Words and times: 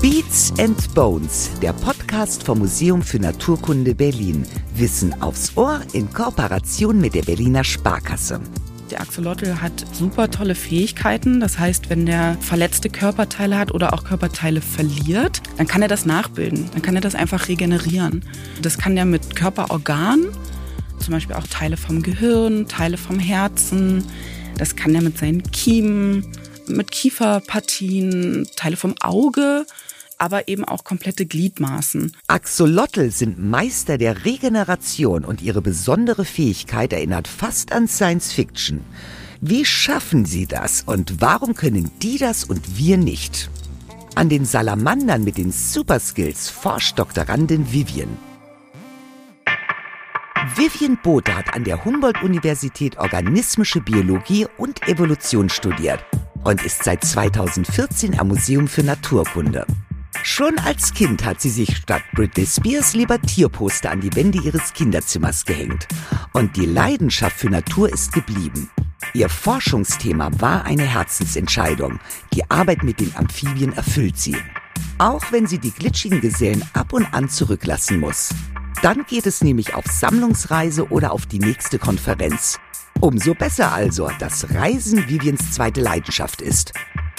Beats 0.00 0.50
and 0.58 0.94
Bones, 0.94 1.50
der 1.60 1.74
Podcast 1.74 2.42
vom 2.42 2.60
Museum 2.60 3.02
für 3.02 3.18
Naturkunde 3.18 3.94
Berlin. 3.94 4.46
Wissen 4.74 5.12
aufs 5.20 5.54
Ohr 5.58 5.82
in 5.92 6.10
Kooperation 6.10 6.98
mit 6.98 7.14
der 7.14 7.20
Berliner 7.20 7.64
Sparkasse. 7.64 8.40
Der 8.90 9.02
Axolotl 9.02 9.60
hat 9.60 9.84
super 9.92 10.30
tolle 10.30 10.54
Fähigkeiten. 10.54 11.40
Das 11.40 11.58
heißt, 11.58 11.90
wenn 11.90 12.06
der 12.06 12.38
verletzte 12.40 12.88
Körperteile 12.88 13.58
hat 13.58 13.74
oder 13.74 13.92
auch 13.92 14.02
Körperteile 14.04 14.62
verliert, 14.62 15.42
dann 15.58 15.66
kann 15.66 15.82
er 15.82 15.88
das 15.88 16.06
nachbilden. 16.06 16.70
Dann 16.72 16.80
kann 16.80 16.94
er 16.94 17.02
das 17.02 17.14
einfach 17.14 17.48
regenerieren. 17.48 18.24
Das 18.62 18.78
kann 18.78 18.96
er 18.96 19.04
mit 19.04 19.36
Körperorganen, 19.36 20.30
zum 20.98 21.12
Beispiel 21.12 21.36
auch 21.36 21.46
Teile 21.46 21.76
vom 21.76 22.02
Gehirn, 22.02 22.66
Teile 22.68 22.96
vom 22.96 23.18
Herzen. 23.18 24.06
Das 24.56 24.76
kann 24.76 24.94
er 24.94 25.02
mit 25.02 25.18
seinen 25.18 25.42
Kiemen, 25.50 26.24
mit 26.68 26.90
Kieferpartien, 26.90 28.48
Teile 28.56 28.78
vom 28.78 28.94
Auge 29.00 29.66
aber 30.20 30.48
eben 30.48 30.64
auch 30.64 30.84
komplette 30.84 31.24
Gliedmaßen. 31.24 32.12
Axolotl 32.26 33.10
sind 33.10 33.38
Meister 33.38 33.96
der 33.96 34.24
Regeneration 34.24 35.24
und 35.24 35.40
ihre 35.40 35.62
besondere 35.62 36.24
Fähigkeit 36.24 36.92
erinnert 36.92 37.26
fast 37.26 37.72
an 37.72 37.88
Science 37.88 38.32
Fiction. 38.32 38.80
Wie 39.40 39.64
schaffen 39.64 40.26
sie 40.26 40.46
das 40.46 40.82
und 40.82 41.22
warum 41.22 41.54
können 41.54 41.90
die 42.02 42.18
das 42.18 42.44
und 42.44 42.76
wir 42.76 42.98
nicht? 42.98 43.48
An 44.14 44.28
den 44.28 44.44
Salamandern 44.44 45.24
mit 45.24 45.38
den 45.38 45.52
Superskills 45.52 46.50
forscht 46.50 46.98
Doktorandin 46.98 47.72
Vivian. 47.72 48.18
Vivian 50.56 50.98
Bothe 51.02 51.34
hat 51.34 51.54
an 51.54 51.64
der 51.64 51.84
Humboldt-Universität 51.84 52.98
organismische 52.98 53.80
Biologie 53.80 54.46
und 54.58 54.86
Evolution 54.88 55.48
studiert 55.48 56.04
und 56.44 56.62
ist 56.62 56.82
seit 56.82 57.04
2014 57.04 58.18
am 58.18 58.28
Museum 58.28 58.68
für 58.68 58.82
Naturkunde. 58.82 59.64
Schon 60.22 60.58
als 60.58 60.92
Kind 60.92 61.24
hat 61.24 61.40
sie 61.40 61.50
sich 61.50 61.76
statt 61.76 62.02
Britney 62.12 62.46
Spears 62.46 62.94
lieber 62.94 63.20
Tierposter 63.20 63.90
an 63.90 64.00
die 64.00 64.14
Wände 64.14 64.40
ihres 64.42 64.72
Kinderzimmers 64.74 65.44
gehängt. 65.44 65.88
Und 66.32 66.56
die 66.56 66.66
Leidenschaft 66.66 67.36
für 67.36 67.48
Natur 67.48 67.92
ist 67.92 68.12
geblieben. 68.12 68.70
Ihr 69.14 69.28
Forschungsthema 69.28 70.30
war 70.38 70.64
eine 70.64 70.84
Herzensentscheidung. 70.84 71.98
Die 72.34 72.48
Arbeit 72.50 72.82
mit 72.82 73.00
den 73.00 73.14
Amphibien 73.16 73.72
erfüllt 73.72 74.18
sie. 74.18 74.36
Auch 74.98 75.32
wenn 75.32 75.46
sie 75.46 75.58
die 75.58 75.72
glitschigen 75.72 76.20
Gesellen 76.20 76.62
ab 76.74 76.92
und 76.92 77.12
an 77.14 77.28
zurücklassen 77.28 77.98
muss. 77.98 78.28
Dann 78.82 79.04
geht 79.06 79.26
es 79.26 79.42
nämlich 79.42 79.74
auf 79.74 79.86
Sammlungsreise 79.86 80.88
oder 80.90 81.12
auf 81.12 81.26
die 81.26 81.38
nächste 81.38 81.78
Konferenz. 81.78 82.58
Umso 83.00 83.34
besser 83.34 83.72
also, 83.72 84.10
dass 84.18 84.54
Reisen 84.54 85.08
Vivians 85.08 85.52
zweite 85.52 85.80
Leidenschaft 85.80 86.42
ist. 86.42 86.74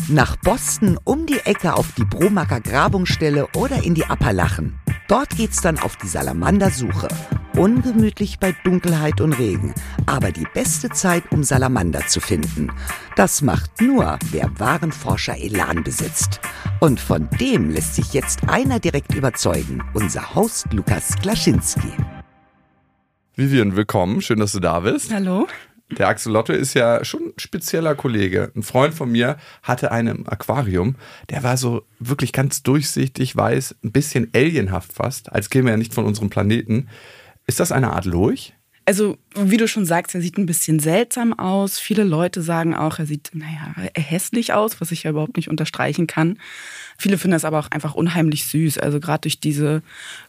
Nach 0.09 0.35
Boston 0.37 0.97
um 1.03 1.25
die 1.25 1.39
Ecke 1.45 1.73
auf 1.73 1.93
die 1.93 2.03
Bromacker 2.03 2.59
Grabungsstelle 2.59 3.47
oder 3.55 3.83
in 3.83 3.93
die 3.93 4.05
Appalachen. 4.05 4.79
Dort 5.07 5.29
geht's 5.37 5.61
dann 5.61 5.79
auf 5.79 5.95
die 5.97 6.07
Salamandersuche. 6.07 7.07
Ungemütlich 7.55 8.39
bei 8.39 8.55
Dunkelheit 8.63 9.21
und 9.21 9.33
Regen, 9.33 9.73
aber 10.05 10.31
die 10.31 10.47
beste 10.53 10.89
Zeit, 10.89 11.23
um 11.31 11.43
Salamander 11.43 12.07
zu 12.07 12.19
finden. 12.19 12.71
Das 13.15 13.41
macht 13.41 13.81
nur, 13.81 14.17
wer 14.31 14.49
wahren 14.59 14.91
Forscher 14.91 15.37
Elan 15.37 15.83
besitzt. 15.83 16.39
Und 16.79 16.99
von 16.99 17.29
dem 17.39 17.69
lässt 17.69 17.95
sich 17.95 18.13
jetzt 18.13 18.49
einer 18.49 18.79
direkt 18.79 19.13
überzeugen, 19.13 19.83
unser 19.93 20.33
Host 20.33 20.71
Lukas 20.71 21.15
Klaschinski. 21.21 21.91
Vivian, 23.35 23.75
willkommen. 23.75 24.21
Schön, 24.21 24.39
dass 24.39 24.53
du 24.53 24.59
da 24.59 24.79
bist. 24.81 25.13
Hallo. 25.13 25.47
Der 25.97 26.07
Axolotl 26.07 26.53
ist 26.53 26.73
ja 26.73 27.03
schon 27.03 27.27
ein 27.27 27.33
spezieller 27.37 27.95
Kollege. 27.95 28.51
Ein 28.55 28.63
Freund 28.63 28.93
von 28.93 29.11
mir 29.11 29.37
hatte 29.63 29.91
einen 29.91 30.27
Aquarium, 30.27 30.95
der 31.29 31.43
war 31.43 31.57
so 31.57 31.83
wirklich 31.99 32.33
ganz 32.33 32.63
durchsichtig, 32.63 33.35
weiß, 33.35 33.75
ein 33.83 33.91
bisschen 33.91 34.29
alienhaft 34.33 34.93
fast, 34.93 35.31
als 35.31 35.49
käme 35.49 35.71
er 35.71 35.77
nicht 35.77 35.93
von 35.93 36.05
unserem 36.05 36.29
Planeten. 36.29 36.87
Ist 37.45 37.59
das 37.59 37.71
eine 37.71 37.91
Art 37.91 38.05
Lurch? 38.05 38.53
Also, 38.83 39.17
wie 39.35 39.57
du 39.57 39.67
schon 39.67 39.85
sagst, 39.85 40.15
er 40.15 40.21
sieht 40.21 40.37
ein 40.37 40.47
bisschen 40.47 40.79
seltsam 40.79 41.37
aus. 41.37 41.77
Viele 41.77 42.03
Leute 42.03 42.41
sagen 42.41 42.75
auch, 42.75 42.97
er 42.97 43.05
sieht, 43.05 43.29
naja, 43.33 43.73
hässlich 43.95 44.53
aus, 44.53 44.81
was 44.81 44.91
ich 44.91 45.03
ja 45.03 45.11
überhaupt 45.11 45.37
nicht 45.37 45.49
unterstreichen 45.49 46.07
kann. 46.07 46.39
Viele 46.97 47.17
finden 47.17 47.33
das 47.33 47.45
aber 47.45 47.59
auch 47.59 47.69
einfach 47.69 47.93
unheimlich 47.93 48.45
süß. 48.45 48.79
Also 48.79 48.99
gerade 48.99 49.21
durch 49.21 49.39
diese 49.39 49.83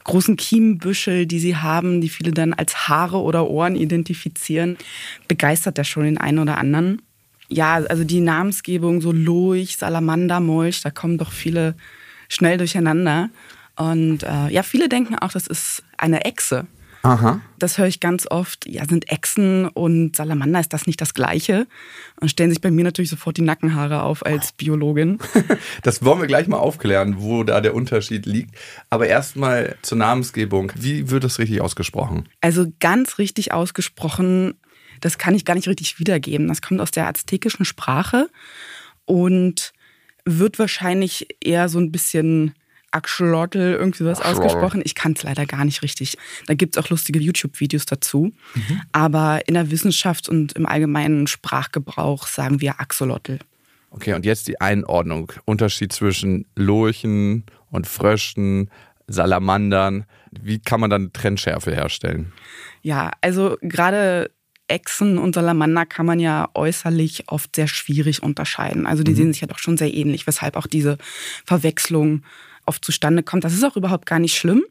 großen 0.04 0.36
Kiemenbüschel, 0.36 1.26
die 1.26 1.40
sie 1.40 1.56
haben, 1.56 2.02
die 2.02 2.10
viele 2.10 2.32
dann 2.32 2.52
als 2.52 2.88
Haare 2.88 3.22
oder 3.22 3.48
Ohren 3.48 3.74
identifizieren, 3.74 4.76
begeistert 5.28 5.78
er 5.78 5.84
schon 5.84 6.04
den 6.04 6.18
einen 6.18 6.38
oder 6.38 6.58
anderen. 6.58 7.00
Ja, 7.48 7.74
also 7.74 8.04
die 8.04 8.20
Namensgebung, 8.20 9.00
so 9.00 9.12
Lurch, 9.12 9.78
Salamander, 9.78 10.40
Molch, 10.40 10.82
da 10.82 10.90
kommen 10.90 11.16
doch 11.16 11.32
viele 11.32 11.74
schnell 12.28 12.58
durcheinander. 12.58 13.30
Und 13.76 14.22
äh, 14.22 14.48
ja, 14.48 14.62
viele 14.62 14.88
denken 14.88 15.16
auch, 15.16 15.32
das 15.32 15.46
ist 15.46 15.82
eine 15.96 16.24
Echse. 16.24 16.66
Aha. 17.02 17.40
Das 17.58 17.78
höre 17.78 17.86
ich 17.86 17.98
ganz 17.98 18.26
oft. 18.30 18.66
Ja, 18.66 18.86
sind 18.86 19.10
Echsen 19.10 19.66
und 19.68 20.14
Salamander, 20.14 20.60
ist 20.60 20.72
das 20.72 20.86
nicht 20.86 21.00
das 21.00 21.14
Gleiche? 21.14 21.66
Und 22.20 22.30
stellen 22.30 22.50
sich 22.50 22.60
bei 22.60 22.70
mir 22.70 22.84
natürlich 22.84 23.10
sofort 23.10 23.36
die 23.36 23.42
Nackenhaare 23.42 24.02
auf 24.02 24.24
als 24.24 24.52
Biologin. 24.52 25.18
Das 25.82 26.04
wollen 26.04 26.20
wir 26.20 26.28
gleich 26.28 26.46
mal 26.46 26.58
aufklären, 26.58 27.16
wo 27.18 27.42
da 27.42 27.60
der 27.60 27.74
Unterschied 27.74 28.26
liegt. 28.26 28.54
Aber 28.90 29.06
erstmal 29.06 29.76
zur 29.82 29.98
Namensgebung. 29.98 30.72
Wie 30.76 31.10
wird 31.10 31.24
das 31.24 31.38
richtig 31.38 31.60
ausgesprochen? 31.60 32.28
Also 32.40 32.66
ganz 32.78 33.18
richtig 33.18 33.52
ausgesprochen, 33.52 34.54
das 35.00 35.18
kann 35.18 35.34
ich 35.34 35.44
gar 35.44 35.54
nicht 35.54 35.68
richtig 35.68 35.98
wiedergeben. 35.98 36.48
Das 36.48 36.62
kommt 36.62 36.80
aus 36.80 36.90
der 36.90 37.08
aztekischen 37.08 37.64
Sprache 37.64 38.28
und 39.04 39.72
wird 40.24 40.58
wahrscheinlich 40.58 41.36
eher 41.40 41.68
so 41.68 41.78
ein 41.78 41.90
bisschen 41.90 42.54
Axolotl, 42.92 43.58
irgendwie 43.58 44.04
was 44.04 44.20
Axolotl. 44.20 44.46
ausgesprochen. 44.46 44.82
Ich 44.84 44.94
kann 44.94 45.12
es 45.12 45.22
leider 45.22 45.46
gar 45.46 45.64
nicht 45.64 45.82
richtig. 45.82 46.16
Da 46.46 46.54
gibt 46.54 46.76
es 46.76 46.82
auch 46.84 46.88
lustige 46.90 47.18
YouTube-Videos 47.18 47.86
dazu. 47.86 48.32
Mhm. 48.54 48.80
Aber 48.92 49.40
in 49.48 49.54
der 49.54 49.70
Wissenschaft 49.70 50.28
und 50.28 50.52
im 50.52 50.66
allgemeinen 50.66 51.26
Sprachgebrauch 51.26 52.26
sagen 52.26 52.60
wir 52.60 52.80
Axolotl. 52.80 53.38
Okay, 53.90 54.14
und 54.14 54.24
jetzt 54.24 54.48
die 54.48 54.60
Einordnung. 54.60 55.32
Unterschied 55.44 55.92
zwischen 55.92 56.46
Lurchen 56.56 57.44
und 57.70 57.86
Fröschen, 57.86 58.70
Salamandern. 59.06 60.04
Wie 60.30 60.58
kann 60.60 60.80
man 60.80 60.88
dann 60.90 61.12
Trennschärfe 61.12 61.74
herstellen? 61.74 62.32
Ja, 62.82 63.10
also 63.20 63.58
gerade 63.60 64.30
Echsen 64.68 65.18
und 65.18 65.34
Salamander 65.34 65.84
kann 65.84 66.06
man 66.06 66.18
ja 66.20 66.48
äußerlich 66.54 67.24
oft 67.28 67.54
sehr 67.56 67.68
schwierig 67.68 68.22
unterscheiden. 68.22 68.86
Also 68.86 69.02
die 69.02 69.10
Mhm. 69.12 69.16
sehen 69.16 69.32
sich 69.34 69.42
ja 69.42 69.46
doch 69.48 69.58
schon 69.58 69.76
sehr 69.76 69.92
ähnlich, 69.92 70.26
weshalb 70.26 70.56
auch 70.56 70.66
diese 70.66 70.96
Verwechslung 71.44 72.22
oft 72.66 72.84
zustande 72.84 73.22
kommt. 73.22 73.44
Das 73.44 73.54
ist 73.54 73.64
auch 73.64 73.76
überhaupt 73.76 74.06
gar 74.06 74.18
nicht 74.18 74.36
schlimm. 74.36 74.64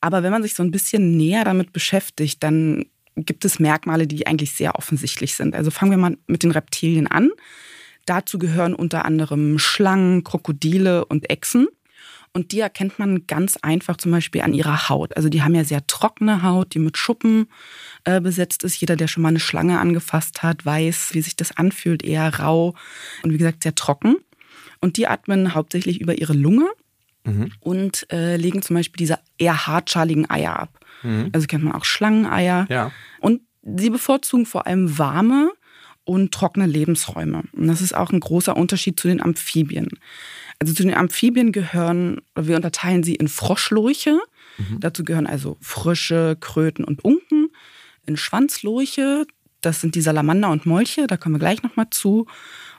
Aber 0.00 0.22
wenn 0.22 0.32
man 0.32 0.42
sich 0.42 0.54
so 0.54 0.62
ein 0.62 0.70
bisschen 0.70 1.16
näher 1.16 1.44
damit 1.44 1.72
beschäftigt, 1.72 2.42
dann 2.42 2.86
gibt 3.16 3.44
es 3.44 3.58
Merkmale, 3.58 4.06
die 4.06 4.26
eigentlich 4.26 4.52
sehr 4.52 4.76
offensichtlich 4.76 5.34
sind. 5.34 5.54
Also 5.54 5.70
fangen 5.70 5.90
wir 5.90 5.98
mal 5.98 6.18
mit 6.26 6.42
den 6.42 6.50
Reptilien 6.50 7.06
an. 7.06 7.30
Dazu 8.04 8.38
gehören 8.38 8.74
unter 8.74 9.04
anderem 9.04 9.58
Schlangen, 9.58 10.22
Krokodile 10.22 11.04
und 11.06 11.30
Echsen. 11.30 11.66
Und 12.32 12.52
die 12.52 12.60
erkennt 12.60 12.98
man 12.98 13.26
ganz 13.26 13.56
einfach 13.62 13.96
zum 13.96 14.12
Beispiel 14.12 14.42
an 14.42 14.52
ihrer 14.52 14.90
Haut. 14.90 15.16
Also 15.16 15.30
die 15.30 15.42
haben 15.42 15.54
ja 15.54 15.64
sehr 15.64 15.86
trockene 15.86 16.42
Haut, 16.42 16.74
die 16.74 16.78
mit 16.78 16.98
Schuppen 16.98 17.48
äh, 18.04 18.20
besetzt 18.20 18.62
ist. 18.62 18.78
Jeder, 18.78 18.94
der 18.94 19.08
schon 19.08 19.22
mal 19.22 19.30
eine 19.30 19.40
Schlange 19.40 19.80
angefasst 19.80 20.42
hat, 20.42 20.66
weiß, 20.66 21.14
wie 21.14 21.22
sich 21.22 21.36
das 21.36 21.56
anfühlt, 21.56 22.04
eher 22.04 22.38
rau 22.38 22.74
und 23.22 23.32
wie 23.32 23.38
gesagt 23.38 23.62
sehr 23.62 23.74
trocken. 23.74 24.16
Und 24.80 24.98
die 24.98 25.08
atmen 25.08 25.54
hauptsächlich 25.54 25.98
über 26.00 26.18
ihre 26.18 26.34
Lunge 26.34 26.68
und 27.60 28.06
äh, 28.12 28.36
legen 28.36 28.62
zum 28.62 28.76
Beispiel 28.76 28.98
diese 28.98 29.18
eher 29.38 29.66
hartschaligen 29.66 30.30
Eier 30.30 30.58
ab. 30.58 30.80
Also 31.32 31.46
kennt 31.46 31.64
man 31.64 31.74
auch 31.74 31.84
Schlangeneier. 31.84 32.66
Ja. 32.70 32.92
Und 33.20 33.42
sie 33.62 33.90
bevorzugen 33.90 34.46
vor 34.46 34.66
allem 34.66 34.98
warme 34.98 35.52
und 36.04 36.32
trockene 36.32 36.66
Lebensräume. 36.66 37.44
Und 37.52 37.66
das 37.66 37.80
ist 37.80 37.94
auch 37.94 38.12
ein 38.12 38.20
großer 38.20 38.56
Unterschied 38.56 38.98
zu 38.98 39.08
den 39.08 39.20
Amphibien. 39.20 39.88
Also 40.58 40.72
zu 40.72 40.84
den 40.84 40.94
Amphibien 40.94 41.52
gehören, 41.52 42.22
oder 42.34 42.46
wir 42.46 42.56
unterteilen 42.56 43.02
sie 43.02 43.14
in 43.14 43.28
Froschlurche. 43.28 44.20
Dazu 44.78 45.04
gehören 45.04 45.26
also 45.26 45.58
Frösche, 45.60 46.36
Kröten 46.40 46.84
und 46.84 47.04
Unken. 47.04 47.48
In 48.06 48.16
Schwanzlurche, 48.16 49.26
das 49.60 49.80
sind 49.80 49.94
die 49.96 50.00
Salamander 50.00 50.50
und 50.50 50.64
Molche, 50.64 51.06
da 51.06 51.16
kommen 51.16 51.34
wir 51.34 51.40
gleich 51.40 51.62
nochmal 51.62 51.88
zu. 51.90 52.26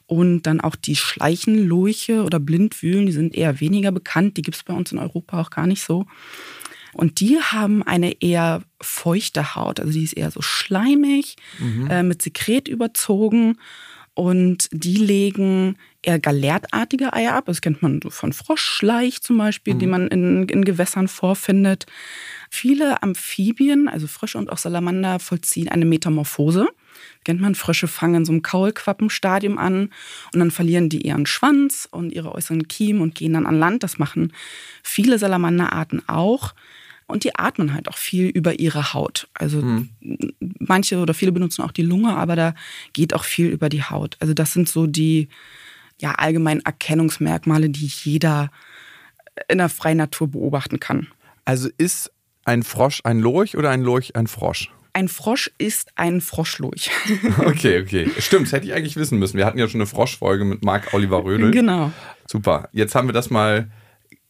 Und 0.07 0.43
dann 0.43 0.61
auch 0.61 0.75
die 0.75 0.95
Schleichenlurche 0.95 2.23
oder 2.23 2.39
Blindwühlen, 2.39 3.05
die 3.05 3.11
sind 3.11 3.35
eher 3.35 3.59
weniger 3.59 3.91
bekannt. 3.91 4.37
Die 4.37 4.41
gibt 4.41 4.55
es 4.55 4.63
bei 4.63 4.73
uns 4.73 4.91
in 4.91 4.99
Europa 4.99 5.41
auch 5.41 5.49
gar 5.49 5.67
nicht 5.67 5.83
so. 5.83 6.05
Und 6.93 7.19
die 7.19 7.39
haben 7.39 7.83
eine 7.83 8.21
eher 8.21 8.63
feuchte 8.81 9.55
Haut. 9.55 9.79
Also 9.79 9.91
die 9.91 10.03
ist 10.03 10.13
eher 10.13 10.31
so 10.31 10.41
schleimig, 10.41 11.35
äh, 11.89 12.03
mit 12.03 12.21
Sekret 12.21 12.67
überzogen. 12.67 13.57
Und 14.13 14.69
die 14.71 14.95
legen 14.95 15.75
eher 16.01 16.17
galertartige 16.17 17.13
Eier 17.13 17.35
ab. 17.35 17.45
Das 17.45 17.61
kennt 17.61 17.83
man 17.83 17.99
so 18.01 18.09
von 18.09 18.33
Froschschleich 18.33 19.21
zum 19.21 19.37
Beispiel, 19.37 19.75
die 19.75 19.85
man 19.85 20.07
in, 20.07 20.49
in 20.49 20.65
Gewässern 20.65 21.07
vorfindet. 21.07 21.85
Viele 22.49 23.03
Amphibien, 23.03 23.87
also 23.87 24.07
Frösche 24.07 24.39
und 24.39 24.51
auch 24.51 24.57
Salamander, 24.57 25.19
vollziehen 25.19 25.69
eine 25.69 25.85
Metamorphose. 25.85 26.67
Kennt 27.23 27.41
man, 27.41 27.55
Frösche 27.55 27.87
fangen 27.87 28.15
in 28.15 28.25
so 28.25 28.31
einem 28.31 28.41
Kaulquappenstadium 28.41 29.57
an 29.57 29.89
und 30.33 30.39
dann 30.39 30.51
verlieren 30.51 30.89
die 30.89 31.05
ihren 31.05 31.25
Schwanz 31.25 31.87
und 31.91 32.11
ihre 32.11 32.33
äußeren 32.33 32.67
Kiemen 32.67 33.01
und 33.01 33.15
gehen 33.15 33.33
dann 33.33 33.45
an 33.45 33.59
Land. 33.59 33.83
Das 33.83 33.97
machen 33.97 34.33
viele 34.83 35.19
Salamanderarten 35.19 36.07
auch. 36.07 36.53
Und 37.09 37.23
die 37.23 37.35
atmen 37.35 37.73
halt 37.73 37.87
auch 37.87 37.95
viel 37.95 38.27
über 38.27 38.59
ihre 38.59 38.93
Haut. 38.93 39.29
Also 39.33 39.61
mhm. 39.61 39.89
manche 40.59 40.97
oder 40.97 41.13
viele 41.13 41.31
benutzen 41.31 41.61
auch 41.61 41.71
die 41.71 41.83
Lunge, 41.83 42.15
aber 42.17 42.35
da 42.35 42.53
geht 42.91 43.13
auch 43.13 43.23
viel 43.23 43.47
über 43.47 43.69
die 43.69 43.83
Haut. 43.83 44.17
Also 44.19 44.33
das 44.33 44.51
sind 44.51 44.67
so 44.67 44.87
die 44.87 45.29
ja, 45.99 46.11
allgemeinen 46.11 46.61
Erkennungsmerkmale, 46.61 47.69
die 47.69 47.85
jeder 47.85 48.51
in 49.47 49.59
der 49.59 49.69
freien 49.69 49.97
Natur 49.97 50.27
beobachten 50.27 50.79
kann. 50.79 51.07
Also 51.45 51.69
ist 51.77 52.11
ein 52.43 52.63
Frosch 52.63 53.01
ein 53.03 53.19
Lurch 53.19 53.57
oder 53.57 53.69
ein 53.69 53.81
Lurch 53.81 54.15
ein 54.15 54.27
Frosch? 54.27 54.71
Ein 54.97 55.09
Frosch 55.09 55.51
ist 55.59 55.91
ein 55.95 56.21
Froschlurch. 56.21 56.89
okay, 57.45 57.83
okay. 57.83 58.09
Stimmt, 58.17 58.47
das 58.47 58.53
hätte 58.53 58.65
ich 58.65 58.73
eigentlich 58.73 58.95
wissen 58.95 59.19
müssen. 59.19 59.37
Wir 59.37 59.45
hatten 59.45 59.59
ja 59.59 59.67
schon 59.67 59.79
eine 59.79 59.85
Froschfolge 59.85 60.43
mit 60.43 60.65
Marc 60.65 60.91
Oliver 60.91 61.23
Rödel. 61.23 61.51
Genau. 61.51 61.91
Super. 62.25 62.67
Jetzt 62.71 62.95
haben 62.95 63.07
wir 63.07 63.13
das 63.13 63.29
mal 63.29 63.69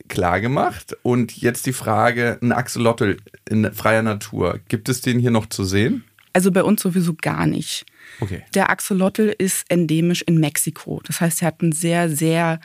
klar 0.09 0.41
gemacht. 0.41 0.97
Und 1.03 1.37
jetzt 1.37 1.67
die 1.67 1.71
Frage: 1.71 2.37
Ein 2.41 2.51
Axolotl 2.51 3.15
in 3.49 3.71
freier 3.71 4.01
Natur, 4.01 4.59
gibt 4.67 4.89
es 4.89 4.99
den 4.99 5.19
hier 5.19 5.31
noch 5.31 5.45
zu 5.45 5.63
sehen? 5.63 6.03
Also 6.33 6.51
bei 6.51 6.63
uns 6.63 6.81
sowieso 6.81 7.13
gar 7.13 7.47
nicht. 7.47 7.85
Okay. 8.19 8.43
Der 8.53 8.69
Axolotl 8.69 9.33
ist 9.37 9.63
endemisch 9.69 10.21
in 10.21 10.37
Mexiko. 10.37 11.01
Das 11.05 11.21
heißt, 11.21 11.43
er 11.43 11.47
hat 11.47 11.61
ein 11.61 11.71
sehr, 11.71 12.09
sehr 12.09 12.59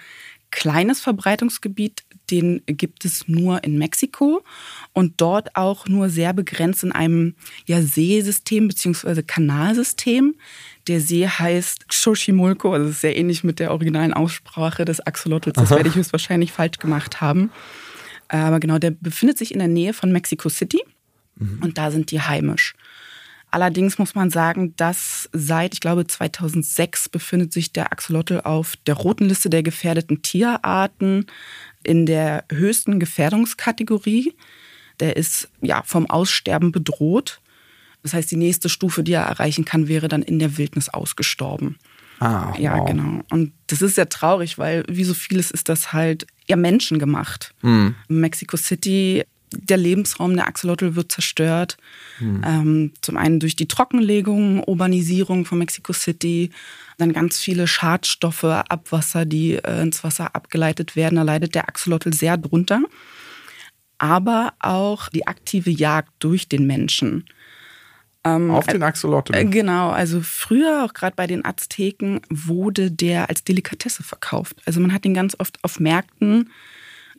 kleines 0.52 1.00
Verbreitungsgebiet. 1.00 2.04
Den 2.30 2.62
gibt 2.66 3.04
es 3.04 3.26
nur 3.26 3.64
in 3.64 3.78
Mexiko 3.78 4.44
und 4.92 5.20
dort 5.20 5.56
auch 5.56 5.88
nur 5.88 6.08
sehr 6.08 6.32
begrenzt 6.32 6.84
in 6.84 6.92
einem 6.92 7.34
ja, 7.66 7.82
Seesystem 7.82 8.68
bzw. 8.68 9.22
Kanalsystem. 9.22 10.36
Der 10.86 11.00
See 11.00 11.26
heißt 11.26 11.88
Xochimilco, 11.88 12.72
also 12.72 12.92
sehr 12.92 13.16
ähnlich 13.16 13.42
mit 13.42 13.58
der 13.58 13.72
originalen 13.72 14.12
Aussprache 14.12 14.84
des 14.84 15.00
Axolotls. 15.00 15.54
Das 15.54 15.70
Aha. 15.70 15.76
werde 15.76 15.88
ich 15.88 15.96
höchstwahrscheinlich 15.96 16.52
falsch 16.52 16.78
gemacht 16.78 17.20
haben. 17.20 17.50
Aber 18.28 18.60
genau, 18.60 18.78
der 18.78 18.92
befindet 18.92 19.38
sich 19.38 19.52
in 19.52 19.58
der 19.58 19.68
Nähe 19.68 19.92
von 19.92 20.12
Mexico 20.12 20.48
City 20.48 20.82
mhm. 21.36 21.58
und 21.62 21.76
da 21.76 21.90
sind 21.90 22.10
die 22.10 22.20
heimisch. 22.20 22.74
Allerdings 23.52 23.98
muss 23.98 24.14
man 24.14 24.30
sagen, 24.30 24.74
dass 24.76 25.28
seit, 25.34 25.74
ich 25.74 25.80
glaube, 25.80 26.06
2006 26.06 27.10
befindet 27.10 27.52
sich 27.52 27.70
der 27.70 27.92
Axolotl 27.92 28.40
auf 28.40 28.76
der 28.86 28.94
roten 28.94 29.26
Liste 29.26 29.50
der 29.50 29.62
gefährdeten 29.62 30.22
Tierarten 30.22 31.26
in 31.84 32.06
der 32.06 32.46
höchsten 32.50 32.98
Gefährdungskategorie. 32.98 34.34
Der 35.00 35.18
ist 35.18 35.50
ja 35.60 35.82
vom 35.84 36.08
Aussterben 36.08 36.72
bedroht. 36.72 37.42
Das 38.02 38.14
heißt, 38.14 38.30
die 38.30 38.36
nächste 38.36 38.70
Stufe, 38.70 39.04
die 39.04 39.12
er 39.12 39.24
erreichen 39.24 39.66
kann, 39.66 39.86
wäre 39.86 40.08
dann 40.08 40.22
in 40.22 40.38
der 40.38 40.56
Wildnis 40.56 40.88
ausgestorben. 40.88 41.76
Ah, 42.20 42.54
ja, 42.58 42.78
wow. 42.78 42.86
genau. 42.86 43.20
Und 43.30 43.52
das 43.66 43.82
ist 43.82 43.96
sehr 43.96 44.08
traurig, 44.08 44.56
weil 44.56 44.82
wie 44.88 45.04
so 45.04 45.12
vieles 45.12 45.50
ist 45.50 45.68
das 45.68 45.92
halt 45.92 46.26
ja 46.48 46.56
menschengemacht. 46.56 47.54
Mhm. 47.60 47.96
Mexico 48.08 48.56
City 48.56 49.24
der 49.52 49.76
Lebensraum 49.76 50.34
der 50.34 50.46
Axolotl 50.46 50.96
wird 50.96 51.12
zerstört. 51.12 51.76
Hm. 52.18 52.42
Ähm, 52.44 52.92
zum 53.00 53.16
einen 53.16 53.40
durch 53.40 53.56
die 53.56 53.68
Trockenlegung, 53.68 54.62
Urbanisierung 54.64 55.44
von 55.44 55.58
Mexico 55.58 55.92
City, 55.92 56.50
dann 56.98 57.12
ganz 57.12 57.38
viele 57.38 57.66
Schadstoffe, 57.66 58.44
Abwasser, 58.44 59.24
die 59.24 59.54
äh, 59.54 59.82
ins 59.82 60.04
Wasser 60.04 60.34
abgeleitet 60.34 60.96
werden. 60.96 61.16
Da 61.16 61.22
leidet 61.22 61.54
der 61.54 61.68
Axolotl 61.68 62.12
sehr 62.12 62.36
drunter. 62.36 62.82
Aber 63.98 64.54
auch 64.58 65.08
die 65.08 65.26
aktive 65.26 65.70
Jagd 65.70 66.12
durch 66.18 66.48
den 66.48 66.66
Menschen. 66.66 67.24
Ähm, 68.24 68.50
Auf 68.50 68.66
den 68.66 68.82
Axolotl? 68.82 69.34
Äh, 69.34 69.44
genau, 69.44 69.90
also 69.90 70.20
früher, 70.20 70.84
auch 70.84 70.94
gerade 70.94 71.16
bei 71.16 71.26
den 71.26 71.44
Azteken, 71.44 72.20
wurde 72.28 72.90
der 72.90 73.28
als 73.28 73.44
Delikatesse 73.44 74.02
verkauft. 74.02 74.56
Also 74.64 74.80
man 74.80 74.92
hat 74.92 75.04
ihn 75.04 75.14
ganz 75.14 75.36
oft 75.38 75.58
auf 75.62 75.80
Märkten 75.80 76.50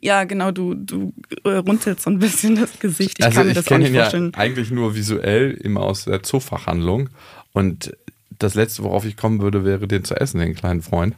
ja, 0.04 0.24
genau, 0.24 0.50
du, 0.50 0.74
du 0.74 1.14
äh, 1.44 1.56
runzelst 1.56 2.02
so 2.02 2.10
ein 2.10 2.18
bisschen 2.18 2.56
das 2.56 2.78
Gesicht. 2.78 3.18
Ich 3.18 3.24
also 3.24 3.38
kann 3.38 3.46
mir 3.46 3.54
das 3.54 3.72
auch 3.72 3.78
nicht 3.78 3.94
vorstellen. 3.94 4.32
Ja 4.34 4.38
eigentlich 4.38 4.70
nur 4.70 4.94
visuell 4.94 5.52
immer 5.52 5.80
aus 5.80 6.04
der 6.04 6.22
Zoofachhandlung. 6.22 7.08
Und 7.52 7.96
das 8.38 8.54
Letzte, 8.54 8.82
worauf 8.82 9.06
ich 9.06 9.16
kommen 9.16 9.40
würde, 9.40 9.64
wäre 9.64 9.88
den 9.88 10.04
zu 10.04 10.14
essen, 10.14 10.40
den 10.40 10.54
kleinen 10.54 10.82
Freund. 10.82 11.14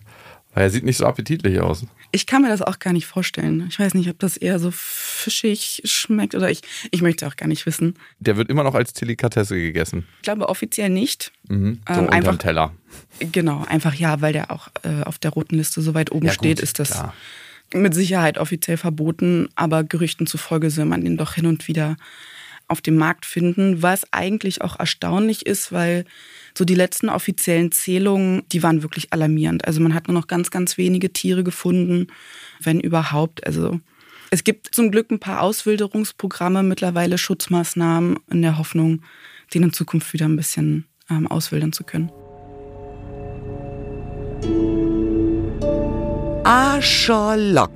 Weil 0.54 0.64
er 0.64 0.70
sieht 0.70 0.84
nicht 0.84 0.98
so 0.98 1.04
appetitlich 1.04 1.60
aus. 1.60 1.84
Ich 2.12 2.26
kann 2.26 2.42
mir 2.42 2.48
das 2.48 2.62
auch 2.62 2.78
gar 2.78 2.92
nicht 2.92 3.06
vorstellen. 3.06 3.66
Ich 3.68 3.78
weiß 3.78 3.94
nicht, 3.94 4.08
ob 4.08 4.20
das 4.20 4.36
eher 4.36 4.60
so 4.60 4.70
fischig 4.70 5.82
schmeckt 5.84 6.36
oder 6.36 6.48
ich, 6.48 6.62
ich 6.92 7.02
möchte 7.02 7.26
auch 7.26 7.34
gar 7.34 7.48
nicht 7.48 7.66
wissen. 7.66 7.94
Der 8.20 8.36
wird 8.36 8.48
immer 8.50 8.62
noch 8.62 8.76
als 8.76 8.92
Delikatesse 8.92 9.56
gegessen. 9.56 10.06
Ich 10.18 10.22
glaube 10.22 10.48
offiziell 10.48 10.90
nicht. 10.90 11.32
Mhm, 11.48 11.80
so 11.88 12.00
ähm, 12.00 12.10
einfach, 12.10 12.36
Teller. 12.36 12.72
Genau, 13.32 13.64
einfach 13.68 13.94
ja, 13.94 14.20
weil 14.20 14.32
der 14.32 14.52
auch 14.52 14.68
äh, 14.84 15.02
auf 15.02 15.18
der 15.18 15.32
roten 15.32 15.56
Liste 15.56 15.82
so 15.82 15.92
weit 15.92 16.12
oben 16.12 16.26
ja, 16.26 16.32
steht, 16.32 16.58
gut, 16.58 16.62
ist 16.62 16.78
das 16.78 16.90
klar 16.92 17.12
mit 17.74 17.94
Sicherheit 17.94 18.38
offiziell 18.38 18.76
verboten, 18.76 19.48
aber 19.54 19.84
Gerüchten 19.84 20.26
zufolge 20.26 20.70
soll 20.70 20.84
man 20.84 21.04
den 21.04 21.16
doch 21.16 21.34
hin 21.34 21.46
und 21.46 21.68
wieder 21.68 21.96
auf 22.68 22.80
dem 22.80 22.96
Markt 22.96 23.26
finden, 23.26 23.82
was 23.82 24.12
eigentlich 24.12 24.62
auch 24.62 24.78
erstaunlich 24.78 25.46
ist, 25.46 25.72
weil 25.72 26.04
so 26.56 26.64
die 26.64 26.74
letzten 26.74 27.08
offiziellen 27.08 27.70
Zählungen, 27.70 28.42
die 28.50 28.62
waren 28.62 28.82
wirklich 28.82 29.12
alarmierend. 29.12 29.66
Also 29.66 29.80
man 29.80 29.94
hat 29.94 30.08
nur 30.08 30.14
noch 30.14 30.26
ganz, 30.26 30.50
ganz 30.50 30.76
wenige 30.76 31.12
Tiere 31.12 31.44
gefunden, 31.44 32.08
wenn 32.60 32.80
überhaupt. 32.80 33.46
Also 33.46 33.80
es 34.30 34.42
gibt 34.42 34.74
zum 34.74 34.90
Glück 34.90 35.10
ein 35.10 35.20
paar 35.20 35.42
Auswilderungsprogramme, 35.42 36.62
mittlerweile 36.62 37.18
Schutzmaßnahmen 37.18 38.18
in 38.30 38.42
der 38.42 38.58
Hoffnung, 38.58 39.02
den 39.54 39.62
in 39.62 39.72
Zukunft 39.72 40.12
wieder 40.12 40.26
ein 40.26 40.36
bisschen 40.36 40.86
ähm, 41.08 41.28
auswildern 41.28 41.72
zu 41.72 41.84
können. 41.84 42.10
Ascholok. 46.48 47.72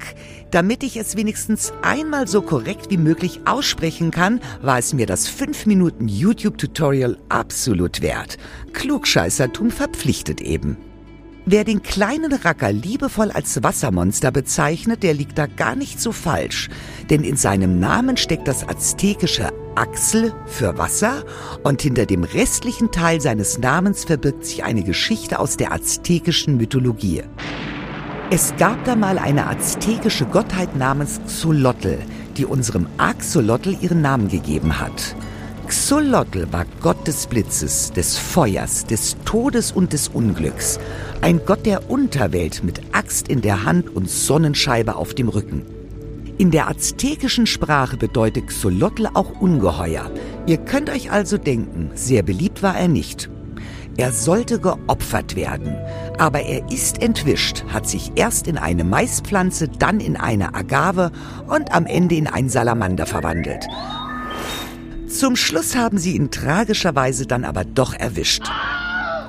Damit 0.53 0.85
ich 0.85 0.97
es 0.97 1.17
wenigstens 1.17 1.73
einmal 1.83 2.29
so 2.29 2.41
korrekt 2.41 2.89
wie 2.91 2.99
möglich 2.99 3.41
aussprechen 3.45 4.13
kann, 4.13 4.41
war 4.63 4.79
es 4.79 4.93
mir 4.93 5.07
das 5.07 5.27
5 5.27 5.67
Minuten 5.67 6.07
YouTube-Tutorial 6.07 7.19
absolut 7.29 8.01
wert. 8.01 8.39
Klugscheißertum 8.73 9.73
verpflichtet 9.73 10.41
eben. 10.41 10.77
Wer 11.47 11.65
den 11.65 11.83
kleinen 11.83 12.33
Racker 12.33 12.71
liebevoll 12.71 13.33
als 13.33 13.61
Wassermonster 13.61 14.31
bezeichnet, 14.31 15.03
der 15.03 15.15
liegt 15.15 15.37
da 15.37 15.49
gar 15.49 15.75
nicht 15.75 16.01
so 16.01 16.13
falsch. 16.13 16.69
Denn 17.11 17.25
in 17.25 17.35
seinem 17.35 17.81
Namen 17.81 18.17
steckt 18.17 18.47
das 18.47 18.69
aztekische 18.69 19.53
Axel 19.75 20.33
für 20.47 20.79
Wasser 20.79 21.25
und 21.65 21.83
hinter 21.83 22.07
dem 22.07 22.23
restlichen 22.23 22.93
Teil 22.93 23.21
seines 23.21 23.59
Namens 23.59 24.05
verbirgt 24.05 24.45
sich 24.45 24.63
eine 24.63 24.85
Geschichte 24.85 25.41
aus 25.41 25.57
der 25.57 25.73
aztekischen 25.73 26.57
Mythologie. 26.57 27.25
Es 28.33 28.55
gab 28.59 28.85
da 28.85 28.95
mal 28.95 29.19
eine 29.19 29.49
aztekische 29.49 30.25
Gottheit 30.25 30.77
namens 30.77 31.21
Xolotl, 31.27 31.99
die 32.37 32.45
unserem 32.45 32.87
Axolotl 32.97 33.77
ihren 33.81 34.03
Namen 34.03 34.29
gegeben 34.29 34.79
hat. 34.79 35.17
Xolotl 35.67 36.47
war 36.53 36.65
Gott 36.81 37.09
des 37.09 37.27
Blitzes, 37.27 37.91
des 37.91 38.17
Feuers, 38.19 38.87
des 38.87 39.17
Todes 39.25 39.73
und 39.73 39.93
des 39.93 40.07
Unglücks. 40.07 40.79
Ein 41.23 41.41
Gott 41.45 41.67
der 41.67 41.91
Unterwelt 41.91 42.63
mit 42.63 42.81
Axt 42.93 43.27
in 43.27 43.41
der 43.41 43.65
Hand 43.65 43.91
und 43.97 44.09
Sonnenscheibe 44.09 44.95
auf 44.95 45.13
dem 45.13 45.29
Rücken. 45.29 45.67
In 46.39 46.53
der 46.53 46.69
aztekischen 46.69 47.49
Sprache 47.49 47.97
bedeutet 47.97 48.47
Xolotl 48.47 49.09
auch 49.13 49.41
Ungeheuer. 49.41 50.09
Ihr 50.47 50.59
könnt 50.59 50.89
euch 50.89 51.11
also 51.11 51.37
denken, 51.37 51.91
sehr 51.97 52.23
beliebt 52.23 52.63
war 52.63 52.79
er 52.79 52.87
nicht. 52.87 53.29
Er 54.01 54.13
sollte 54.13 54.59
geopfert 54.59 55.37
werden, 55.37 55.77
aber 56.17 56.41
er 56.41 56.73
ist 56.73 57.03
entwischt, 57.03 57.65
hat 57.69 57.87
sich 57.87 58.13
erst 58.15 58.47
in 58.47 58.57
eine 58.57 58.83
Maispflanze, 58.83 59.69
dann 59.69 60.01
in 60.01 60.17
eine 60.17 60.55
Agave 60.55 61.13
und 61.49 61.75
am 61.75 61.85
Ende 61.85 62.15
in 62.15 62.27
einen 62.27 62.49
Salamander 62.49 63.05
verwandelt. 63.05 63.67
Zum 65.07 65.37
Schluss 65.37 65.77
haben 65.77 65.99
sie 65.99 66.17
ihn 66.17 66.31
tragischerweise 66.31 67.27
dann 67.27 67.45
aber 67.45 67.67
doch 67.67 67.93
erwischt. 67.93 68.51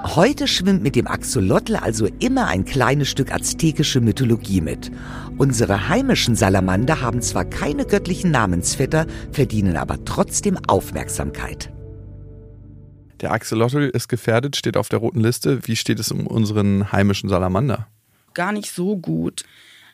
Heute 0.05 0.47
schwimmt 0.47 0.83
mit 0.83 0.95
dem 0.95 1.07
Axolotl 1.07 1.75
also 1.75 2.07
immer 2.19 2.47
ein 2.47 2.63
kleines 2.63 3.09
Stück 3.09 3.33
aztekische 3.33 3.99
Mythologie 3.99 4.61
mit. 4.61 4.89
Unsere 5.37 5.89
heimischen 5.89 6.37
Salamander 6.37 7.01
haben 7.01 7.21
zwar 7.21 7.43
keine 7.43 7.83
göttlichen 7.83 8.31
Namensvetter, 8.31 9.05
verdienen 9.33 9.75
aber 9.75 10.05
trotzdem 10.05 10.57
Aufmerksamkeit. 10.65 11.73
Der 13.21 13.31
Axolotl 13.31 13.89
ist 13.93 14.07
gefährdet, 14.07 14.55
steht 14.55 14.77
auf 14.77 14.89
der 14.89 14.99
roten 14.99 15.21
Liste. 15.21 15.67
Wie 15.67 15.75
steht 15.75 15.99
es 15.99 16.11
um 16.11 16.25
unseren 16.27 16.91
heimischen 16.91 17.29
Salamander? 17.29 17.87
Gar 18.33 18.51
nicht 18.51 18.71
so 18.71 18.97
gut. 18.97 19.43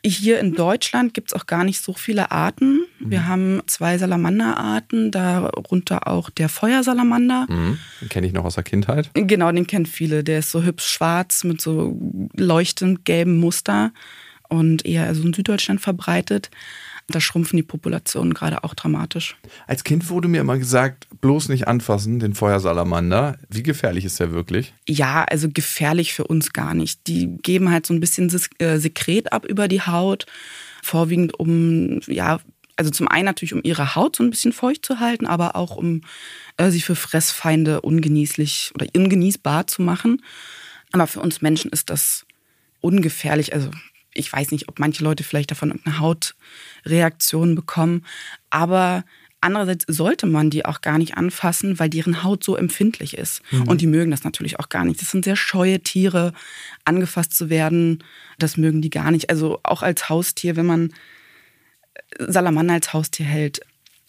Hier 0.04 0.38
in 0.38 0.54
Deutschland 0.54 1.12
gibt 1.12 1.30
es 1.30 1.34
auch 1.34 1.46
gar 1.46 1.64
nicht 1.64 1.82
so 1.82 1.92
viele 1.92 2.30
Arten. 2.30 2.84
Wir 3.00 3.20
mhm. 3.20 3.26
haben 3.26 3.62
zwei 3.66 3.98
Salamanderarten, 3.98 5.10
darunter 5.10 6.06
auch 6.06 6.30
der 6.30 6.48
Feuersalamander. 6.48 7.46
Mhm. 7.48 7.78
Den 8.00 8.08
kenne 8.08 8.26
ich 8.28 8.32
noch 8.32 8.44
aus 8.44 8.54
der 8.54 8.64
Kindheit. 8.64 9.10
Genau, 9.14 9.50
den 9.50 9.66
kennen 9.66 9.86
viele. 9.86 10.22
Der 10.22 10.38
ist 10.38 10.50
so 10.50 10.62
hübsch 10.62 10.86
schwarz 10.86 11.44
mit 11.44 11.60
so 11.60 11.98
leuchtend 12.36 13.04
gelbem 13.04 13.38
Muster 13.38 13.92
und 14.48 14.86
eher 14.86 15.06
also 15.06 15.22
in 15.22 15.34
Süddeutschland 15.34 15.80
verbreitet. 15.80 16.50
Da 17.10 17.20
schrumpfen 17.20 17.56
die 17.56 17.62
Populationen 17.62 18.34
gerade 18.34 18.64
auch 18.64 18.74
dramatisch. 18.74 19.36
Als 19.66 19.82
Kind 19.82 20.10
wurde 20.10 20.28
mir 20.28 20.42
immer 20.42 20.58
gesagt, 20.58 21.06
bloß 21.22 21.48
nicht 21.48 21.66
anfassen, 21.66 22.20
den 22.20 22.34
Feuersalamander. 22.34 23.38
Wie 23.48 23.62
gefährlich 23.62 24.04
ist 24.04 24.20
der 24.20 24.30
wirklich? 24.30 24.74
Ja, 24.86 25.24
also 25.24 25.48
gefährlich 25.48 26.12
für 26.12 26.24
uns 26.24 26.52
gar 26.52 26.74
nicht. 26.74 27.06
Die 27.06 27.38
geben 27.38 27.70
halt 27.70 27.86
so 27.86 27.94
ein 27.94 28.00
bisschen 28.00 28.30
äh, 28.58 28.78
Sekret 28.78 29.32
ab 29.32 29.46
über 29.46 29.68
die 29.68 29.80
Haut, 29.80 30.26
vorwiegend 30.82 31.38
um, 31.40 32.00
ja, 32.06 32.40
also 32.76 32.90
zum 32.90 33.08
einen 33.08 33.24
natürlich, 33.24 33.54
um 33.54 33.62
ihre 33.64 33.96
Haut 33.96 34.14
so 34.14 34.22
ein 34.22 34.30
bisschen 34.30 34.52
feucht 34.52 34.84
zu 34.84 35.00
halten, 35.00 35.26
aber 35.26 35.56
auch 35.56 35.76
um 35.76 36.02
äh, 36.58 36.70
sie 36.70 36.82
für 36.82 36.94
Fressfeinde 36.94 37.80
ungenießlich 37.80 38.72
oder 38.74 38.86
ungenießbar 38.94 39.66
zu 39.66 39.80
machen. 39.82 40.22
Aber 40.92 41.06
für 41.06 41.20
uns 41.20 41.40
Menschen 41.40 41.70
ist 41.72 41.90
das 41.90 42.26
ungefährlich. 42.80 43.54
Also 43.54 43.70
ich 44.14 44.32
weiß 44.32 44.50
nicht, 44.50 44.68
ob 44.68 44.78
manche 44.78 45.04
Leute 45.04 45.24
vielleicht 45.24 45.50
davon 45.50 45.70
irgendeine 45.70 46.00
Hautreaktion 46.00 47.54
bekommen, 47.54 48.04
aber 48.50 49.04
andererseits 49.40 49.84
sollte 49.88 50.26
man 50.26 50.50
die 50.50 50.64
auch 50.64 50.80
gar 50.80 50.98
nicht 50.98 51.16
anfassen, 51.16 51.78
weil 51.78 51.88
deren 51.88 52.24
Haut 52.24 52.42
so 52.42 52.56
empfindlich 52.56 53.16
ist. 53.16 53.42
Mhm. 53.50 53.68
Und 53.68 53.80
die 53.80 53.86
mögen 53.86 54.10
das 54.10 54.24
natürlich 54.24 54.58
auch 54.58 54.68
gar 54.68 54.84
nicht. 54.84 55.00
Das 55.00 55.10
sind 55.10 55.24
sehr 55.24 55.36
scheue 55.36 55.80
Tiere, 55.80 56.32
angefasst 56.84 57.36
zu 57.36 57.50
werden, 57.50 58.02
das 58.38 58.56
mögen 58.56 58.82
die 58.82 58.90
gar 58.90 59.10
nicht. 59.10 59.30
Also 59.30 59.60
auch 59.62 59.82
als 59.82 60.08
Haustier, 60.08 60.56
wenn 60.56 60.66
man 60.66 60.92
Salamander 62.18 62.74
als 62.74 62.92
Haustier 62.92 63.26
hält, 63.26 63.60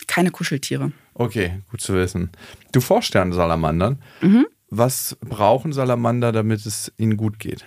keine 0.08 0.32
Kuscheltiere. 0.32 0.92
Okay, 1.14 1.62
gut 1.70 1.82
zu 1.82 1.94
wissen. 1.94 2.32
Du 2.72 2.82
forschst 2.82 3.14
ja 3.14 3.22
an 3.22 3.34
Salamandern. 3.34 4.02
Mhm. 4.22 4.48
Was 4.70 5.18
brauchen 5.22 5.74
Salamander, 5.74 6.32
damit 6.32 6.66
es 6.66 6.92
ihnen 6.98 7.18
gut 7.18 7.40
geht? 7.40 7.66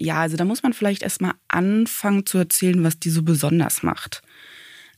Ja, 0.00 0.20
also 0.20 0.36
da 0.36 0.44
muss 0.44 0.62
man 0.62 0.74
vielleicht 0.74 1.02
erstmal 1.02 1.32
anfangen 1.48 2.24
zu 2.24 2.38
erzählen, 2.38 2.84
was 2.84 3.00
die 3.00 3.10
so 3.10 3.24
besonders 3.24 3.82
macht. 3.82 4.22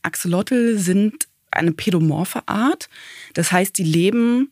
Axolotl 0.03 0.77
sind 0.77 1.27
eine 1.49 1.71
pädomorphe 1.71 2.47
Art. 2.47 2.87
Das 3.33 3.51
heißt, 3.51 3.79
die 3.79 3.83
leben 3.83 4.51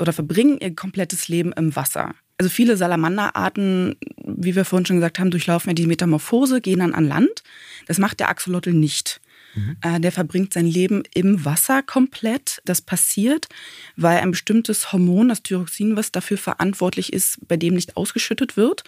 oder 0.00 0.14
verbringen 0.14 0.56
ihr 0.58 0.74
komplettes 0.74 1.28
Leben 1.28 1.52
im 1.52 1.76
Wasser. 1.76 2.14
Also 2.38 2.48
viele 2.48 2.78
Salamanderarten, 2.78 3.96
wie 4.24 4.56
wir 4.56 4.64
vorhin 4.64 4.86
schon 4.86 4.96
gesagt 4.96 5.18
haben, 5.18 5.30
durchlaufen 5.30 5.68
ja 5.68 5.74
die 5.74 5.86
Metamorphose, 5.86 6.62
gehen 6.62 6.78
dann 6.78 6.94
an 6.94 7.06
Land. 7.06 7.42
Das 7.86 7.98
macht 7.98 8.18
der 8.18 8.30
Axolotl 8.30 8.72
nicht. 8.72 9.20
Mhm. 9.54 9.76
Äh, 9.82 10.00
der 10.00 10.12
verbringt 10.12 10.52
sein 10.52 10.66
Leben 10.66 11.02
im 11.14 11.44
Wasser 11.44 11.82
komplett. 11.82 12.60
Das 12.64 12.80
passiert, 12.80 13.48
weil 13.96 14.18
ein 14.18 14.30
bestimmtes 14.30 14.92
Hormon, 14.92 15.28
das 15.28 15.42
Thyroxin, 15.42 15.96
was 15.96 16.12
dafür 16.12 16.38
verantwortlich 16.38 17.12
ist, 17.12 17.38
bei 17.48 17.56
dem 17.56 17.74
nicht 17.74 17.96
ausgeschüttet 17.96 18.56
wird. 18.56 18.84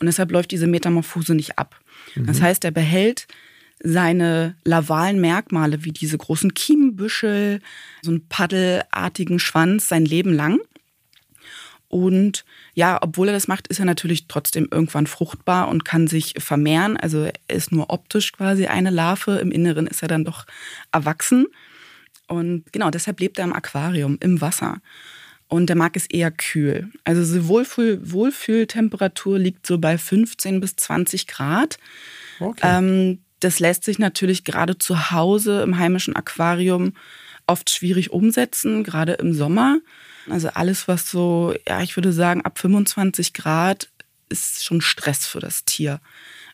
Und 0.00 0.06
deshalb 0.06 0.30
läuft 0.32 0.50
diese 0.50 0.66
Metamorphose 0.66 1.34
nicht 1.34 1.58
ab. 1.58 1.80
Mhm. 2.14 2.26
Das 2.26 2.40
heißt, 2.40 2.64
er 2.64 2.70
behält 2.70 3.26
seine 3.80 4.56
lavalen 4.64 5.20
Merkmale 5.20 5.84
wie 5.84 5.92
diese 5.92 6.18
großen 6.18 6.54
Kiemenbüschel, 6.54 7.60
so 8.02 8.10
einen 8.10 8.26
paddelartigen 8.28 9.38
Schwanz 9.38 9.88
sein 9.88 10.04
Leben 10.04 10.32
lang. 10.32 10.58
Und 11.88 12.44
ja, 12.74 12.98
obwohl 13.00 13.28
er 13.28 13.34
das 13.34 13.48
macht, 13.48 13.66
ist 13.68 13.78
er 13.78 13.86
natürlich 13.86 14.28
trotzdem 14.28 14.68
irgendwann 14.70 15.06
fruchtbar 15.06 15.68
und 15.68 15.84
kann 15.84 16.06
sich 16.06 16.34
vermehren. 16.38 16.96
Also 16.96 17.24
er 17.24 17.56
ist 17.56 17.72
nur 17.72 17.90
optisch 17.90 18.32
quasi 18.32 18.66
eine 18.66 18.90
Larve, 18.90 19.38
im 19.38 19.50
Inneren 19.50 19.86
ist 19.86 20.02
er 20.02 20.08
dann 20.08 20.24
doch 20.24 20.44
erwachsen. 20.92 21.46
Und 22.26 22.64
genau, 22.72 22.90
deshalb 22.90 23.20
lebt 23.20 23.38
er 23.38 23.44
im 23.44 23.54
Aquarium, 23.54 24.18
im 24.20 24.40
Wasser. 24.42 24.82
Und 25.48 25.68
der 25.68 25.76
mag 25.76 25.96
es 25.96 26.06
eher 26.06 26.30
kühl. 26.30 26.90
Also 27.04 27.40
die 27.40 27.48
Wohlfühl 27.48 28.00
Wohlfühltemperatur 28.02 29.38
liegt 29.38 29.66
so 29.66 29.78
bei 29.78 29.96
15 29.96 30.60
bis 30.60 30.76
20 30.76 31.26
Grad. 31.26 31.78
Okay. 32.38 32.60
Ähm, 32.62 33.18
das 33.40 33.60
lässt 33.60 33.84
sich 33.84 33.98
natürlich 33.98 34.44
gerade 34.44 34.76
zu 34.76 35.10
Hause 35.10 35.62
im 35.62 35.78
heimischen 35.78 36.14
Aquarium 36.16 36.92
oft 37.46 37.70
schwierig 37.70 38.10
umsetzen, 38.10 38.84
gerade 38.84 39.14
im 39.14 39.32
Sommer. 39.32 39.78
Also 40.30 40.48
alles, 40.48 40.88
was 40.88 41.10
so, 41.10 41.54
ja, 41.66 41.82
ich 41.82 41.96
würde 41.96 42.12
sagen, 42.12 42.42
ab 42.42 42.58
25 42.58 43.32
Grad 43.32 43.90
ist 44.28 44.64
schon 44.64 44.80
Stress 44.80 45.26
für 45.26 45.40
das 45.40 45.64
Tier. 45.64 46.00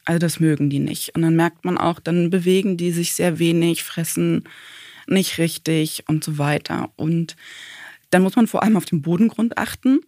Also 0.04 0.18
das 0.18 0.40
mögen 0.40 0.70
die 0.70 0.78
nicht. 0.78 1.14
Und 1.14 1.22
dann 1.22 1.36
merkt 1.36 1.64
man 1.64 1.78
auch, 1.78 1.98
dann 1.98 2.30
bewegen 2.30 2.76
die 2.76 2.92
sich 2.92 3.14
sehr 3.14 3.38
wenig, 3.38 3.82
fressen 3.82 4.44
nicht 5.06 5.38
richtig 5.38 6.04
und 6.06 6.24
so 6.24 6.38
weiter. 6.38 6.90
Und 6.96 7.36
dann 8.10 8.22
muss 8.22 8.36
man 8.36 8.46
vor 8.46 8.62
allem 8.62 8.76
auf 8.76 8.84
den 8.84 9.02
Bodengrund 9.02 9.58
achten. 9.58 10.00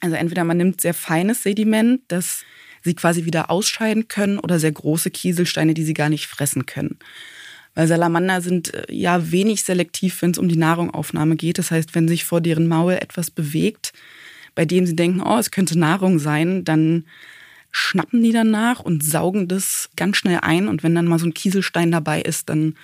Also 0.00 0.16
entweder 0.16 0.44
man 0.44 0.56
nimmt 0.56 0.80
sehr 0.80 0.94
feines 0.94 1.42
Sediment, 1.42 2.02
das 2.08 2.42
sie 2.82 2.94
quasi 2.94 3.24
wieder 3.24 3.50
ausscheiden 3.50 4.08
können, 4.08 4.38
oder 4.38 4.58
sehr 4.58 4.72
große 4.72 5.10
Kieselsteine, 5.10 5.74
die 5.74 5.84
sie 5.84 5.94
gar 5.94 6.08
nicht 6.08 6.26
fressen 6.26 6.66
können. 6.66 6.98
Weil 7.74 7.86
Salamander 7.86 8.40
sind 8.40 8.74
äh, 8.74 8.92
ja 8.92 9.30
wenig 9.30 9.62
selektiv, 9.62 10.22
wenn 10.22 10.32
es 10.32 10.38
um 10.38 10.48
die 10.48 10.56
Nahrungaufnahme 10.56 11.36
geht. 11.36 11.58
Das 11.58 11.70
heißt, 11.70 11.94
wenn 11.94 12.08
sich 12.08 12.24
vor 12.24 12.40
deren 12.40 12.66
Maul 12.66 12.94
etwas 12.94 13.30
bewegt, 13.30 13.92
bei 14.54 14.64
dem 14.64 14.86
sie 14.86 14.96
denken, 14.96 15.22
oh, 15.22 15.38
es 15.38 15.50
könnte 15.50 15.78
Nahrung 15.78 16.18
sein, 16.18 16.64
dann 16.64 17.04
schnappen 17.72 18.22
die 18.22 18.32
danach 18.32 18.80
und 18.80 19.04
saugen 19.04 19.46
das 19.46 19.90
ganz 19.96 20.16
schnell 20.16 20.40
ein. 20.42 20.68
Und 20.68 20.82
wenn 20.82 20.94
dann 20.94 21.06
mal 21.06 21.18
so 21.18 21.26
ein 21.26 21.34
Kieselstein 21.34 21.92
dabei 21.92 22.20
ist, 22.20 22.48
dann 22.48 22.74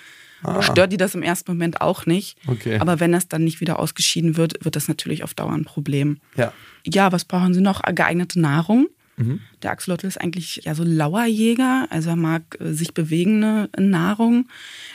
ah. 0.43 0.62
stört 0.62 0.93
die 0.93 0.97
das 0.97 1.14
im 1.14 1.23
ersten 1.23 1.50
Moment 1.50 1.81
auch 1.81 2.07
nicht. 2.07 2.38
Okay. 2.47 2.78
Aber 2.78 3.00
wenn 3.00 3.12
das 3.12 3.26
dann 3.28 3.43
nicht 3.45 3.61
wieder 3.61 3.78
ausgeschieden 3.81 4.37
wird, 4.37 4.64
wird 4.64 4.76
das 4.76 4.87
natürlich 4.87 5.25
auf 5.25 5.35
Dauer 5.35 5.52
ein 5.52 5.64
Problem. 5.64 6.19
Ja. 6.37 6.52
Ja, 6.87 7.11
was 7.11 7.25
brauchen 7.25 7.52
sie 7.52 7.61
noch? 7.61 7.83
Geeignete 7.83 8.38
Nahrung. 8.38 8.87
Mhm. 9.16 9.40
Der 9.62 9.70
Axolotl 9.70 10.06
ist 10.06 10.20
eigentlich 10.20 10.61
ja 10.64 10.75
so 10.75 10.85
Lauerjäger, 10.85 11.87
also 11.90 12.11
er 12.11 12.16
mag 12.16 12.58
äh, 12.61 12.73
sich 12.73 12.92
bewegende 12.92 13.70
Nahrung. 13.78 14.49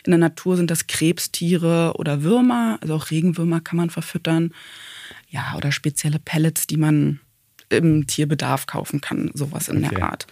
In 0.05 0.11
der 0.11 0.19
Natur 0.19 0.57
sind 0.57 0.69
das 0.69 0.87
Krebstiere 0.87 1.93
oder 1.95 2.21
Würmer, 2.21 2.77
also 2.81 2.95
auch 2.95 3.09
Regenwürmer 3.09 3.61
kann 3.61 3.77
man 3.77 3.89
verfüttern. 3.89 4.53
Ja, 5.29 5.55
oder 5.55 5.71
spezielle 5.71 6.19
Pellets, 6.19 6.67
die 6.67 6.77
man 6.77 7.19
im 7.69 8.05
Tierbedarf 8.05 8.67
kaufen 8.67 9.01
kann, 9.01 9.31
sowas 9.33 9.69
in 9.69 9.83
okay. 9.83 9.95
der 9.95 10.09
Art. 10.09 10.27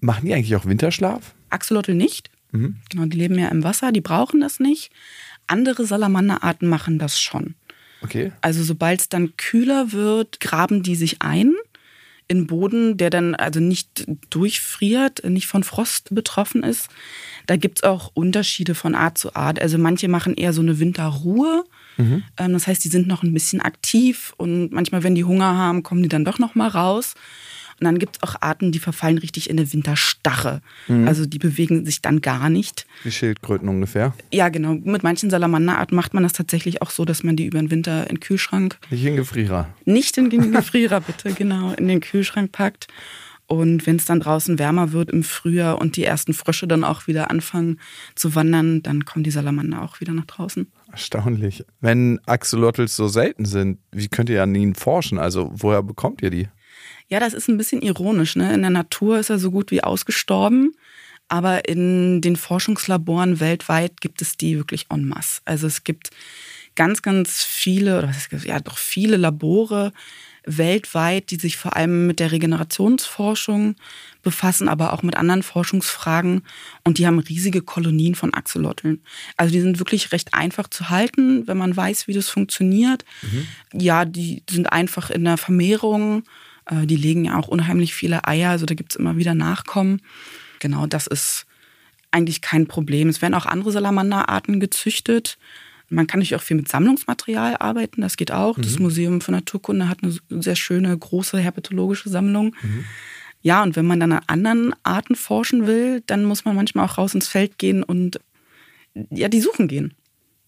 Machen 0.00 0.26
die 0.26 0.34
eigentlich 0.34 0.56
auch 0.56 0.66
Winterschlaf? 0.66 1.34
Axolotl 1.50 1.94
nicht. 1.94 2.30
Mhm. 2.50 2.76
Genau, 2.90 3.06
die 3.06 3.16
leben 3.16 3.38
ja 3.38 3.48
im 3.48 3.62
Wasser, 3.62 3.92
die 3.92 4.00
brauchen 4.00 4.40
das 4.40 4.60
nicht. 4.60 4.90
Andere 5.46 5.86
Salamanderarten 5.86 6.68
machen 6.68 6.98
das 6.98 7.20
schon. 7.20 7.54
Okay. 8.02 8.32
Also 8.40 8.64
sobald 8.64 9.00
es 9.00 9.08
dann 9.08 9.36
kühler 9.36 9.92
wird, 9.92 10.40
graben 10.40 10.82
die 10.82 10.96
sich 10.96 11.22
ein 11.22 11.54
in 12.28 12.46
Boden, 12.46 12.96
der 12.96 13.10
dann 13.10 13.34
also 13.34 13.60
nicht 13.60 14.06
durchfriert, 14.30 15.24
nicht 15.24 15.46
von 15.46 15.64
Frost 15.64 16.14
betroffen 16.14 16.62
ist. 16.62 16.88
Da 17.46 17.56
gibt 17.56 17.78
es 17.78 17.84
auch 17.84 18.10
Unterschiede 18.14 18.74
von 18.74 18.94
Art 18.94 19.18
zu 19.18 19.34
Art. 19.34 19.60
Also 19.60 19.78
manche 19.78 20.08
machen 20.08 20.34
eher 20.34 20.52
so 20.52 20.62
eine 20.62 20.78
Winterruhe. 20.78 21.64
Mhm. 21.96 22.22
Ähm, 22.38 22.52
das 22.52 22.66
heißt, 22.66 22.84
die 22.84 22.88
sind 22.88 23.06
noch 23.06 23.22
ein 23.22 23.34
bisschen 23.34 23.60
aktiv 23.60 24.32
und 24.36 24.72
manchmal, 24.72 25.02
wenn 25.02 25.14
die 25.14 25.24
Hunger 25.24 25.56
haben, 25.56 25.82
kommen 25.82 26.02
die 26.02 26.08
dann 26.08 26.24
doch 26.24 26.38
noch 26.38 26.54
mal 26.54 26.68
raus. 26.68 27.14
Und 27.82 27.86
dann 27.86 27.98
gibt 27.98 28.18
es 28.18 28.22
auch 28.22 28.36
Arten, 28.40 28.70
die 28.70 28.78
verfallen 28.78 29.18
richtig 29.18 29.50
in 29.50 29.58
eine 29.58 29.72
Winterstarre. 29.72 30.60
Mhm. 30.86 31.08
Also 31.08 31.26
die 31.26 31.40
bewegen 31.40 31.84
sich 31.84 32.00
dann 32.00 32.20
gar 32.20 32.48
nicht. 32.48 32.86
Wie 33.02 33.10
Schildkröten 33.10 33.68
ungefähr? 33.68 34.14
Ja, 34.32 34.50
genau. 34.50 34.74
Mit 34.74 35.02
manchen 35.02 35.30
Salamanderarten 35.30 35.96
macht 35.96 36.14
man 36.14 36.22
das 36.22 36.32
tatsächlich 36.32 36.80
auch 36.80 36.90
so, 36.90 37.04
dass 37.04 37.24
man 37.24 37.34
die 37.34 37.46
über 37.46 37.58
den 37.58 37.72
Winter 37.72 38.02
in 38.02 38.14
den 38.14 38.20
Kühlschrank. 38.20 38.78
Nicht 38.88 39.04
in 39.04 39.16
Gefrierer. 39.16 39.68
Nicht 39.84 40.16
in 40.16 40.30
den 40.30 40.52
Gefrierer, 40.52 41.00
bitte, 41.00 41.32
genau. 41.32 41.72
In 41.72 41.88
den 41.88 42.00
Kühlschrank 42.00 42.52
packt. 42.52 42.86
Und 43.48 43.84
wenn 43.84 43.96
es 43.96 44.04
dann 44.04 44.20
draußen 44.20 44.60
wärmer 44.60 44.92
wird 44.92 45.10
im 45.10 45.24
Frühjahr 45.24 45.80
und 45.80 45.96
die 45.96 46.04
ersten 46.04 46.34
Frösche 46.34 46.68
dann 46.68 46.84
auch 46.84 47.08
wieder 47.08 47.32
anfangen 47.32 47.80
zu 48.14 48.36
wandern, 48.36 48.84
dann 48.84 49.04
kommen 49.04 49.24
die 49.24 49.32
Salamander 49.32 49.82
auch 49.82 49.98
wieder 49.98 50.12
nach 50.12 50.26
draußen. 50.26 50.70
Erstaunlich. 50.92 51.64
Wenn 51.80 52.20
Axolotls 52.26 52.94
so 52.94 53.08
selten 53.08 53.44
sind, 53.44 53.80
wie 53.90 54.06
könnt 54.06 54.30
ihr 54.30 54.40
an 54.44 54.54
ihnen 54.54 54.76
forschen? 54.76 55.18
Also 55.18 55.50
woher 55.52 55.82
bekommt 55.82 56.22
ihr 56.22 56.30
die? 56.30 56.46
Ja, 57.12 57.20
das 57.20 57.34
ist 57.34 57.46
ein 57.46 57.58
bisschen 57.58 57.82
ironisch. 57.82 58.36
Ne? 58.36 58.54
In 58.54 58.62
der 58.62 58.70
Natur 58.70 59.18
ist 59.18 59.28
er 59.28 59.38
so 59.38 59.50
gut 59.50 59.70
wie 59.70 59.84
ausgestorben. 59.84 60.74
Aber 61.28 61.68
in 61.68 62.22
den 62.22 62.36
Forschungslaboren 62.36 63.38
weltweit 63.38 64.00
gibt 64.00 64.22
es 64.22 64.38
die 64.38 64.56
wirklich 64.56 64.86
en 64.88 65.06
masse. 65.06 65.42
Also 65.44 65.66
es 65.66 65.84
gibt 65.84 66.08
ganz, 66.74 67.02
ganz 67.02 67.44
viele, 67.44 67.98
oder 67.98 68.08
was 68.08 68.28
ist, 68.28 68.46
ja 68.46 68.60
doch 68.60 68.78
viele 68.78 69.18
Labore 69.18 69.92
weltweit, 70.46 71.30
die 71.30 71.36
sich 71.36 71.58
vor 71.58 71.76
allem 71.76 72.06
mit 72.06 72.18
der 72.18 72.32
Regenerationsforschung 72.32 73.76
befassen, 74.22 74.66
aber 74.68 74.94
auch 74.94 75.02
mit 75.02 75.14
anderen 75.14 75.42
Forschungsfragen. 75.42 76.44
Und 76.82 76.96
die 76.96 77.06
haben 77.06 77.18
riesige 77.18 77.60
Kolonien 77.60 78.14
von 78.14 78.32
Axolotln. 78.32 79.02
Also 79.36 79.52
die 79.52 79.60
sind 79.60 79.78
wirklich 79.78 80.12
recht 80.12 80.32
einfach 80.32 80.66
zu 80.68 80.88
halten, 80.88 81.46
wenn 81.46 81.58
man 81.58 81.76
weiß, 81.76 82.08
wie 82.08 82.14
das 82.14 82.30
funktioniert. 82.30 83.04
Mhm. 83.20 83.48
Ja, 83.74 84.06
die 84.06 84.44
sind 84.48 84.72
einfach 84.72 85.10
in 85.10 85.24
der 85.24 85.36
Vermehrung 85.36 86.24
äh, 86.66 86.86
die 86.86 86.96
legen 86.96 87.24
ja 87.24 87.38
auch 87.38 87.48
unheimlich 87.48 87.94
viele 87.94 88.26
Eier, 88.26 88.50
also 88.50 88.66
da 88.66 88.74
gibt 88.74 88.92
es 88.92 88.96
immer 88.96 89.16
wieder 89.16 89.34
Nachkommen. 89.34 90.02
Genau, 90.58 90.86
das 90.86 91.06
ist 91.06 91.46
eigentlich 92.10 92.40
kein 92.40 92.66
Problem. 92.66 93.08
Es 93.08 93.22
werden 93.22 93.34
auch 93.34 93.46
andere 93.46 93.72
Salamanderarten 93.72 94.60
gezüchtet. 94.60 95.38
Man 95.88 96.06
kann 96.06 96.20
natürlich 96.20 96.36
auch 96.36 96.42
viel 96.42 96.56
mit 96.56 96.68
Sammlungsmaterial 96.68 97.56
arbeiten, 97.58 98.00
das 98.00 98.16
geht 98.16 98.32
auch. 98.32 98.56
Mhm. 98.56 98.62
Das 98.62 98.78
Museum 98.78 99.20
für 99.20 99.32
Naturkunde 99.32 99.88
hat 99.88 99.98
eine 100.02 100.42
sehr 100.42 100.56
schöne, 100.56 100.96
große 100.96 101.38
herpetologische 101.38 102.08
Sammlung. 102.08 102.54
Mhm. 102.62 102.84
Ja, 103.42 103.62
und 103.62 103.74
wenn 103.76 103.86
man 103.86 103.98
dann 103.98 104.12
an 104.12 104.22
anderen 104.28 104.74
Arten 104.84 105.16
forschen 105.16 105.66
will, 105.66 106.02
dann 106.06 106.24
muss 106.24 106.44
man 106.44 106.54
manchmal 106.54 106.86
auch 106.86 106.96
raus 106.96 107.14
ins 107.14 107.28
Feld 107.28 107.58
gehen 107.58 107.82
und 107.82 108.20
ja, 109.10 109.28
die 109.28 109.40
suchen 109.40 109.68
gehen. 109.68 109.94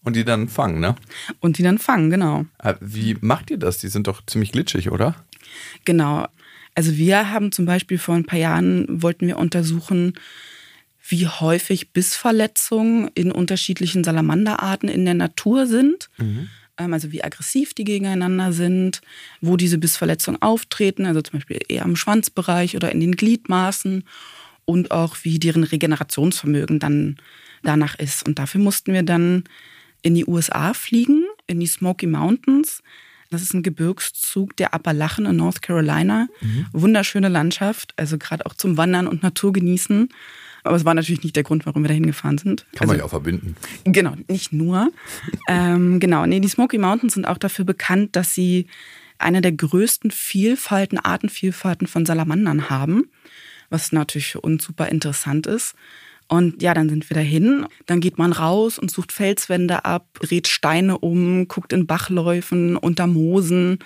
Und 0.03 0.15
die 0.15 0.23
dann 0.23 0.47
fangen, 0.47 0.79
ne? 0.79 0.95
Und 1.39 1.57
die 1.57 1.63
dann 1.63 1.79
fangen, 1.79 2.09
genau. 2.09 2.45
Äh, 2.59 2.75
wie 2.79 3.17
macht 3.21 3.49
ihr 3.49 3.57
das? 3.57 3.79
Die 3.79 3.87
sind 3.87 4.07
doch 4.07 4.23
ziemlich 4.25 4.51
glitschig, 4.51 4.91
oder? 4.91 5.15
Genau. 5.85 6.27
Also 6.73 6.97
wir 6.97 7.31
haben 7.31 7.51
zum 7.51 7.65
Beispiel 7.65 7.97
vor 7.97 8.15
ein 8.15 8.25
paar 8.25 8.39
Jahren 8.39 9.01
wollten 9.01 9.27
wir 9.27 9.37
untersuchen, 9.37 10.13
wie 11.07 11.27
häufig 11.27 11.91
Bissverletzungen 11.91 13.09
in 13.13 13.31
unterschiedlichen 13.31 14.03
Salamanderarten 14.03 14.89
in 14.89 15.05
der 15.05 15.13
Natur 15.13 15.67
sind. 15.67 16.09
Mhm. 16.17 16.49
Also 16.77 17.13
wie 17.13 17.23
aggressiv 17.23 17.73
die 17.73 17.85
gegeneinander 17.85 18.51
sind, 18.51 19.01
wo 19.39 19.55
diese 19.55 19.77
Bissverletzungen 19.77 20.41
auftreten, 20.41 21.05
also 21.05 21.21
zum 21.21 21.39
Beispiel 21.39 21.59
eher 21.69 21.83
im 21.83 21.95
Schwanzbereich 21.95 22.75
oder 22.75 22.91
in 22.91 22.99
den 22.99 23.15
Gliedmaßen 23.15 24.03
und 24.65 24.91
auch 24.91 25.15
wie 25.23 25.39
deren 25.39 25.63
Regenerationsvermögen 25.63 26.79
dann 26.79 27.17
danach 27.63 27.95
ist. 27.95 28.27
Und 28.27 28.39
dafür 28.39 28.59
mussten 28.59 28.93
wir 28.93 29.03
dann 29.03 29.45
in 30.01 30.15
die 30.15 30.25
USA 30.25 30.73
fliegen, 30.73 31.23
in 31.47 31.59
die 31.59 31.67
Smoky 31.67 32.07
Mountains. 32.07 32.83
Das 33.35 33.41
ist 33.41 33.53
ein 33.53 33.63
Gebirgszug 33.63 34.55
der 34.55 34.73
Appalachen 34.73 35.25
in 35.25 35.35
North 35.35 35.61
Carolina. 35.61 36.27
Mhm. 36.39 36.67
Wunderschöne 36.71 37.27
Landschaft, 37.27 37.93
also 37.97 38.17
gerade 38.17 38.45
auch 38.45 38.53
zum 38.53 38.77
Wandern 38.77 39.07
und 39.07 39.23
Natur 39.23 39.51
genießen. 39.51 40.07
Aber 40.63 40.77
es 40.77 40.85
war 40.85 40.93
natürlich 40.93 41.21
nicht 41.21 41.35
der 41.35 41.43
Grund, 41.43 41.65
warum 41.65 41.83
wir 41.83 41.89
dahin 41.89 42.07
gefahren 42.07 42.37
sind. 42.37 42.65
Kann 42.71 42.83
also, 42.83 42.93
man 42.93 42.97
ja 42.99 43.03
auch 43.03 43.09
verbinden. 43.09 43.57
Genau, 43.83 44.13
nicht 44.29 44.53
nur. 44.53 44.89
ähm, 45.49 45.99
genau, 45.99 46.25
nee, 46.25 46.39
die 46.39 46.47
Smoky 46.47 46.77
Mountains 46.77 47.15
sind 47.15 47.25
auch 47.25 47.37
dafür 47.37 47.65
bekannt, 47.65 48.15
dass 48.15 48.33
sie 48.33 48.67
eine 49.17 49.41
der 49.41 49.51
größten 49.51 50.11
Vielfalten, 50.11 50.97
Artenvielfalten 50.97 51.87
von 51.87 52.05
Salamandern 52.05 52.69
haben, 52.69 53.09
was 53.69 53.91
natürlich 53.91 54.27
für 54.27 54.39
uns 54.39 54.63
super 54.63 54.87
interessant 54.87 55.45
ist. 55.45 55.75
Und 56.27 56.63
ja, 56.63 56.73
dann 56.73 56.89
sind 56.89 57.07
wir 57.09 57.15
dahin. 57.15 57.67
Dann 57.85 57.99
geht 57.99 58.17
man 58.17 58.31
raus 58.31 58.79
und 58.79 58.89
sucht 58.89 59.11
Felswände 59.11 59.85
ab, 59.85 60.07
dreht 60.19 60.47
Steine 60.47 60.97
um, 60.97 61.47
guckt 61.47 61.71
in 61.71 61.85
Bachläufen, 61.85 62.77
unter 62.77 63.05
Moosen 63.05 63.79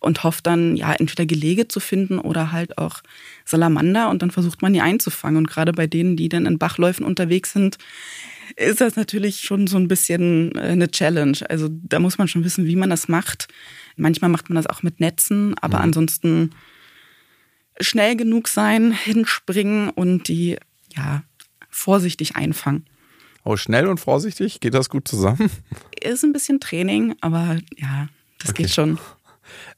und 0.00 0.22
hofft 0.22 0.46
dann, 0.46 0.76
ja, 0.76 0.92
entweder 0.92 1.24
Gelege 1.24 1.66
zu 1.66 1.80
finden 1.80 2.18
oder 2.18 2.52
halt 2.52 2.76
auch 2.76 3.02
Salamander 3.46 4.10
und 4.10 4.20
dann 4.20 4.30
versucht 4.30 4.60
man 4.60 4.74
die 4.74 4.82
einzufangen. 4.82 5.38
Und 5.38 5.48
gerade 5.48 5.72
bei 5.72 5.86
denen, 5.86 6.16
die 6.16 6.28
dann 6.28 6.44
in 6.44 6.58
Bachläufen 6.58 7.06
unterwegs 7.06 7.52
sind, 7.52 7.78
ist 8.56 8.80
das 8.80 8.96
natürlich 8.96 9.40
schon 9.40 9.66
so 9.66 9.78
ein 9.78 9.88
bisschen 9.88 10.54
äh, 10.56 10.60
eine 10.60 10.90
Challenge. 10.90 11.38
Also 11.48 11.68
da 11.70 11.98
muss 12.00 12.18
man 12.18 12.28
schon 12.28 12.44
wissen, 12.44 12.66
wie 12.66 12.76
man 12.76 12.90
das 12.90 13.08
macht. 13.08 13.48
Manchmal 13.96 14.30
macht 14.30 14.50
man 14.50 14.56
das 14.56 14.66
auch 14.66 14.82
mit 14.82 15.00
Netzen, 15.00 15.56
aber 15.58 15.78
mhm. 15.78 15.84
ansonsten 15.84 16.50
schnell 17.80 18.16
genug 18.16 18.48
sein, 18.48 18.92
hinspringen 18.92 19.90
und 19.90 20.28
die 20.28 20.58
ja, 20.96 21.22
vorsichtig 21.78 22.36
einfangen. 22.36 22.84
Oh, 23.44 23.56
schnell 23.56 23.86
und 23.86 23.98
vorsichtig, 23.98 24.60
geht 24.60 24.74
das 24.74 24.90
gut 24.90 25.08
zusammen? 25.08 25.50
Ist 26.02 26.24
ein 26.24 26.32
bisschen 26.32 26.60
Training, 26.60 27.14
aber 27.20 27.58
ja, 27.76 28.08
das 28.38 28.50
okay. 28.50 28.64
geht 28.64 28.72
schon. 28.72 28.98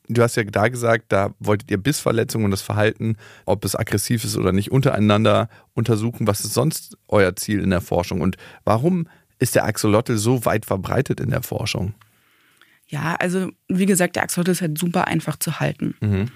Du 0.08 0.22
hast 0.22 0.34
ja 0.34 0.42
da 0.42 0.66
gesagt, 0.66 1.12
da 1.12 1.34
wolltet 1.38 1.70
ihr 1.70 1.78
Bissverletzungen 1.78 2.46
und 2.46 2.50
das 2.50 2.62
Verhalten, 2.62 3.16
ob 3.44 3.64
es 3.64 3.76
aggressiv 3.76 4.24
ist 4.24 4.36
oder 4.36 4.50
nicht, 4.50 4.72
untereinander 4.72 5.48
untersuchen. 5.74 6.26
Was 6.26 6.40
ist 6.40 6.54
sonst 6.54 6.96
euer 7.06 7.36
Ziel 7.36 7.60
in 7.60 7.70
der 7.70 7.80
Forschung 7.80 8.20
und 8.20 8.36
warum 8.64 9.06
ist 9.38 9.54
der 9.54 9.64
Axolotl 9.64 10.16
so 10.16 10.44
weit 10.44 10.66
verbreitet 10.66 11.20
in 11.20 11.30
der 11.30 11.42
Forschung? 11.42 11.94
Ja, 12.88 13.14
also 13.20 13.50
wie 13.68 13.86
gesagt, 13.86 14.16
der 14.16 14.24
Axolotl 14.24 14.50
ist 14.50 14.62
halt 14.62 14.76
super 14.76 15.06
einfach 15.06 15.36
zu 15.36 15.60
halten. 15.60 15.94
Mhm 16.00 16.30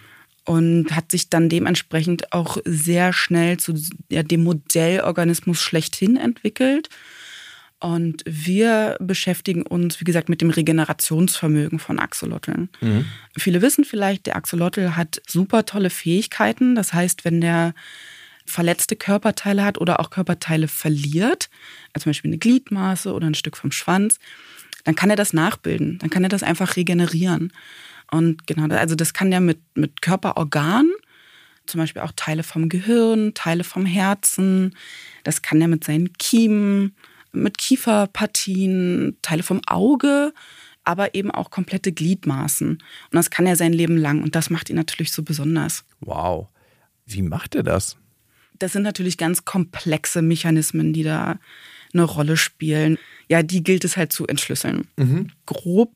und 0.44 0.94
hat 0.94 1.10
sich 1.10 1.30
dann 1.30 1.48
dementsprechend 1.48 2.32
auch 2.32 2.58
sehr 2.64 3.12
schnell 3.12 3.58
zu 3.58 3.74
ja, 4.10 4.22
dem 4.22 4.44
Modellorganismus 4.44 5.60
schlechthin 5.60 6.16
entwickelt. 6.16 6.88
Und 7.80 8.22
wir 8.26 8.96
beschäftigen 9.00 9.62
uns, 9.62 10.00
wie 10.00 10.04
gesagt, 10.04 10.28
mit 10.28 10.40
dem 10.40 10.50
Regenerationsvermögen 10.50 11.78
von 11.78 11.98
Axolotln. 11.98 12.70
Mhm. 12.80 13.04
Viele 13.36 13.60
wissen 13.60 13.84
vielleicht, 13.84 14.26
der 14.26 14.36
Axolotl 14.36 14.96
hat 14.96 15.20
super 15.26 15.66
tolle 15.66 15.90
Fähigkeiten. 15.90 16.74
Das 16.74 16.94
heißt, 16.94 17.24
wenn 17.24 17.40
der 17.40 17.74
verletzte 18.46 18.96
Körperteile 18.96 19.64
hat 19.64 19.78
oder 19.78 20.00
auch 20.00 20.10
Körperteile 20.10 20.68
verliert, 20.68 21.50
also 21.92 22.04
zum 22.04 22.11
Beispiel 22.11 22.30
eine 22.30 22.38
Gliedmaße 22.38 23.12
oder 23.12 23.26
ein 23.26 23.35
Stück 23.35 23.57
vom 23.57 23.72
Schwanz, 23.72 24.18
dann 24.85 24.94
kann 24.94 25.11
er 25.11 25.16
das 25.16 25.33
nachbilden. 25.33 25.99
Dann 25.99 26.11
kann 26.11 26.23
er 26.23 26.29
das 26.29 26.42
einfach 26.42 26.77
regenerieren. 26.77 27.53
Und 28.11 28.47
genau, 28.47 28.73
also 28.75 28.94
das 28.94 29.12
kann 29.14 29.31
der 29.31 29.40
mit, 29.40 29.59
mit 29.75 30.03
Körperorganen, 30.03 30.92
zum 31.66 31.81
Beispiel 31.81 32.03
auch 32.03 32.12
Teile 32.14 32.42
vom 32.42 32.68
Gehirn, 32.68 33.33
Teile 33.35 33.64
vom 33.64 33.87
Herzen, 33.87 34.77
das 35.25 35.42
kann 35.42 35.61
er 35.61 35.68
mit 35.68 35.85
seinen 35.85 36.12
Kiemen, 36.12 36.94
mit 37.33 37.59
Kieferpartien, 37.59 39.16
Teile 39.23 39.42
vom 39.42 39.61
Auge, 39.66 40.33
aber 40.85 41.14
eben 41.14 41.31
auch 41.31 41.51
komplette 41.51 41.92
Gliedmaßen. 41.92 42.68
Und 42.70 42.81
das 43.12 43.31
kann 43.31 43.47
er 43.47 43.57
sein 43.57 43.73
Leben 43.73 43.97
lang. 43.97 44.23
Und 44.23 44.35
das 44.35 44.51
macht 44.51 44.68
ihn 44.68 44.77
natürlich 44.77 45.12
so 45.12 45.23
besonders. 45.23 45.85
Wow. 46.01 46.49
Wie 47.07 47.23
macht 47.23 47.55
er 47.55 47.62
das? 47.62 47.97
Das 48.59 48.73
sind 48.73 48.83
natürlich 48.83 49.18
ganz 49.18 49.44
komplexe 49.44 50.23
Mechanismen, 50.23 50.92
die 50.92 51.03
da 51.03 51.38
eine 51.94 52.04
Rolle 52.04 52.37
spielen. 52.37 52.98
Ja, 53.28 53.42
die 53.42 53.62
gilt 53.62 53.85
es 53.85 53.96
halt 53.96 54.12
zu 54.12 54.26
entschlüsseln. 54.26 54.87
Mhm. 54.96 55.30
Grob 55.46 55.92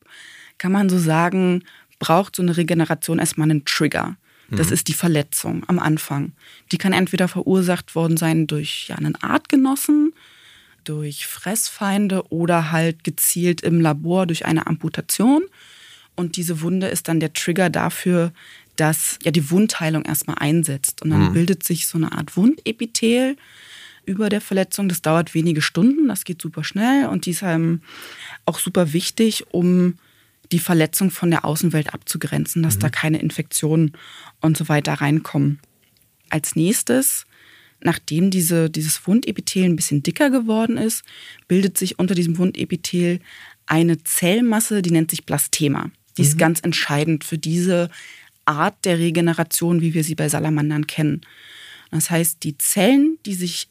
kann 0.56 0.72
man 0.72 0.88
so 0.88 0.98
sagen, 0.98 1.62
braucht 1.98 2.36
so 2.36 2.42
eine 2.42 2.56
Regeneration 2.56 3.18
erstmal 3.18 3.50
einen 3.50 3.64
Trigger. 3.64 4.16
Das 4.50 4.68
mhm. 4.68 4.72
ist 4.72 4.88
die 4.88 4.94
Verletzung 4.94 5.64
am 5.68 5.78
Anfang. 5.78 6.32
Die 6.72 6.78
kann 6.78 6.92
entweder 6.92 7.28
verursacht 7.28 7.94
worden 7.94 8.16
sein 8.16 8.46
durch 8.46 8.88
ja, 8.88 8.96
einen 8.96 9.14
Artgenossen, 9.16 10.14
durch 10.84 11.26
Fressfeinde 11.26 12.24
oder 12.30 12.70
halt 12.72 13.04
gezielt 13.04 13.60
im 13.60 13.80
Labor 13.80 14.26
durch 14.26 14.46
eine 14.46 14.66
Amputation. 14.66 15.42
Und 16.16 16.36
diese 16.36 16.62
Wunde 16.62 16.88
ist 16.88 17.08
dann 17.08 17.20
der 17.20 17.34
Trigger 17.34 17.68
dafür, 17.68 18.32
dass 18.76 19.18
ja 19.22 19.30
die 19.30 19.50
Wundheilung 19.50 20.04
erstmal 20.04 20.38
einsetzt. 20.38 21.02
Und 21.02 21.10
dann 21.10 21.28
mhm. 21.28 21.32
bildet 21.34 21.62
sich 21.62 21.86
so 21.86 21.98
eine 21.98 22.12
Art 22.12 22.36
Wundepithel 22.36 23.36
über 24.08 24.28
der 24.30 24.40
Verletzung. 24.40 24.88
Das 24.88 25.02
dauert 25.02 25.34
wenige 25.34 25.62
Stunden, 25.62 26.08
das 26.08 26.24
geht 26.24 26.40
super 26.40 26.64
schnell 26.64 27.06
und 27.06 27.26
die 27.26 27.30
ist 27.30 27.42
einem 27.42 27.82
auch 28.46 28.58
super 28.58 28.92
wichtig, 28.92 29.44
um 29.52 29.94
die 30.50 30.58
Verletzung 30.58 31.10
von 31.10 31.30
der 31.30 31.44
Außenwelt 31.44 31.92
abzugrenzen, 31.92 32.62
dass 32.62 32.76
mhm. 32.76 32.80
da 32.80 32.88
keine 32.88 33.20
Infektionen 33.20 33.92
und 34.40 34.56
so 34.56 34.68
weiter 34.68 34.94
reinkommen. 34.94 35.60
Als 36.30 36.56
nächstes, 36.56 37.26
nachdem 37.82 38.30
diese, 38.30 38.70
dieses 38.70 39.06
Wundepithel 39.06 39.64
ein 39.64 39.76
bisschen 39.76 40.02
dicker 40.02 40.30
geworden 40.30 40.78
ist, 40.78 41.04
bildet 41.46 41.76
sich 41.76 41.98
unter 41.98 42.14
diesem 42.14 42.38
Wundepithel 42.38 43.20
eine 43.66 44.02
Zellmasse, 44.02 44.80
die 44.80 44.90
nennt 44.90 45.10
sich 45.10 45.26
Blastema. 45.26 45.90
Die 46.16 46.22
mhm. 46.22 46.28
ist 46.28 46.38
ganz 46.38 46.60
entscheidend 46.60 47.24
für 47.24 47.36
diese 47.36 47.90
Art 48.46 48.86
der 48.86 48.98
Regeneration, 48.98 49.82
wie 49.82 49.92
wir 49.92 50.02
sie 50.02 50.14
bei 50.14 50.30
Salamandern 50.30 50.86
kennen. 50.86 51.20
Das 51.90 52.10
heißt, 52.10 52.42
die 52.42 52.56
Zellen, 52.56 53.18
die 53.26 53.34
sich 53.34 53.68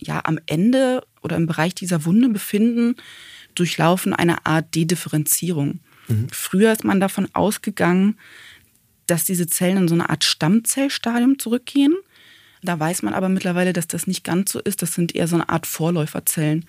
ja 0.00 0.20
am 0.24 0.38
Ende 0.46 1.02
oder 1.22 1.36
im 1.36 1.46
Bereich 1.46 1.74
dieser 1.74 2.04
Wunde 2.04 2.28
befinden, 2.28 2.96
durchlaufen 3.54 4.12
eine 4.12 4.46
Art 4.46 4.74
Dedifferenzierung. 4.74 5.80
Mhm. 6.08 6.28
Früher 6.30 6.72
ist 6.72 6.84
man 6.84 7.00
davon 7.00 7.28
ausgegangen, 7.32 8.18
dass 9.06 9.24
diese 9.24 9.46
Zellen 9.46 9.78
in 9.78 9.88
so 9.88 9.94
eine 9.94 10.08
Art 10.08 10.24
Stammzellstadium 10.24 11.38
zurückgehen. 11.38 11.94
Da 12.62 12.78
weiß 12.78 13.02
man 13.02 13.14
aber 13.14 13.28
mittlerweile, 13.28 13.72
dass 13.72 13.88
das 13.88 14.06
nicht 14.06 14.22
ganz 14.22 14.52
so 14.52 14.60
ist. 14.60 14.82
Das 14.82 14.94
sind 14.94 15.14
eher 15.14 15.26
so 15.26 15.36
eine 15.36 15.48
Art 15.48 15.66
Vorläuferzellen. 15.66 16.66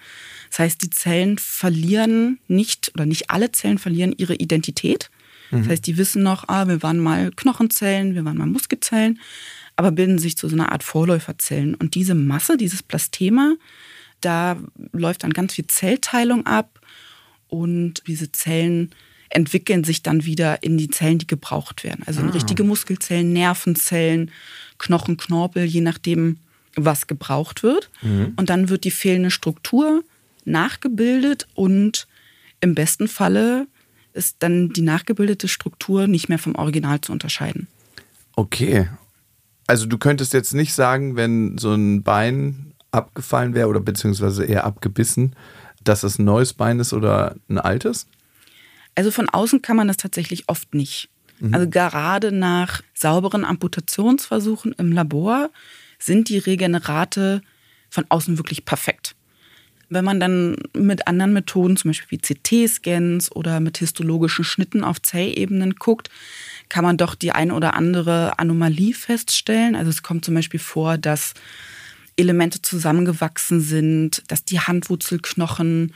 Das 0.49 0.59
heißt, 0.59 0.81
die 0.81 0.89
Zellen 0.89 1.37
verlieren 1.37 2.39
nicht, 2.47 2.91
oder 2.95 3.05
nicht 3.05 3.29
alle 3.29 3.51
Zellen 3.51 3.77
verlieren 3.77 4.13
ihre 4.17 4.35
Identität. 4.35 5.09
Das 5.51 5.61
mhm. 5.65 5.69
heißt, 5.69 5.85
die 5.85 5.97
wissen 5.97 6.23
noch, 6.23 6.47
ah, 6.47 6.67
wir 6.67 6.81
waren 6.81 6.99
mal 6.99 7.31
Knochenzellen, 7.31 8.15
wir 8.15 8.23
waren 8.23 8.37
mal 8.37 8.47
Muskelzellen, 8.47 9.19
aber 9.81 9.91
bilden 9.91 10.19
sich 10.19 10.37
zu 10.37 10.47
so 10.47 10.55
einer 10.55 10.71
Art 10.71 10.83
Vorläuferzellen. 10.83 11.73
Und 11.73 11.95
diese 11.95 12.13
Masse, 12.13 12.55
dieses 12.55 12.83
Plastema, 12.83 13.55
da 14.21 14.57
läuft 14.91 15.23
dann 15.23 15.33
ganz 15.33 15.55
viel 15.55 15.65
Zellteilung 15.65 16.45
ab 16.45 16.79
und 17.47 18.03
diese 18.05 18.31
Zellen 18.31 18.91
entwickeln 19.29 19.83
sich 19.83 20.03
dann 20.03 20.23
wieder 20.23 20.61
in 20.61 20.77
die 20.77 20.91
Zellen, 20.91 21.17
die 21.17 21.25
gebraucht 21.25 21.83
werden. 21.83 22.03
Also 22.05 22.21
in 22.21 22.29
ah. 22.29 22.33
richtige 22.33 22.63
Muskelzellen, 22.63 23.33
Nervenzellen, 23.33 24.29
Knochen, 24.77 25.17
Knorpel, 25.17 25.63
je 25.63 25.81
nachdem, 25.81 26.37
was 26.75 27.07
gebraucht 27.07 27.63
wird. 27.63 27.89
Mhm. 28.03 28.33
Und 28.35 28.51
dann 28.51 28.69
wird 28.69 28.83
die 28.83 28.91
fehlende 28.91 29.31
Struktur 29.31 30.03
nachgebildet 30.45 31.47
und 31.55 32.07
im 32.59 32.75
besten 32.75 33.07
Falle 33.07 33.65
ist 34.13 34.35
dann 34.39 34.69
die 34.69 34.81
nachgebildete 34.81 35.47
Struktur 35.47 36.05
nicht 36.05 36.29
mehr 36.29 36.37
vom 36.37 36.53
Original 36.53 37.01
zu 37.01 37.11
unterscheiden. 37.11 37.67
Okay. 38.35 38.87
Also 39.71 39.85
du 39.85 39.97
könntest 39.97 40.33
jetzt 40.33 40.53
nicht 40.53 40.73
sagen, 40.73 41.15
wenn 41.15 41.57
so 41.57 41.73
ein 41.73 42.03
Bein 42.03 42.73
abgefallen 42.91 43.53
wäre 43.53 43.69
oder 43.69 43.79
beziehungsweise 43.79 44.43
eher 44.43 44.65
abgebissen, 44.65 45.33
dass 45.81 46.03
es 46.03 46.19
ein 46.19 46.25
neues 46.25 46.51
Bein 46.51 46.81
ist 46.81 46.91
oder 46.91 47.37
ein 47.47 47.57
altes? 47.57 48.05
Also 48.95 49.11
von 49.11 49.29
außen 49.29 49.61
kann 49.61 49.77
man 49.77 49.87
das 49.87 49.95
tatsächlich 49.95 50.49
oft 50.49 50.73
nicht. 50.73 51.07
Mhm. 51.39 51.53
Also 51.53 51.69
gerade 51.69 52.33
nach 52.33 52.81
sauberen 52.93 53.45
Amputationsversuchen 53.45 54.73
im 54.73 54.91
Labor 54.91 55.49
sind 55.99 56.27
die 56.27 56.39
Regenerate 56.39 57.41
von 57.89 58.03
außen 58.09 58.37
wirklich 58.37 58.65
perfekt. 58.65 59.15
Wenn 59.91 60.05
man 60.05 60.21
dann 60.21 60.55
mit 60.73 61.07
anderen 61.07 61.33
Methoden, 61.33 61.75
zum 61.75 61.89
Beispiel 61.89 62.17
wie 62.17 62.21
CT-Scans 62.21 63.29
oder 63.35 63.59
mit 63.59 63.77
histologischen 63.77 64.45
Schnitten 64.45 64.85
auf 64.85 65.01
Zellebenen 65.01 65.75
guckt, 65.75 66.09
kann 66.69 66.85
man 66.85 66.95
doch 66.95 67.13
die 67.13 67.33
eine 67.33 67.53
oder 67.53 67.73
andere 67.73 68.39
Anomalie 68.39 68.93
feststellen. 68.93 69.75
Also 69.75 69.89
es 69.89 70.01
kommt 70.01 70.23
zum 70.23 70.33
Beispiel 70.33 70.61
vor, 70.61 70.97
dass 70.97 71.33
Elemente 72.15 72.61
zusammengewachsen 72.61 73.59
sind, 73.59 74.23
dass 74.29 74.45
die 74.45 74.61
Handwurzelknochen 74.61 75.93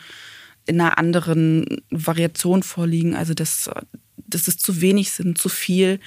in 0.65 0.81
einer 0.81 0.97
anderen 0.97 1.81
Variation 1.89 2.63
vorliegen, 2.63 3.15
also 3.15 3.34
dass, 3.34 3.69
dass 4.17 4.47
es 4.47 4.58
zu 4.58 4.82
wenig 4.82 5.12
sind, 5.12 5.38
zu 5.38 5.49
viel. 5.49 5.99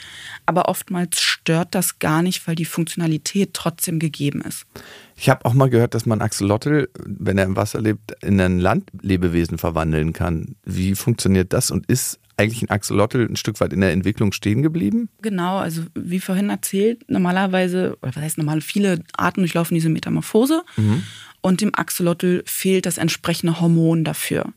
Aber 0.47 0.69
oftmals 0.69 1.21
stört 1.21 1.75
das 1.75 1.99
gar 1.99 2.23
nicht, 2.23 2.47
weil 2.47 2.55
die 2.55 2.65
Funktionalität 2.65 3.55
trotzdem 3.55 3.99
gegeben 3.99 4.41
ist. 4.41 4.67
Ich 5.17 5.29
habe 5.29 5.45
auch 5.45 5.55
mal 5.55 5.71
gehört, 5.71 5.95
dass 5.95 6.07
man 6.07 6.21
Axolotl, 6.21 6.89
wenn 7.05 7.39
er 7.39 7.45
im 7.45 7.57
Wasser 7.57 7.81
lebt, 7.81 8.13
in 8.23 8.41
ein 8.41 8.59
Landlebewesen 8.59 9.59
verwandeln 9.59 10.13
kann. 10.13 10.57
Wie 10.65 10.95
funktioniert 10.95 11.53
das 11.53 11.71
und 11.71 11.87
ist 11.87 12.21
eigentlich 12.39 12.63
ein 12.63 12.71
Axolotl 12.71 13.27
ein 13.29 13.37
Stück 13.37 13.61
weit 13.61 13.73
in 13.73 13.81
der 13.81 13.91
Entwicklung 13.91 14.33
stehen 14.33 14.63
geblieben? 14.63 15.09
Genau, 15.23 15.59
also 15.59 15.83
wie 15.95 16.21
vorhin 16.21 16.51
erzählt, 16.51 17.05
normalerweise, 17.11 17.97
oder 18.01 18.15
was 18.15 18.23
heißt 18.23 18.39
normal, 18.39 18.61
viele 18.61 19.03
Arten 19.17 19.41
durchlaufen 19.41 19.75
diese 19.75 19.89
Metamorphose 19.89 20.63
mhm. 20.77 21.03
und 21.41 21.61
dem 21.61 21.75
Axolotl 21.75 22.45
fehlt 22.47 22.87
das 22.87 22.99
entsprechende 22.99 23.61
Hormon 23.61 24.05
dafür. 24.05 24.53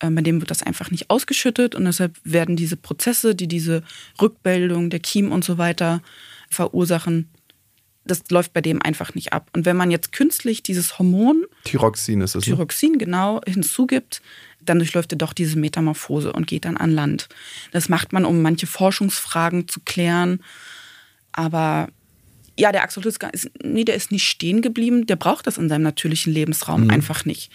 Ähm, 0.00 0.14
bei 0.14 0.22
dem 0.22 0.40
wird 0.40 0.50
das 0.50 0.62
einfach 0.62 0.90
nicht 0.90 1.10
ausgeschüttet 1.10 1.74
und 1.74 1.84
deshalb 1.84 2.16
werden 2.24 2.56
diese 2.56 2.76
Prozesse, 2.76 3.34
die 3.34 3.48
diese 3.48 3.82
Rückbildung 4.20 4.90
der 4.90 5.00
Kiem 5.00 5.32
und 5.32 5.44
so 5.44 5.58
weiter 5.58 6.02
verursachen, 6.48 7.28
das 8.04 8.22
läuft 8.30 8.52
bei 8.52 8.60
dem 8.60 8.82
einfach 8.82 9.14
nicht 9.14 9.32
ab. 9.32 9.48
Und 9.54 9.66
wenn 9.66 9.76
man 9.76 9.90
jetzt 9.90 10.12
künstlich 10.12 10.62
dieses 10.62 10.98
Hormon, 10.98 11.44
Thyroxin 11.64 12.20
ist 12.22 12.34
es? 12.34 12.44
Thyroxin, 12.44 12.92
ne? 12.92 12.98
genau, 12.98 13.40
hinzugibt, 13.46 14.22
dann 14.60 14.78
durchläuft 14.78 15.12
er 15.12 15.18
doch 15.18 15.32
diese 15.32 15.58
Metamorphose 15.58 16.32
und 16.32 16.46
geht 16.46 16.64
dann 16.64 16.76
an 16.76 16.90
Land. 16.90 17.28
Das 17.72 17.88
macht 17.88 18.12
man, 18.12 18.24
um 18.24 18.42
manche 18.42 18.66
Forschungsfragen 18.66 19.68
zu 19.68 19.80
klären. 19.80 20.40
Aber 21.32 21.88
ja, 22.58 22.72
der 22.72 22.82
Axolotl 22.82 23.26
ist, 23.32 23.50
nee, 23.62 23.84
der 23.84 23.94
ist 23.94 24.12
nicht 24.12 24.28
stehen 24.28 24.60
geblieben. 24.60 25.06
Der 25.06 25.16
braucht 25.16 25.46
das 25.46 25.58
in 25.58 25.68
seinem 25.68 25.82
natürlichen 25.82 26.32
Lebensraum 26.32 26.84
mhm. 26.84 26.90
einfach 26.90 27.24
nicht. 27.24 27.50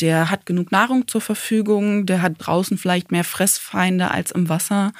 Der 0.00 0.30
hat 0.30 0.46
genug 0.46 0.70
Nahrung 0.70 1.08
zur 1.08 1.20
Verfügung, 1.20 2.06
der 2.06 2.22
hat 2.22 2.34
draußen 2.38 2.78
vielleicht 2.78 3.10
mehr 3.10 3.24
Fressfeinde 3.24 4.10
als 4.10 4.30
im 4.30 4.48
Wasser 4.48 4.92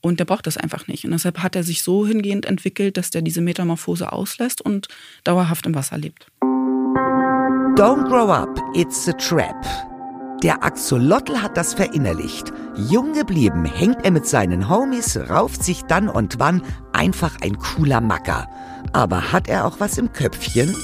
und 0.00 0.20
der 0.20 0.24
braucht 0.24 0.46
das 0.46 0.56
einfach 0.56 0.86
nicht. 0.86 1.04
Und 1.04 1.10
deshalb 1.10 1.42
hat 1.42 1.54
er 1.54 1.64
sich 1.64 1.82
so 1.82 2.06
hingehend 2.06 2.46
entwickelt, 2.46 2.96
dass 2.96 3.10
der 3.10 3.22
diese 3.22 3.40
Metamorphose 3.40 4.10
auslässt 4.12 4.62
und 4.62 4.88
dauerhaft 5.24 5.66
im 5.66 5.74
Wasser 5.74 5.98
lebt. 5.98 6.28
Don't 7.76 8.08
grow 8.08 8.30
up, 8.30 8.58
it's 8.74 9.08
a 9.08 9.12
trap. 9.12 9.54
Der 10.42 10.62
Axolotl 10.62 11.42
hat 11.42 11.56
das 11.56 11.74
verinnerlicht. 11.74 12.52
Jung 12.76 13.12
geblieben 13.12 13.64
hängt 13.64 14.04
er 14.04 14.12
mit 14.12 14.24
seinen 14.24 14.68
Homies, 14.68 15.18
rauft 15.28 15.64
sich 15.64 15.82
dann 15.82 16.08
und 16.08 16.38
wann 16.38 16.62
einfach 16.92 17.40
ein 17.42 17.58
cooler 17.58 18.00
Macker. 18.00 18.48
Aber 18.92 19.32
hat 19.32 19.48
er 19.48 19.66
auch 19.66 19.80
was 19.80 19.98
im 19.98 20.12
Köpfchen? 20.12 20.74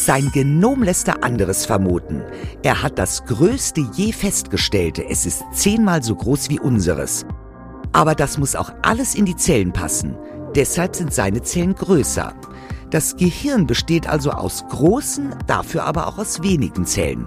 Sein 0.00 0.30
Genom 0.32 0.82
lässt 0.82 1.08
er 1.08 1.22
anderes 1.22 1.66
vermuten. 1.66 2.22
Er 2.62 2.82
hat 2.82 2.98
das 2.98 3.26
größte 3.26 3.86
je 3.92 4.12
festgestellte. 4.12 5.06
Es 5.06 5.26
ist 5.26 5.44
zehnmal 5.52 6.02
so 6.02 6.14
groß 6.14 6.48
wie 6.48 6.58
unseres. 6.58 7.26
Aber 7.92 8.14
das 8.14 8.38
muss 8.38 8.56
auch 8.56 8.72
alles 8.80 9.14
in 9.14 9.26
die 9.26 9.36
Zellen 9.36 9.74
passen. 9.74 10.16
Deshalb 10.54 10.96
sind 10.96 11.12
seine 11.12 11.42
Zellen 11.42 11.74
größer. 11.74 12.32
Das 12.88 13.14
Gehirn 13.16 13.66
besteht 13.66 14.08
also 14.08 14.30
aus 14.30 14.64
großen, 14.70 15.34
dafür 15.46 15.84
aber 15.84 16.06
auch 16.06 16.16
aus 16.16 16.42
wenigen 16.42 16.86
Zellen. 16.86 17.26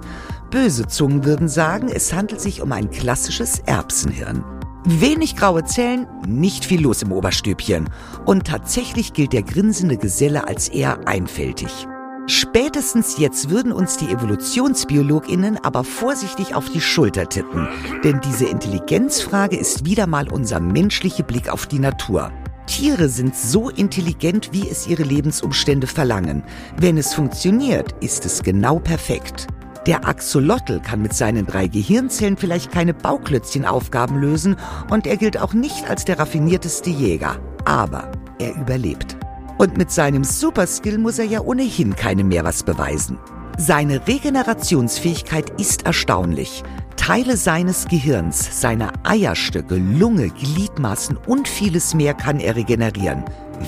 Böse 0.49 0.87
Zungen 0.87 1.25
würden 1.25 1.49
sagen, 1.49 1.89
es 1.89 2.11
handelt 2.11 2.41
sich 2.41 2.63
um 2.63 2.71
ein 2.71 2.89
klassisches 2.89 3.59
Erbsenhirn. 3.67 4.43
Wenig 4.83 5.35
graue 5.35 5.63
Zellen, 5.63 6.07
nicht 6.27 6.65
viel 6.65 6.81
los 6.81 7.03
im 7.03 7.11
Oberstübchen. 7.11 7.87
Und 8.25 8.47
tatsächlich 8.47 9.13
gilt 9.13 9.31
der 9.31 9.43
grinsende 9.43 9.97
Geselle 9.97 10.47
als 10.47 10.69
eher 10.69 11.07
einfältig. 11.07 11.87
Spätestens 12.27 13.17
jetzt 13.17 13.49
würden 13.49 13.73
uns 13.73 13.97
die 13.97 14.09
Evolutionsbiologinnen 14.09 15.57
aber 15.63 15.83
vorsichtig 15.83 16.55
auf 16.55 16.69
die 16.69 16.79
Schulter 16.79 17.27
tippen, 17.27 17.67
denn 18.03 18.21
diese 18.21 18.45
Intelligenzfrage 18.45 19.57
ist 19.57 19.85
wieder 19.85 20.07
mal 20.07 20.31
unser 20.31 20.61
menschlicher 20.61 21.23
Blick 21.23 21.49
auf 21.49 21.65
die 21.67 21.79
Natur. 21.79 22.31
Tiere 22.65 23.09
sind 23.09 23.35
so 23.35 23.69
intelligent, 23.69 24.53
wie 24.53 24.69
es 24.69 24.87
ihre 24.87 25.03
Lebensumstände 25.03 25.85
verlangen. 25.85 26.43
Wenn 26.77 26.97
es 26.97 27.13
funktioniert, 27.13 27.93
ist 28.01 28.25
es 28.25 28.41
genau 28.41 28.79
perfekt. 28.79 29.47
Der 29.85 30.07
Axolotl 30.07 30.79
kann 30.79 31.01
mit 31.01 31.13
seinen 31.13 31.45
drei 31.45 31.67
Gehirnzellen 31.67 32.37
vielleicht 32.37 32.71
keine 32.71 32.93
Bauklötzchenaufgaben 32.93 34.17
lösen 34.17 34.55
und 34.89 35.05
er 35.07 35.17
gilt 35.17 35.37
auch 35.37 35.53
nicht 35.53 35.89
als 35.89 36.05
der 36.05 36.19
raffinierteste 36.19 36.89
Jäger. 36.89 37.35
Aber 37.65 38.09
er 38.39 38.55
überlebt. 38.55 39.17
Und 39.63 39.77
mit 39.77 39.91
seinem 39.91 40.25
Superskill 40.25 40.97
muss 40.97 41.19
er 41.19 41.23
ja 41.23 41.39
ohnehin 41.39 41.95
keinem 41.95 42.27
mehr 42.27 42.43
was 42.43 42.63
beweisen. 42.63 43.17
Seine 43.57 44.05
Regenerationsfähigkeit 44.05 45.57
ist 45.57 45.85
erstaunlich. 45.85 46.63
Teile 46.97 47.37
seines 47.37 47.85
Gehirns, 47.85 48.59
seine 48.59 48.91
Eierstöcke, 49.05 49.75
Lunge, 49.75 50.31
Gliedmaßen 50.31 51.15
und 51.15 51.47
vieles 51.47 51.93
mehr 51.93 52.13
kann 52.13 52.41
er 52.41 52.57
regenerieren. 52.57 53.23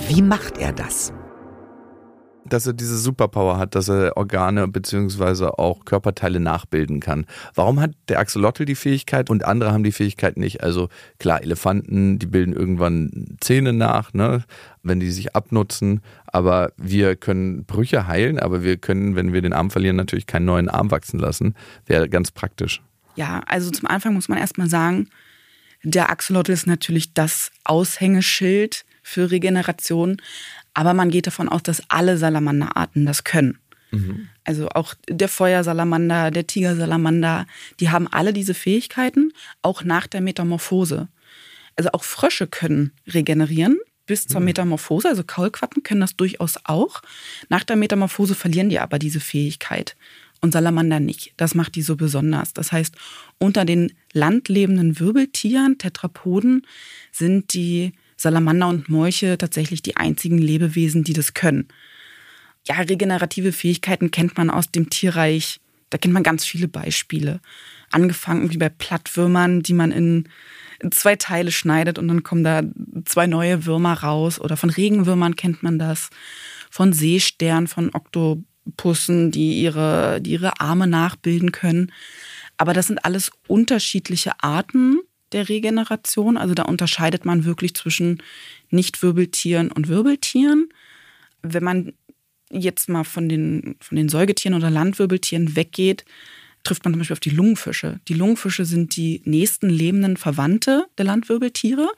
Wie 0.06 0.20
macht 0.20 0.58
er 0.58 0.74
das? 0.74 1.14
Dass 2.48 2.66
er 2.66 2.72
diese 2.72 2.98
Superpower 2.98 3.58
hat, 3.58 3.74
dass 3.74 3.88
er 3.88 4.16
Organe 4.16 4.68
beziehungsweise 4.68 5.58
auch 5.58 5.84
Körperteile 5.84 6.40
nachbilden 6.40 7.00
kann. 7.00 7.26
Warum 7.54 7.80
hat 7.80 7.92
der 8.08 8.18
Axolotl 8.18 8.64
die 8.64 8.74
Fähigkeit 8.74 9.30
und 9.30 9.44
andere 9.44 9.72
haben 9.72 9.84
die 9.84 9.92
Fähigkeit 9.92 10.36
nicht? 10.36 10.62
Also 10.62 10.88
klar, 11.18 11.42
Elefanten, 11.42 12.18
die 12.18 12.26
bilden 12.26 12.52
irgendwann 12.52 13.36
Zähne 13.40 13.72
nach, 13.72 14.12
ne, 14.12 14.44
wenn 14.82 15.00
die 15.00 15.10
sich 15.10 15.34
abnutzen, 15.34 16.00
aber 16.26 16.72
wir 16.76 17.16
können 17.16 17.64
Brüche 17.64 18.06
heilen, 18.06 18.38
aber 18.38 18.62
wir 18.62 18.76
können, 18.76 19.16
wenn 19.16 19.32
wir 19.32 19.42
den 19.42 19.52
Arm 19.52 19.70
verlieren, 19.70 19.96
natürlich 19.96 20.26
keinen 20.26 20.46
neuen 20.46 20.68
Arm 20.68 20.90
wachsen 20.90 21.18
lassen. 21.18 21.54
Wäre 21.86 22.08
ganz 22.08 22.30
praktisch. 22.30 22.82
Ja, 23.16 23.40
also 23.46 23.70
zum 23.70 23.88
Anfang 23.88 24.14
muss 24.14 24.28
man 24.28 24.38
erstmal 24.38 24.68
sagen, 24.68 25.08
der 25.82 26.10
Axolotl 26.10 26.52
ist 26.52 26.66
natürlich 26.66 27.14
das 27.14 27.50
Aushängeschild 27.64 28.84
für 29.02 29.30
Regeneration. 29.30 30.20
Aber 30.76 30.92
man 30.92 31.10
geht 31.10 31.26
davon 31.26 31.48
aus, 31.48 31.62
dass 31.62 31.82
alle 31.88 32.18
Salamanderarten 32.18 33.06
das 33.06 33.24
können. 33.24 33.58
Mhm. 33.92 34.28
Also 34.44 34.68
auch 34.68 34.92
der 35.08 35.30
Feuersalamander, 35.30 36.30
der 36.30 36.46
Tigersalamander, 36.46 37.46
die 37.80 37.88
haben 37.88 38.06
alle 38.08 38.34
diese 38.34 38.52
Fähigkeiten, 38.52 39.32
auch 39.62 39.84
nach 39.84 40.06
der 40.06 40.20
Metamorphose. 40.20 41.08
Also 41.76 41.88
auch 41.92 42.04
Frösche 42.04 42.46
können 42.46 42.92
regenerieren 43.06 43.78
bis 44.04 44.26
zur 44.26 44.40
mhm. 44.40 44.46
Metamorphose, 44.46 45.08
also 45.08 45.24
Kaulquappen 45.24 45.82
können 45.82 46.02
das 46.02 46.14
durchaus 46.14 46.56
auch. 46.64 47.00
Nach 47.48 47.64
der 47.64 47.76
Metamorphose 47.76 48.34
verlieren 48.34 48.68
die 48.68 48.78
aber 48.78 48.98
diese 48.98 49.18
Fähigkeit 49.18 49.96
und 50.42 50.52
Salamander 50.52 51.00
nicht. 51.00 51.32
Das 51.38 51.54
macht 51.54 51.74
die 51.74 51.82
so 51.82 51.96
besonders. 51.96 52.52
Das 52.52 52.70
heißt, 52.70 52.96
unter 53.38 53.64
den 53.64 53.94
landlebenden 54.12 55.00
Wirbeltieren, 55.00 55.78
Tetrapoden, 55.78 56.66
sind 57.12 57.54
die 57.54 57.94
Salamander 58.16 58.68
und 58.68 58.88
Molche 58.88 59.38
tatsächlich 59.38 59.82
die 59.82 59.96
einzigen 59.96 60.38
Lebewesen, 60.38 61.04
die 61.04 61.12
das 61.12 61.34
können. 61.34 61.68
Ja, 62.66 62.76
regenerative 62.76 63.52
Fähigkeiten 63.52 64.10
kennt 64.10 64.36
man 64.36 64.50
aus 64.50 64.70
dem 64.70 64.90
Tierreich. 64.90 65.60
Da 65.90 65.98
kennt 65.98 66.14
man 66.14 66.22
ganz 66.22 66.44
viele 66.44 66.66
Beispiele. 66.66 67.40
Angefangen 67.92 68.50
wie 68.50 68.56
bei 68.56 68.68
Plattwürmern, 68.68 69.62
die 69.62 69.74
man 69.74 69.92
in, 69.92 70.28
zwei 70.90 71.16
Teile 71.16 71.52
schneidet 71.52 71.98
und 71.98 72.08
dann 72.08 72.22
kommen 72.22 72.44
da 72.44 72.62
zwei 73.04 73.26
neue 73.26 73.66
Würmer 73.66 73.94
raus. 73.94 74.40
Oder 74.40 74.56
von 74.56 74.70
Regenwürmern 74.70 75.36
kennt 75.36 75.62
man 75.62 75.78
das. 75.78 76.10
Von 76.70 76.92
Seesternen, 76.92 77.68
von 77.68 77.94
Oktopussen, 77.94 79.30
die 79.30 79.60
ihre, 79.60 80.20
die 80.20 80.32
ihre 80.32 80.60
Arme 80.60 80.86
nachbilden 80.86 81.52
können. 81.52 81.92
Aber 82.58 82.72
das 82.72 82.88
sind 82.88 83.04
alles 83.04 83.30
unterschiedliche 83.46 84.32
Arten 84.42 84.98
der 85.32 85.48
Regeneration. 85.48 86.36
Also 86.36 86.54
da 86.54 86.62
unterscheidet 86.62 87.24
man 87.24 87.44
wirklich 87.44 87.74
zwischen 87.74 88.22
Nicht-Wirbeltieren 88.70 89.70
und 89.72 89.88
Wirbeltieren. 89.88 90.68
Wenn 91.42 91.64
man 91.64 91.92
jetzt 92.50 92.88
mal 92.88 93.04
von 93.04 93.28
den, 93.28 93.76
von 93.80 93.96
den 93.96 94.08
Säugetieren 94.08 94.54
oder 94.54 94.70
Landwirbeltieren 94.70 95.56
weggeht, 95.56 96.04
trifft 96.62 96.84
man 96.84 96.92
zum 96.92 97.00
Beispiel 97.00 97.14
auf 97.14 97.20
die 97.20 97.30
Lungenfische. 97.30 98.00
Die 98.08 98.14
Lungenfische 98.14 98.64
sind 98.64 98.96
die 98.96 99.22
nächsten 99.24 99.68
lebenden 99.68 100.16
Verwandte 100.16 100.86
der 100.98 101.04
Landwirbeltiere. 101.04 101.88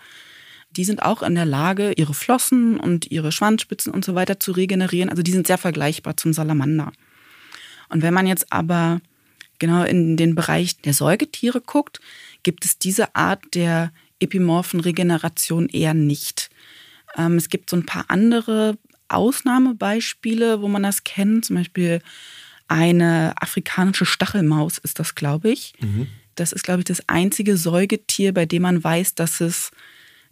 Die 0.71 0.85
sind 0.85 1.03
auch 1.03 1.23
in 1.23 1.35
der 1.35 1.47
Lage, 1.47 1.93
ihre 1.97 2.15
Flossen 2.15 2.79
und 2.79 3.11
ihre 3.11 3.33
Schwanzspitzen 3.33 3.93
und 3.93 4.05
so 4.05 4.15
weiter 4.15 4.39
zu 4.39 4.53
regenerieren. 4.53 5.09
Also 5.09 5.23
die 5.23 5.33
sind 5.33 5.47
sehr 5.47 5.59
vergleichbar 5.59 6.17
zum 6.17 6.33
Salamander. 6.33 6.93
Und 7.89 8.03
wenn 8.03 8.13
man 8.13 8.27
jetzt 8.27 8.53
aber 8.53 9.01
genau 9.59 9.83
in 9.85 10.17
den 10.17 10.35
Bereich 10.35 10.77
der 10.83 10.93
Säugetiere 10.93 11.61
guckt, 11.61 12.01
gibt 12.43 12.65
es 12.65 12.79
diese 12.79 13.15
Art 13.15 13.43
der 13.55 13.93
epimorphen 14.21 14.81
Regeneration 14.81 15.69
eher 15.69 15.95
nicht. 15.95 16.51
Ähm, 17.17 17.37
es 17.37 17.49
gibt 17.49 17.71
so 17.71 17.77
ein 17.77 17.87
paar 17.87 18.07
andere 18.09 18.79
Ausnahmebeispiele, 19.09 20.61
wo 20.61 20.69
man 20.69 20.83
das 20.83 21.05
kennt. 21.05 21.47
Zum 21.47 21.57
Beispiel 21.57 22.01
eine 22.69 23.35
afrikanische 23.41 24.07
Stachelmaus 24.07 24.79
ist 24.79 24.99
das, 24.99 25.15
glaube 25.15 25.51
ich. 25.51 25.75
Mhm. 25.81 26.09
Das 26.35 26.53
ist, 26.53 26.63
glaube 26.63 26.81
ich, 26.81 26.85
das 26.85 27.09
einzige 27.09 27.57
Säugetier, 27.57 28.33
bei 28.33 28.47
dem 28.47 28.63
man 28.63 28.83
weiß, 28.83 29.15
dass 29.15 29.41
es 29.41 29.71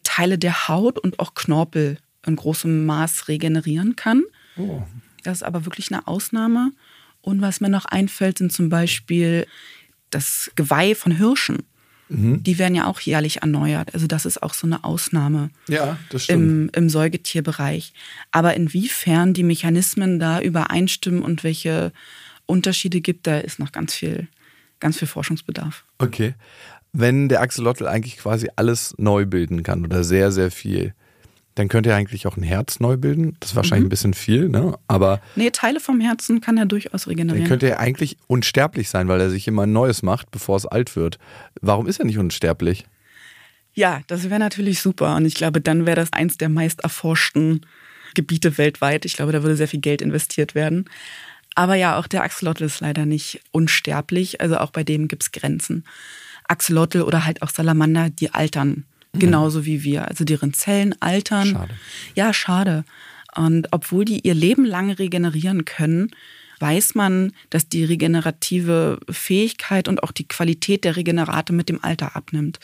Teile 0.05 0.39
der 0.39 0.69
Haut 0.69 0.99
und 0.99 1.19
auch 1.19 1.35
Knorpel 1.35 1.99
in 2.25 2.37
großem 2.37 2.87
Maß 2.87 3.29
regenerieren 3.29 3.97
kann. 3.97 4.23
Oh. 4.57 4.83
Das 5.25 5.39
ist 5.39 5.43
aber 5.43 5.65
wirklich 5.65 5.93
eine 5.93 6.07
Ausnahme. 6.07 6.73
Und 7.21 7.41
was 7.41 7.61
mir 7.61 7.69
noch 7.69 7.87
einfällt, 7.87 8.39
sind 8.39 8.53
zum 8.53 8.69
Beispiel 8.69 9.47
das 10.11 10.53
Geweih 10.55 10.95
von 10.95 11.11
Hirschen. 11.11 11.65
Mhm. 12.09 12.43
Die 12.43 12.59
werden 12.59 12.75
ja 12.75 12.87
auch 12.87 13.01
jährlich 13.01 13.43
erneuert. 13.43 13.93
Also 13.95 14.07
das 14.07 14.27
ist 14.27 14.43
auch 14.43 14.55
so 14.55 14.67
eine 14.67 14.85
Ausnahme 14.85 15.51
ja, 15.69 15.99
das 16.11 16.25
stimmt. 16.25 16.43
Im, 16.43 16.71
im 16.85 16.89
Säugetierbereich. 16.89 17.93
Aber 18.31 18.55
inwiefern 18.55 19.35
die 19.35 19.43
Mechanismen 19.43 20.19
da 20.19 20.41
übereinstimmen 20.41 21.23
und 21.23 21.43
welche 21.45 21.93
Unterschiede 22.47 23.01
gibt, 23.01 23.27
da 23.27 23.39
ist 23.39 23.59
noch 23.59 23.73
ganz 23.73 23.95
viel, 23.95 24.29
ganz 24.79 24.99
viel 24.99 25.09
Forschungsbedarf. 25.09 25.85
Okay. 25.99 26.35
Wenn 26.93 27.29
der 27.29 27.41
Axolotl 27.41 27.87
eigentlich 27.87 28.17
quasi 28.19 28.49
alles 28.57 28.95
neu 28.99 29.27
bilden 29.27 29.63
kann 29.63 29.85
oder 29.85 30.05
sehr, 30.05 30.33
sehr 30.33 30.51
viel, 30.51 30.95
dann 31.57 31.69
könnte 31.69 31.91
er 31.91 31.97
eigentlich 31.97 32.27
auch 32.27 32.37
ein 32.37 32.43
Herz 32.43 32.81
neu 32.81 32.97
bilden. 32.99 33.37
Das 33.41 33.51
ist 33.51 33.57
wahrscheinlich 33.57 33.85
mhm. 33.85 33.87
ein 33.87 33.91
bisschen 33.91 34.15
viel, 34.15 34.49
ne? 34.49 34.79
Aber. 34.89 35.21
Nee, 35.35 35.51
Teile 35.51 35.81
vom 35.81 36.01
Herzen 36.01 36.43
kann 36.43 36.59
er 36.59 36.67
durchaus 36.67 37.09
regenerieren. 37.09 37.45
Dann 37.45 37.49
könnte 37.49 37.71
er 37.71 37.81
eigentlich 37.81 38.19
unsterblich 38.27 38.91
sein, 38.91 39.09
weil 39.09 39.21
er 39.21 39.31
sich 39.31 39.49
immer 39.49 39.63
ein 39.63 39.73
Neues 39.73 40.03
macht, 40.03 40.31
bevor 40.31 40.57
es 40.57 40.67
alt 40.67 40.95
wird. 40.97 41.19
Warum 41.63 41.87
ist 41.87 41.99
er 41.99 42.05
nicht 42.05 42.19
unsterblich? 42.19 42.85
Ja, 43.73 44.03
das 44.07 44.29
wäre 44.29 44.39
natürlich 44.39 44.81
super. 44.81 45.17
Und 45.17 45.25
ich 45.25 45.35
glaube, 45.35 45.63
dann 45.63 45.87
wäre 45.87 45.97
das 45.97 46.13
eins 46.13 46.37
der 46.37 46.51
meist 46.51 46.81
erforschten 46.81 47.63
Gebiete 48.15 48.59
weltweit. 48.59 49.07
Ich 49.07 49.15
glaube, 49.15 49.33
da 49.33 49.43
würde 49.43 49.57
sehr 49.57 49.69
viel 49.69 49.81
Geld 49.81 50.03
investiert 50.03 50.55
werden. 50.55 50.91
Aber 51.55 51.75
ja, 51.75 51.99
auch 51.99 52.07
der 52.07 52.23
Axolotl 52.23 52.65
ist 52.65 52.81
leider 52.81 53.07
nicht 53.07 53.41
unsterblich. 53.51 54.43
Also 54.43 54.59
auch 54.59 54.71
bei 54.71 54.85
dem 54.85 55.09
gibt 55.09 55.23
es 55.23 55.33
Grenzen. 55.33 55.85
Axolotl 56.45 57.01
oder 57.01 57.25
halt 57.25 57.41
auch 57.41 57.49
Salamander, 57.49 58.11
die 58.11 58.35
altern. 58.35 58.85
Genauso 59.17 59.65
wie 59.65 59.83
wir. 59.83 60.09
Also 60.09 60.25
deren 60.25 60.53
Zellen 60.53 60.95
altern. 61.01 61.49
Schade. 61.49 61.75
Ja, 62.15 62.33
schade. 62.33 62.85
Und 63.35 63.69
obwohl 63.73 64.05
die 64.05 64.21
ihr 64.21 64.35
Leben 64.35 64.65
lang 64.65 64.91
regenerieren 64.91 65.65
können, 65.65 66.11
weiß 66.59 66.95
man, 66.95 67.33
dass 67.51 67.69
die 67.69 67.85
regenerative 67.85 68.99
Fähigkeit 69.11 69.89
und 69.89 70.03
auch 70.03 70.13
die 70.13 70.27
Qualität 70.27 70.85
der 70.85 70.97
Regenerate 70.97 71.53
mit 71.53 71.69
dem 71.69 71.83
Alter 71.85 72.17
abnimmt. 72.17 72.59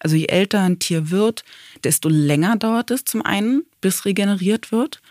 Also 0.00 0.16
je 0.16 0.26
älter 0.26 0.62
ein 0.62 0.78
Tier 0.78 1.10
wird, 1.10 1.44
desto 1.82 2.08
länger 2.08 2.56
dauert 2.56 2.90
es 2.90 3.04
zum 3.04 3.22
einen, 3.22 3.64
bis 3.80 4.04
regeneriert 4.04 4.72
wird. 4.72 5.02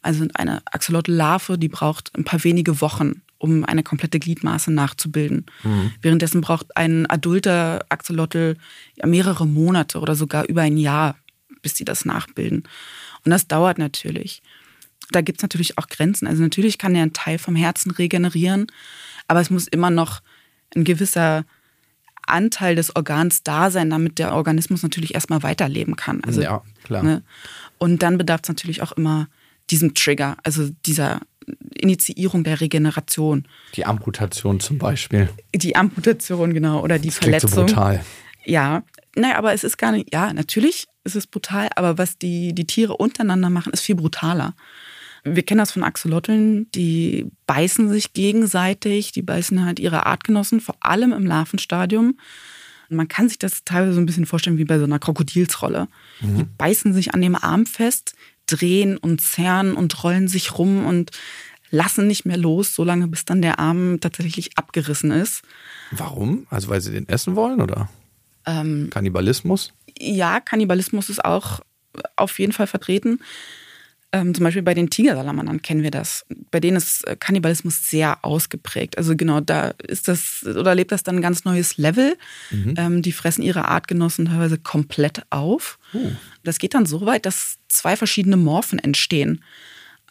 Also 0.00 0.26
eine 0.34 0.62
Axolotl-Larve, 0.66 1.58
die 1.58 1.68
braucht 1.68 2.10
ein 2.16 2.24
paar 2.24 2.42
wenige 2.44 2.80
Wochen, 2.80 3.22
um 3.44 3.62
eine 3.64 3.82
komplette 3.82 4.18
Gliedmaße 4.18 4.72
nachzubilden. 4.72 5.44
Mhm. 5.62 5.92
Währenddessen 6.00 6.40
braucht 6.40 6.74
ein 6.78 7.04
adulter 7.10 7.84
Axolotl 7.90 8.56
mehrere 9.04 9.46
Monate 9.46 10.00
oder 10.00 10.14
sogar 10.14 10.48
über 10.48 10.62
ein 10.62 10.78
Jahr, 10.78 11.16
bis 11.60 11.76
sie 11.76 11.84
das 11.84 12.06
nachbilden. 12.06 12.64
Und 13.24 13.30
das 13.30 13.46
dauert 13.46 13.76
natürlich. 13.76 14.42
Da 15.10 15.20
gibt 15.20 15.40
es 15.40 15.42
natürlich 15.42 15.76
auch 15.76 15.88
Grenzen. 15.88 16.26
Also 16.26 16.42
natürlich 16.42 16.78
kann 16.78 16.94
er 16.94 17.02
einen 17.02 17.12
Teil 17.12 17.38
vom 17.38 17.54
Herzen 17.54 17.90
regenerieren, 17.90 18.66
aber 19.28 19.42
es 19.42 19.50
muss 19.50 19.68
immer 19.68 19.90
noch 19.90 20.22
ein 20.74 20.84
gewisser 20.84 21.44
Anteil 22.26 22.74
des 22.74 22.96
Organs 22.96 23.42
da 23.42 23.70
sein, 23.70 23.90
damit 23.90 24.18
der 24.18 24.32
Organismus 24.32 24.82
natürlich 24.82 25.14
erstmal 25.14 25.42
weiterleben 25.42 25.96
kann. 25.96 26.24
Also, 26.24 26.40
ja, 26.40 26.62
klar. 26.82 27.02
Ne? 27.02 27.22
Und 27.76 28.02
dann 28.02 28.16
bedarf 28.16 28.40
es 28.44 28.48
natürlich 28.48 28.80
auch 28.80 28.92
immer 28.92 29.28
diesem 29.70 29.94
Trigger, 29.94 30.38
also 30.42 30.70
dieser 30.86 31.20
Initiierung 31.74 32.44
der 32.44 32.60
Regeneration. 32.60 33.46
Die 33.74 33.86
Amputation 33.86 34.60
zum 34.60 34.78
Beispiel. 34.78 35.28
Die 35.54 35.76
Amputation, 35.76 36.54
genau, 36.54 36.82
oder 36.82 36.98
die 36.98 37.08
das 37.08 37.18
Verletzung. 37.18 37.50
So 37.50 37.60
brutal. 37.62 38.04
Ja, 38.44 38.82
naja, 39.16 39.36
aber 39.36 39.52
es 39.52 39.64
ist 39.64 39.78
gar 39.78 39.92
nicht, 39.92 40.12
ja, 40.12 40.32
natürlich 40.32 40.86
ist 41.04 41.16
es 41.16 41.26
brutal, 41.26 41.68
aber 41.76 41.98
was 41.98 42.18
die, 42.18 42.54
die 42.54 42.66
Tiere 42.66 42.96
untereinander 42.96 43.50
machen, 43.50 43.72
ist 43.72 43.82
viel 43.82 43.94
brutaler. 43.94 44.54
Wir 45.24 45.42
kennen 45.42 45.58
das 45.58 45.72
von 45.72 45.84
Axolotln, 45.84 46.70
die 46.72 47.30
beißen 47.46 47.88
sich 47.88 48.12
gegenseitig, 48.12 49.12
die 49.12 49.22
beißen 49.22 49.64
halt 49.64 49.80
ihre 49.80 50.04
Artgenossen, 50.04 50.60
vor 50.60 50.76
allem 50.80 51.12
im 51.12 51.24
Larvenstadium. 51.24 52.18
Man 52.90 53.08
kann 53.08 53.28
sich 53.28 53.38
das 53.38 53.64
teilweise 53.64 53.94
so 53.94 54.00
ein 54.00 54.06
bisschen 54.06 54.26
vorstellen 54.26 54.58
wie 54.58 54.66
bei 54.66 54.78
so 54.78 54.84
einer 54.84 54.98
Krokodilsrolle. 54.98 55.88
Mhm. 56.20 56.36
Die 56.36 56.44
beißen 56.44 56.92
sich 56.92 57.14
an 57.14 57.22
dem 57.22 57.36
Arm 57.36 57.64
fest, 57.64 58.14
drehen 58.46 58.96
und 58.96 59.20
zerren 59.20 59.74
und 59.74 60.02
rollen 60.04 60.28
sich 60.28 60.58
rum 60.58 60.86
und 60.86 61.10
lassen 61.70 62.06
nicht 62.06 62.24
mehr 62.24 62.36
los, 62.36 62.74
solange 62.74 63.08
bis 63.08 63.24
dann 63.24 63.42
der 63.42 63.58
Arm 63.58 63.98
tatsächlich 64.00 64.56
abgerissen 64.56 65.10
ist. 65.10 65.42
Warum? 65.90 66.46
Also 66.50 66.68
weil 66.68 66.80
sie 66.80 66.92
den 66.92 67.08
essen 67.08 67.36
wollen 67.36 67.60
oder? 67.60 67.88
Ähm, 68.46 68.88
Kannibalismus? 68.90 69.72
Ja, 69.98 70.40
Kannibalismus 70.40 71.08
ist 71.08 71.24
auch 71.24 71.60
auf 72.16 72.38
jeden 72.38 72.52
Fall 72.52 72.66
vertreten. 72.66 73.20
Ähm, 74.14 74.32
zum 74.32 74.44
Beispiel 74.44 74.62
bei 74.62 74.74
den 74.74 74.90
Tigersalamandern 74.90 75.60
kennen 75.60 75.82
wir 75.82 75.90
das. 75.90 76.24
Bei 76.52 76.60
denen 76.60 76.76
ist 76.76 77.04
äh, 77.04 77.16
Kannibalismus 77.18 77.90
sehr 77.90 78.24
ausgeprägt. 78.24 78.96
Also 78.96 79.16
genau, 79.16 79.40
da 79.40 79.70
ist 79.88 80.06
das 80.06 80.46
oder 80.46 80.76
lebt 80.76 80.92
das 80.92 81.02
dann 81.02 81.16
ein 81.16 81.22
ganz 81.22 81.44
neues 81.44 81.78
Level. 81.78 82.16
Mhm. 82.52 82.74
Ähm, 82.76 83.02
die 83.02 83.10
fressen 83.10 83.42
ihre 83.42 83.64
Artgenossen 83.64 84.26
teilweise 84.26 84.56
komplett 84.56 85.22
auf. 85.30 85.80
Uh. 85.92 86.12
Das 86.44 86.58
geht 86.58 86.74
dann 86.74 86.86
so 86.86 87.04
weit, 87.06 87.26
dass 87.26 87.58
zwei 87.66 87.96
verschiedene 87.96 88.36
Morphen 88.36 88.78
entstehen. 88.78 89.42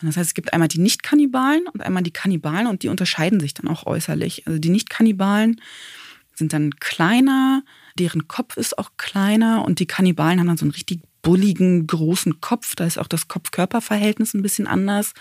Das 0.02 0.18
heißt, 0.18 0.32
es 0.32 0.34
gibt 0.34 0.52
einmal 0.52 0.68
die 0.68 0.82
Nicht-Kannibalen 0.82 1.66
und 1.72 1.82
einmal 1.82 2.04
die 2.04 2.12
Kannibalen 2.12 2.68
und 2.68 2.84
die 2.84 2.90
unterscheiden 2.90 3.40
sich 3.40 3.54
dann 3.54 3.70
auch 3.70 3.86
äußerlich. 3.86 4.46
Also 4.46 4.60
die 4.60 4.70
Nicht-Kannibalen 4.70 5.62
sind 6.36 6.52
dann 6.52 6.76
kleiner, 6.82 7.64
deren 7.98 8.28
Kopf 8.28 8.58
ist 8.58 8.78
auch 8.78 8.92
kleiner 8.98 9.64
und 9.64 9.80
die 9.80 9.86
Kannibalen 9.86 10.42
haben 10.42 10.48
dann 10.48 10.58
so 10.58 10.66
einen 10.66 10.72
richtig 10.72 11.00
bulligen, 11.24 11.88
großen 11.88 12.40
Kopf. 12.40 12.76
Da 12.76 12.86
ist 12.86 13.00
auch 13.00 13.08
das 13.08 13.28
Kopf-Körper-Verhältnis 13.28 14.36
ein 14.36 14.44
bisschen 14.44 14.68
anders. 14.68 15.14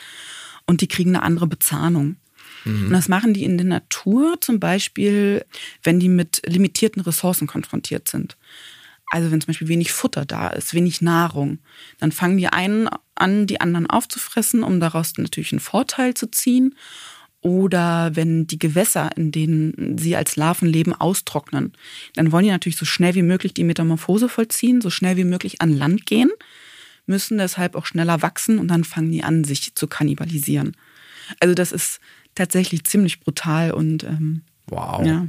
Und 0.66 0.82
die 0.82 0.88
kriegen 0.88 1.16
eine 1.16 1.22
andere 1.22 1.46
Bezahnung. 1.46 2.16
Mhm. 2.64 2.86
Und 2.86 2.92
das 2.92 3.08
machen 3.08 3.32
die 3.32 3.44
in 3.44 3.56
der 3.56 3.66
Natur 3.66 4.38
zum 4.40 4.60
Beispiel, 4.60 5.46
wenn 5.82 5.98
die 5.98 6.10
mit 6.10 6.42
limitierten 6.44 7.00
Ressourcen 7.00 7.46
konfrontiert 7.46 8.08
sind. 8.08 8.36
Also 9.10 9.30
wenn 9.30 9.40
zum 9.40 9.48
Beispiel 9.48 9.68
wenig 9.68 9.92
Futter 9.92 10.24
da 10.24 10.48
ist, 10.48 10.74
wenig 10.74 11.02
Nahrung, 11.02 11.58
dann 11.98 12.12
fangen 12.12 12.38
die 12.38 12.48
einen 12.48 12.88
an, 13.14 13.46
die 13.46 13.60
anderen 13.60 13.88
aufzufressen, 13.88 14.62
um 14.62 14.80
daraus 14.80 15.12
natürlich 15.18 15.52
einen 15.52 15.60
Vorteil 15.60 16.14
zu 16.14 16.30
ziehen 16.30 16.74
oder 17.42 18.14
wenn 18.14 18.46
die 18.46 18.58
Gewässer, 18.58 19.10
in 19.16 19.32
denen 19.32 19.98
sie 19.98 20.16
als 20.16 20.36
Larven 20.36 20.68
leben, 20.68 20.94
austrocknen, 20.94 21.72
dann 22.14 22.32
wollen 22.32 22.44
die 22.44 22.50
natürlich 22.50 22.78
so 22.78 22.84
schnell 22.84 23.14
wie 23.14 23.22
möglich 23.22 23.52
die 23.52 23.64
Metamorphose 23.64 24.28
vollziehen, 24.28 24.80
so 24.80 24.90
schnell 24.90 25.16
wie 25.16 25.24
möglich 25.24 25.60
an 25.60 25.76
Land 25.76 26.06
gehen, 26.06 26.30
müssen 27.06 27.38
deshalb 27.38 27.74
auch 27.74 27.84
schneller 27.84 28.22
wachsen 28.22 28.58
und 28.58 28.68
dann 28.68 28.84
fangen 28.84 29.10
die 29.10 29.24
an, 29.24 29.42
sich 29.42 29.74
zu 29.74 29.88
kannibalisieren. 29.88 30.76
Also 31.40 31.54
das 31.54 31.72
ist 31.72 32.00
tatsächlich 32.36 32.84
ziemlich 32.84 33.20
brutal 33.20 33.72
und 33.72 34.04
ähm, 34.04 34.42
wow. 34.68 35.04
Ja. 35.04 35.26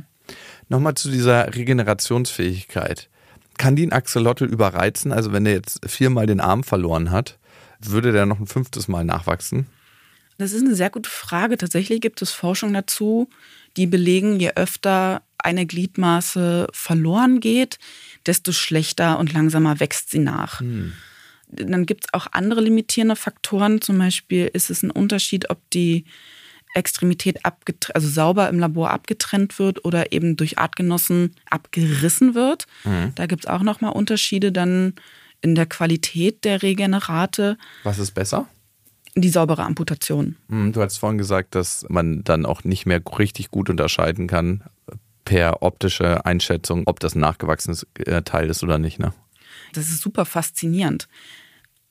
Nochmal 0.70 0.94
zu 0.94 1.10
dieser 1.10 1.54
Regenerationsfähigkeit. 1.54 3.10
Kann 3.58 3.76
die 3.76 3.86
ein 3.86 3.92
Axolotl 3.92 4.46
überreizen? 4.46 5.12
Also 5.12 5.34
wenn 5.34 5.46
der 5.46 5.54
jetzt 5.54 5.82
viermal 5.86 6.28
den 6.28 6.40
Arm 6.40 6.64
verloren 6.64 7.12
hat, 7.12 7.40
würde 7.80 8.12
der 8.12 8.26
noch 8.26 8.40
ein 8.40 8.48
fünftes 8.48 8.88
Mal 8.88 9.04
nachwachsen? 9.04 9.68
Das 10.44 10.52
ist 10.52 10.66
eine 10.66 10.76
sehr 10.76 10.90
gute 10.90 11.10
Frage. 11.10 11.58
Tatsächlich 11.58 12.02
gibt 12.02 12.22
es 12.22 12.32
Forschung 12.32 12.74
dazu, 12.74 13.30
die 13.78 13.88
belegen, 13.88 14.42
je 14.42 14.52
öfter 14.56 15.22
eine 15.38 15.66
Gliedmaße 15.66 16.68
verloren 16.74 17.40
geht, 17.40 17.80
desto 18.26 18.52
schlechter 18.52 19.20
und 19.20 19.32
langsamer 19.32 19.80
wächst 19.80 20.12
sie 20.12 20.20
nach. 20.20 20.60
Hm. 20.60 20.92
Dann 21.48 21.86
gibt 21.86 22.06
es 22.06 22.14
auch 22.14 22.28
andere 22.34 22.60
limitierende 22.60 23.16
Faktoren. 23.16 23.80
Zum 23.80 23.98
Beispiel 23.98 24.50
ist 24.52 24.70
es 24.70 24.84
ein 24.84 24.92
Unterschied, 24.92 25.50
ob 25.50 25.62
die 25.70 26.04
Extremität 26.74 27.40
also 27.94 28.10
sauber 28.10 28.50
im 28.50 28.60
Labor 28.60 28.92
abgetrennt 28.92 29.60
wird 29.60 29.86
oder 29.86 30.12
eben 30.12 30.36
durch 30.36 30.58
Artgenossen 30.58 31.36
abgerissen 31.50 32.36
wird. 32.36 32.66
Mhm. 32.84 33.14
Da 33.16 33.28
gibt 33.28 33.46
es 33.46 33.50
auch 33.50 33.62
nochmal 33.62 33.94
Unterschiede 33.94 34.52
dann 34.52 34.96
in 35.40 35.56
der 35.56 35.68
Qualität 35.68 36.44
der 36.44 36.64
Regenerate. 36.64 37.58
Was 37.84 37.98
ist 37.98 38.12
besser? 38.12 38.50
Die 39.16 39.30
saubere 39.30 39.64
Amputation. 39.64 40.36
Hm, 40.50 40.74
du 40.74 40.82
hast 40.82 40.98
vorhin 40.98 41.18
gesagt, 41.18 41.56
dass 41.56 41.86
man 41.90 42.24
dann 42.24 42.46
auch 42.46 42.64
nicht 42.64 42.86
mehr 42.86 43.02
richtig 43.18 43.52
gut 43.52 43.70
unterscheiden 43.70 44.28
kann 44.28 44.64
per 45.26 45.62
optische 45.62 46.26
Einschätzung, 46.26 46.84
ob 46.86 47.00
das 47.00 47.16
ein 47.16 47.20
nachgewachsenes 47.20 47.88
äh, 48.00 48.22
Teil 48.24 48.50
ist 48.50 48.64
oder 48.64 48.78
nicht. 48.78 49.00
Ne? 49.00 49.14
Das 49.74 49.88
ist 49.90 50.02
super 50.02 50.26
faszinierend. 50.26 51.08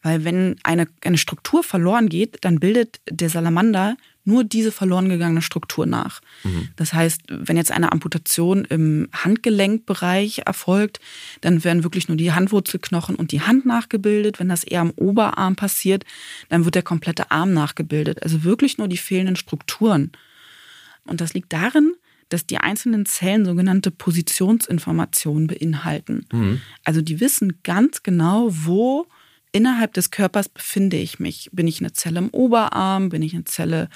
Weil 0.02 0.24
wenn 0.24 0.56
eine, 0.64 0.88
eine 1.04 1.16
Struktur 1.16 1.62
verloren 1.62 2.08
geht, 2.08 2.38
dann 2.44 2.58
bildet 2.58 3.00
der 3.08 3.30
Salamander 3.30 3.96
nur 4.24 4.44
diese 4.44 4.72
verloren 4.72 5.08
gegangene 5.08 5.42
Struktur 5.42 5.86
nach. 5.86 6.20
Mhm. 6.44 6.68
Das 6.76 6.92
heißt, 6.92 7.22
wenn 7.28 7.56
jetzt 7.56 7.72
eine 7.72 7.92
Amputation 7.92 8.64
im 8.64 9.08
Handgelenkbereich 9.12 10.42
erfolgt, 10.46 11.00
dann 11.40 11.64
werden 11.64 11.82
wirklich 11.82 12.08
nur 12.08 12.16
die 12.16 12.32
Handwurzelknochen 12.32 13.16
und 13.16 13.32
die 13.32 13.40
Hand 13.40 13.66
nachgebildet. 13.66 14.38
Wenn 14.38 14.48
das 14.48 14.64
eher 14.64 14.80
am 14.80 14.90
Oberarm 14.90 15.56
passiert, 15.56 16.04
dann 16.48 16.64
wird 16.64 16.74
der 16.74 16.82
komplette 16.82 17.30
Arm 17.30 17.52
nachgebildet. 17.52 18.22
Also 18.22 18.44
wirklich 18.44 18.78
nur 18.78 18.88
die 18.88 18.96
fehlenden 18.96 19.36
Strukturen. 19.36 20.12
Und 21.04 21.20
das 21.20 21.34
liegt 21.34 21.52
darin, 21.52 21.94
dass 22.28 22.46
die 22.46 22.58
einzelnen 22.58 23.04
Zellen 23.06 23.44
sogenannte 23.44 23.90
Positionsinformationen 23.90 25.48
beinhalten. 25.48 26.26
Mhm. 26.32 26.60
Also 26.84 27.02
die 27.02 27.20
wissen 27.20 27.58
ganz 27.62 28.02
genau, 28.02 28.48
wo 28.50 29.06
innerhalb 29.52 29.92
des 29.92 30.10
Körpers 30.10 30.48
befinde 30.48 30.96
ich 30.96 31.20
mich. 31.20 31.50
Bin 31.52 31.68
ich 31.68 31.80
eine 31.80 31.92
Zelle 31.92 32.18
im 32.18 32.30
Oberarm? 32.30 33.10
Bin 33.10 33.22
ich 33.22 33.34
eine 33.34 33.44
Zelle 33.44 33.88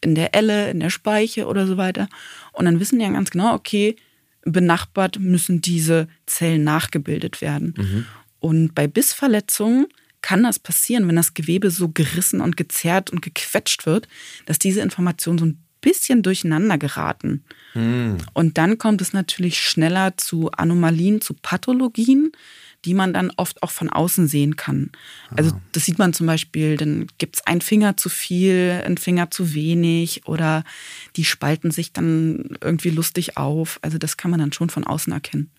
in 0.00 0.14
der 0.14 0.34
Elle, 0.34 0.70
in 0.70 0.80
der 0.80 0.90
Speiche 0.90 1.46
oder 1.46 1.66
so 1.66 1.76
weiter? 1.76 2.08
Und 2.52 2.64
dann 2.64 2.80
wissen 2.80 2.98
die 2.98 3.04
ja 3.04 3.12
ganz 3.12 3.30
genau, 3.30 3.54
okay, 3.54 3.96
benachbart 4.44 5.18
müssen 5.20 5.60
diese 5.60 6.08
Zellen 6.26 6.64
nachgebildet 6.64 7.40
werden. 7.40 7.74
Mhm. 7.76 8.06
Und 8.40 8.74
bei 8.74 8.88
Bissverletzungen 8.88 9.86
kann 10.20 10.42
das 10.42 10.58
passieren, 10.58 11.06
wenn 11.08 11.16
das 11.16 11.34
Gewebe 11.34 11.70
so 11.70 11.88
gerissen 11.88 12.40
und 12.40 12.56
gezerrt 12.56 13.10
und 13.10 13.22
gequetscht 13.22 13.86
wird, 13.86 14.08
dass 14.46 14.58
diese 14.58 14.80
Informationen 14.80 15.38
so 15.38 15.46
ein 15.46 15.62
bisschen 15.80 16.22
durcheinander 16.22 16.78
geraten. 16.78 17.44
Mhm. 17.74 18.18
Und 18.32 18.56
dann 18.56 18.78
kommt 18.78 19.02
es 19.02 19.12
natürlich 19.12 19.60
schneller 19.60 20.16
zu 20.16 20.50
Anomalien, 20.52 21.20
zu 21.20 21.34
Pathologien, 21.34 22.32
die 22.84 22.94
man 22.94 23.12
dann 23.12 23.30
oft 23.36 23.62
auch 23.62 23.70
von 23.70 23.88
außen 23.88 24.26
sehen 24.26 24.56
kann. 24.56 24.90
Also 25.36 25.52
ah. 25.52 25.60
das 25.72 25.84
sieht 25.84 25.98
man 25.98 26.12
zum 26.12 26.26
Beispiel, 26.26 26.76
dann 26.76 27.06
gibt 27.18 27.36
es 27.36 27.46
einen 27.46 27.60
Finger 27.60 27.96
zu 27.96 28.08
viel, 28.08 28.82
einen 28.84 28.98
Finger 28.98 29.30
zu 29.30 29.54
wenig 29.54 30.26
oder 30.26 30.64
die 31.16 31.24
spalten 31.24 31.70
sich 31.70 31.92
dann 31.92 32.56
irgendwie 32.60 32.90
lustig 32.90 33.36
auf. 33.36 33.78
Also 33.82 33.98
das 33.98 34.16
kann 34.16 34.30
man 34.30 34.40
dann 34.40 34.52
schon 34.52 34.70
von 34.70 34.84
außen 34.84 35.12
erkennen. 35.12 35.50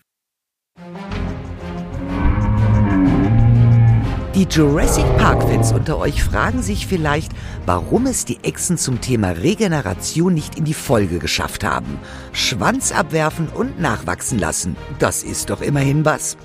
Die 4.34 4.48
Jurassic 4.50 5.04
Park-Fans 5.16 5.70
unter 5.70 5.96
euch 5.96 6.24
fragen 6.24 6.60
sich 6.60 6.88
vielleicht, 6.88 7.30
warum 7.66 8.06
es 8.06 8.24
die 8.24 8.42
Echsen 8.42 8.76
zum 8.76 9.00
Thema 9.00 9.30
Regeneration 9.30 10.34
nicht 10.34 10.58
in 10.58 10.64
die 10.64 10.74
Folge 10.74 11.20
geschafft 11.20 11.62
haben. 11.62 12.00
Schwanz 12.32 12.90
abwerfen 12.90 13.48
und 13.48 13.78
nachwachsen 13.80 14.40
lassen, 14.40 14.74
das 14.98 15.22
ist 15.22 15.50
doch 15.50 15.62
immerhin 15.62 16.04
was. 16.04 16.36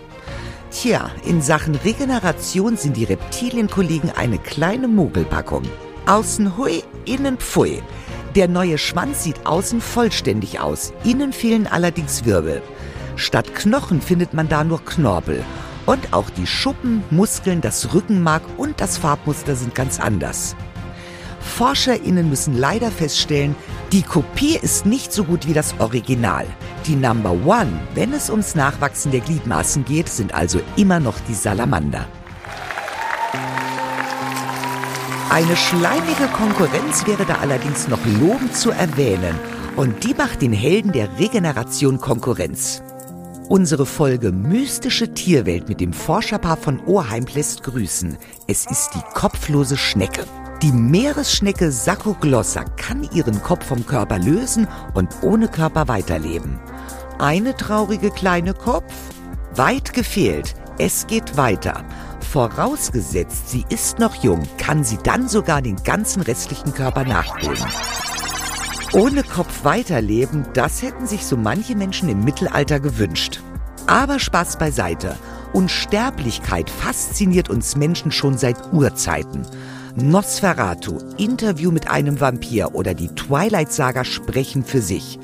Tja, 0.72 1.10
in 1.26 1.42
Sachen 1.42 1.74
Regeneration 1.76 2.78
sind 2.78 2.96
die 2.96 3.04
Reptilienkollegen 3.04 4.12
eine 4.12 4.38
kleine 4.38 4.88
Mogelpackung. 4.88 5.64
Außen 6.06 6.58
hui, 6.58 6.84
innen 7.06 7.38
pfui. 7.38 7.82
Der 8.36 8.48
neue 8.48 8.78
Schwanz 8.78 9.24
sieht 9.24 9.48
außen 9.48 9.82
vollständig 9.82 10.60
aus, 10.60 10.94
innen 11.04 11.34
fehlen 11.34 11.66
allerdings 11.66 12.24
Wirbel. 12.24 12.62
Statt 13.16 13.56
Knochen 13.56 14.00
findet 14.00 14.36
man 14.36 14.48
da 14.48 14.64
nur 14.64 14.86
Knorpel. 14.86 15.44
Und 15.88 16.14
auch 16.14 16.30
die 16.30 16.46
Schuppen, 16.46 17.04
Muskeln, 17.10 17.62
das 17.62 17.94
Rückenmark 17.96 18.44
und 18.58 18.80
das 18.80 19.00
Farbmuster 19.00 19.56
sind 19.56 19.74
ganz 19.74 20.00
anders. 20.00 20.56
ForscherInnen 21.40 22.30
müssen 22.30 22.56
leider 22.56 22.92
feststellen, 22.92 23.56
die 23.92 24.04
Kopie 24.04 24.56
ist 24.56 24.86
nicht 24.86 25.12
so 25.12 25.24
gut 25.24 25.48
wie 25.48 25.54
das 25.54 25.74
Original. 25.80 26.46
Die 26.86 26.96
Number 26.96 27.32
One, 27.32 27.80
wenn 27.96 28.14
es 28.14 28.30
ums 28.30 28.54
Nachwachsen 28.54 29.12
der 29.12 29.22
Gliedmaßen 29.22 29.84
geht, 29.84 30.10
sind 30.10 30.34
also 30.34 30.62
immer 30.76 31.00
noch 31.00 31.16
die 31.28 31.34
Salamander. 31.34 32.06
Eine 35.32 35.56
schleimige 35.56 36.28
Konkurrenz 36.34 37.06
wäre 37.08 37.26
da 37.26 37.36
allerdings 37.36 37.88
noch 37.88 38.04
lobend 38.20 38.56
zu 38.56 38.72
erwähnen. 38.72 39.36
Und 39.76 40.04
die 40.04 40.14
macht 40.14 40.42
den 40.42 40.54
Helden 40.54 40.92
der 40.92 41.20
Regeneration 41.20 42.00
Konkurrenz. 42.00 42.84
Unsere 43.48 43.88
Folge 43.88 44.32
Mystische 44.32 45.14
Tierwelt 45.16 45.68
mit 45.68 45.82
dem 45.82 45.94
Forscherpaar 45.94 46.58
von 46.58 46.80
Oheim 46.86 47.26
lässt 47.34 47.64
grüßen. 47.64 48.18
Es 48.48 48.68
ist 48.68 48.92
die 48.94 49.14
kopflose 49.16 49.78
Schnecke. 49.78 50.26
Die 50.62 50.74
Meeresschnecke 50.74 51.72
Saccoglossa 51.72 52.66
kann 52.76 53.08
ihren 53.14 53.42
Kopf 53.42 53.66
vom 53.66 53.86
Körper 53.86 54.20
lösen 54.20 54.68
und 54.94 55.10
ohne 55.22 55.48
Körper 55.48 55.88
weiterleben. 55.88 56.60
Eine 57.18 57.56
traurige 57.56 58.12
kleine 58.12 58.54
Kopf? 58.54 58.94
Weit 59.56 59.94
gefehlt. 59.94 60.56
Es 60.78 61.08
geht 61.08 61.38
weiter. 61.38 61.86
Vorausgesetzt, 62.30 63.48
sie 63.48 63.64
ist 63.70 64.00
noch 64.00 64.16
jung, 64.16 64.44
kann 64.58 64.84
sie 64.84 64.98
dann 65.02 65.30
sogar 65.30 65.62
den 65.62 65.78
ganzen 65.78 66.22
restlichen 66.22 66.74
Körper 66.74 67.06
nachbilden. 67.06 67.66
Ohne 68.92 69.24
Kopf 69.24 69.64
weiterleben, 69.64 70.46
das 70.54 70.82
hätten 70.82 71.08
sich 71.08 71.26
so 71.26 71.38
manche 71.38 71.76
Menschen 71.78 72.10
im 72.10 72.26
Mittelalter 72.26 72.82
gewünscht. 72.82 73.42
Aber 73.88 74.20
Spaß 74.20 74.58
beiseite. 74.58 75.16
Unsterblichkeit 75.54 76.70
fasziniert 76.70 77.50
uns 77.50 77.78
Menschen 77.78 78.12
schon 78.12 78.38
seit 78.38 78.74
Urzeiten. 78.74 79.48
Nosferatu, 80.02 80.98
Interview 81.18 81.72
mit 81.72 81.90
einem 81.90 82.22
Vampir 82.22 82.74
oder 82.74 82.94
die 82.94 83.10
Twilight-Saga 83.10 84.06
sprechen 84.06 84.64
für 84.64 84.82
sich. 84.82 85.20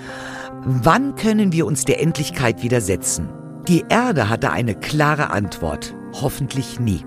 Wann 0.65 1.15
können 1.15 1.51
wir 1.51 1.65
uns 1.65 1.85
der 1.85 2.01
Endlichkeit 2.01 2.61
widersetzen? 2.61 3.29
Die 3.67 3.85
Erde 3.89 4.29
hatte 4.29 4.51
eine 4.51 4.75
klare 4.75 5.29
Antwort. 5.29 5.95
Hoffentlich 6.13 6.79
nie. 6.79 7.05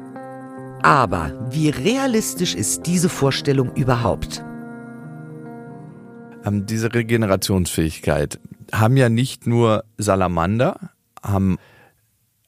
Aber 0.82 1.48
wie 1.50 1.68
realistisch 1.68 2.54
ist 2.54 2.86
diese 2.86 3.08
Vorstellung 3.08 3.74
überhaupt? 3.74 4.44
Ähm, 6.44 6.66
diese 6.66 6.94
Regenerationsfähigkeit 6.94 8.40
haben 8.72 8.96
ja 8.96 9.08
nicht 9.08 9.46
nur 9.46 9.84
Salamander, 9.98 10.90
haben 11.22 11.58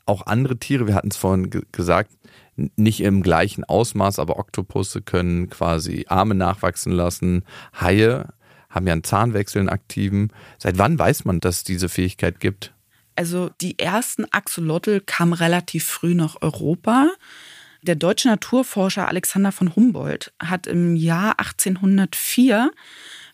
auch 0.06 0.26
andere 0.26 0.56
Tiere, 0.56 0.86
wir 0.86 0.94
hatten 0.94 1.08
es 1.08 1.16
vorhin 1.16 1.50
gesagt, 1.72 2.10
nicht 2.56 3.00
im 3.00 3.22
gleichen 3.22 3.64
Ausmaß, 3.64 4.18
aber 4.18 4.38
Oktopusse 4.38 5.02
können 5.02 5.48
quasi 5.48 6.06
Arme 6.08 6.34
nachwachsen 6.34 6.92
lassen. 6.92 7.44
Haie 7.80 8.28
haben 8.68 8.86
ja 8.86 8.92
einen 8.92 9.04
Zahnwechsel, 9.04 9.60
einen 9.60 9.68
aktiven. 9.68 10.32
Seit 10.58 10.78
wann 10.78 10.98
weiß 10.98 11.24
man, 11.24 11.40
dass 11.40 11.58
es 11.58 11.64
diese 11.64 11.88
Fähigkeit 11.88 12.40
gibt? 12.40 12.72
Also 13.16 13.50
die 13.60 13.78
ersten 13.78 14.24
Axolotl 14.32 15.00
kamen 15.00 15.32
relativ 15.32 15.84
früh 15.84 16.14
nach 16.14 16.40
Europa. 16.40 17.08
Der 17.82 17.94
deutsche 17.94 18.28
Naturforscher 18.28 19.08
Alexander 19.08 19.52
von 19.52 19.74
Humboldt 19.74 20.32
hat 20.38 20.66
im 20.66 20.96
Jahr 20.96 21.38
1804 21.38 22.70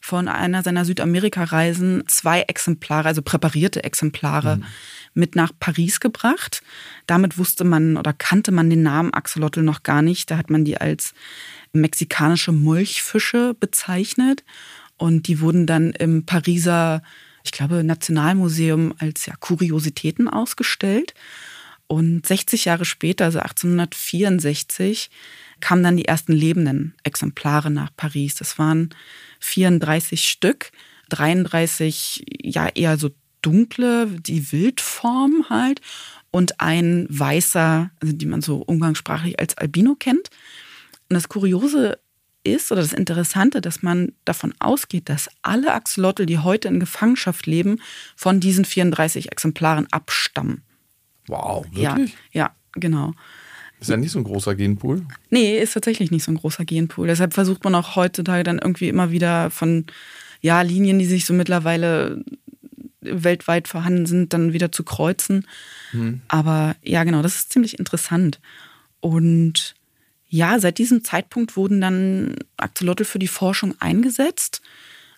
von 0.00 0.28
einer 0.28 0.62
seiner 0.62 0.84
Südamerika-Reisen 0.84 2.04
zwei 2.06 2.42
Exemplare, 2.42 3.08
also 3.08 3.22
präparierte 3.22 3.82
Exemplare, 3.82 4.58
mhm. 4.58 4.64
Mit 5.16 5.34
nach 5.34 5.52
Paris 5.58 6.00
gebracht. 6.00 6.62
Damit 7.06 7.38
wusste 7.38 7.64
man 7.64 7.96
oder 7.96 8.12
kannte 8.12 8.52
man 8.52 8.70
den 8.70 8.82
Namen 8.82 9.12
Axolotl 9.12 9.62
noch 9.62 9.82
gar 9.82 10.02
nicht. 10.02 10.30
Da 10.30 10.36
hat 10.36 10.50
man 10.50 10.64
die 10.64 10.78
als 10.78 11.14
mexikanische 11.72 12.52
Molchfische 12.52 13.56
bezeichnet. 13.58 14.44
Und 14.98 15.28
die 15.28 15.40
wurden 15.40 15.66
dann 15.66 15.92
im 15.92 16.24
Pariser, 16.24 17.02
ich 17.44 17.52
glaube, 17.52 17.84
Nationalmuseum 17.84 18.94
als 18.98 19.26
ja, 19.26 19.34
Kuriositäten 19.38 20.28
ausgestellt. 20.28 21.14
Und 21.86 22.26
60 22.26 22.64
Jahre 22.64 22.84
später, 22.84 23.26
also 23.26 23.38
1864, 23.38 25.10
kamen 25.60 25.82
dann 25.82 25.96
die 25.96 26.06
ersten 26.06 26.32
lebenden 26.32 26.94
Exemplare 27.04 27.70
nach 27.70 27.90
Paris. 27.96 28.34
Das 28.34 28.58
waren 28.58 28.90
34 29.40 30.28
Stück, 30.28 30.72
33 31.10 32.24
ja 32.42 32.68
eher 32.68 32.98
so 32.98 33.10
dunkle, 33.46 34.06
die 34.06 34.50
Wildform 34.50 35.46
halt 35.48 35.80
und 36.30 36.60
ein 36.60 37.06
weißer, 37.08 37.90
also 38.00 38.12
die 38.14 38.26
man 38.26 38.42
so 38.42 38.58
umgangssprachlich 38.58 39.38
als 39.38 39.56
Albino 39.56 39.94
kennt. 39.94 40.30
Und 41.08 41.14
das 41.14 41.28
Kuriose 41.28 41.98
ist 42.42 42.72
oder 42.72 42.82
das 42.82 42.92
Interessante, 42.92 43.60
dass 43.60 43.82
man 43.82 44.12
davon 44.24 44.54
ausgeht, 44.58 45.08
dass 45.08 45.28
alle 45.42 45.72
Axolotl, 45.72 46.26
die 46.26 46.38
heute 46.38 46.68
in 46.68 46.80
Gefangenschaft 46.80 47.46
leben, 47.46 47.80
von 48.16 48.40
diesen 48.40 48.64
34 48.64 49.32
Exemplaren 49.32 49.86
abstammen. 49.90 50.62
Wow, 51.28 51.64
wirklich? 51.72 52.12
Ja, 52.32 52.44
ja 52.44 52.50
genau. 52.72 53.12
Ist 53.80 53.90
ja 53.90 53.96
nicht 53.96 54.12
so 54.12 54.18
ein 54.18 54.24
großer 54.24 54.54
Genpool. 54.54 55.04
Nee, 55.30 55.58
ist 55.58 55.74
tatsächlich 55.74 56.10
nicht 56.10 56.24
so 56.24 56.32
ein 56.32 56.36
großer 56.36 56.64
Genpool. 56.64 57.08
Deshalb 57.08 57.34
versucht 57.34 57.62
man 57.64 57.74
auch 57.74 57.94
heutzutage 57.94 58.42
dann 58.42 58.58
irgendwie 58.58 58.88
immer 58.88 59.10
wieder 59.10 59.50
von 59.50 59.86
ja, 60.40 60.62
Linien, 60.62 60.98
die 60.98 61.06
sich 61.06 61.24
so 61.24 61.34
mittlerweile 61.34 62.24
weltweit 63.10 63.68
vorhanden 63.68 64.06
sind, 64.06 64.32
dann 64.32 64.52
wieder 64.52 64.72
zu 64.72 64.84
kreuzen. 64.84 65.46
Hm. 65.92 66.20
Aber 66.28 66.76
ja, 66.82 67.04
genau, 67.04 67.22
das 67.22 67.36
ist 67.36 67.52
ziemlich 67.52 67.78
interessant. 67.78 68.40
Und 69.00 69.74
ja, 70.28 70.58
seit 70.58 70.78
diesem 70.78 71.04
Zeitpunkt 71.04 71.56
wurden 71.56 71.80
dann 71.80 72.36
Axolotl 72.56 73.04
für 73.04 73.18
die 73.18 73.28
Forschung 73.28 73.74
eingesetzt. 73.80 74.60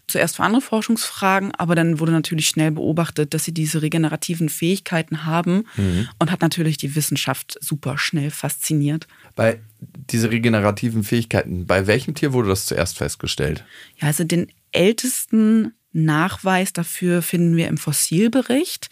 zuerst 0.06 0.36
für 0.36 0.42
andere 0.42 0.62
Forschungsfragen, 0.62 1.54
aber 1.54 1.74
dann 1.74 2.00
wurde 2.00 2.12
natürlich 2.12 2.48
schnell 2.48 2.70
beobachtet, 2.70 3.34
dass 3.34 3.44
sie 3.44 3.52
diese 3.52 3.82
regenerativen 3.82 4.48
Fähigkeiten 4.48 5.26
haben 5.26 5.64
mhm. 5.76 6.08
und 6.18 6.32
hat 6.32 6.40
natürlich 6.40 6.78
die 6.78 6.94
Wissenschaft 6.96 7.58
super 7.60 7.98
schnell 7.98 8.30
fasziniert. 8.30 9.06
Bei 9.36 9.60
diese 9.80 10.30
regenerativen 10.30 11.04
Fähigkeiten, 11.04 11.66
bei 11.66 11.86
welchem 11.86 12.14
Tier 12.14 12.32
wurde 12.32 12.48
das 12.48 12.64
zuerst 12.64 12.96
festgestellt? 12.96 13.64
Ja, 14.00 14.08
also 14.08 14.24
den 14.24 14.50
ältesten 14.72 15.74
Nachweis 16.04 16.72
dafür 16.72 17.22
finden 17.22 17.56
wir 17.56 17.68
im 17.68 17.78
Fossilbericht 17.78 18.88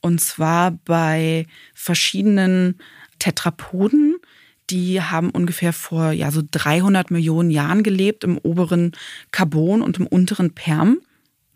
und 0.00 0.20
zwar 0.20 0.72
bei 0.72 1.46
verschiedenen 1.74 2.78
Tetrapoden 3.18 4.16
die 4.72 5.00
haben 5.02 5.30
ungefähr 5.30 5.72
vor 5.72 6.12
ja, 6.12 6.30
so 6.30 6.42
300 6.50 7.10
Millionen 7.10 7.50
Jahren 7.50 7.82
gelebt 7.82 8.24
im 8.24 8.38
oberen 8.38 8.92
Carbon 9.30 9.82
und 9.82 9.98
im 9.98 10.06
unteren 10.06 10.54
Perm. 10.54 10.98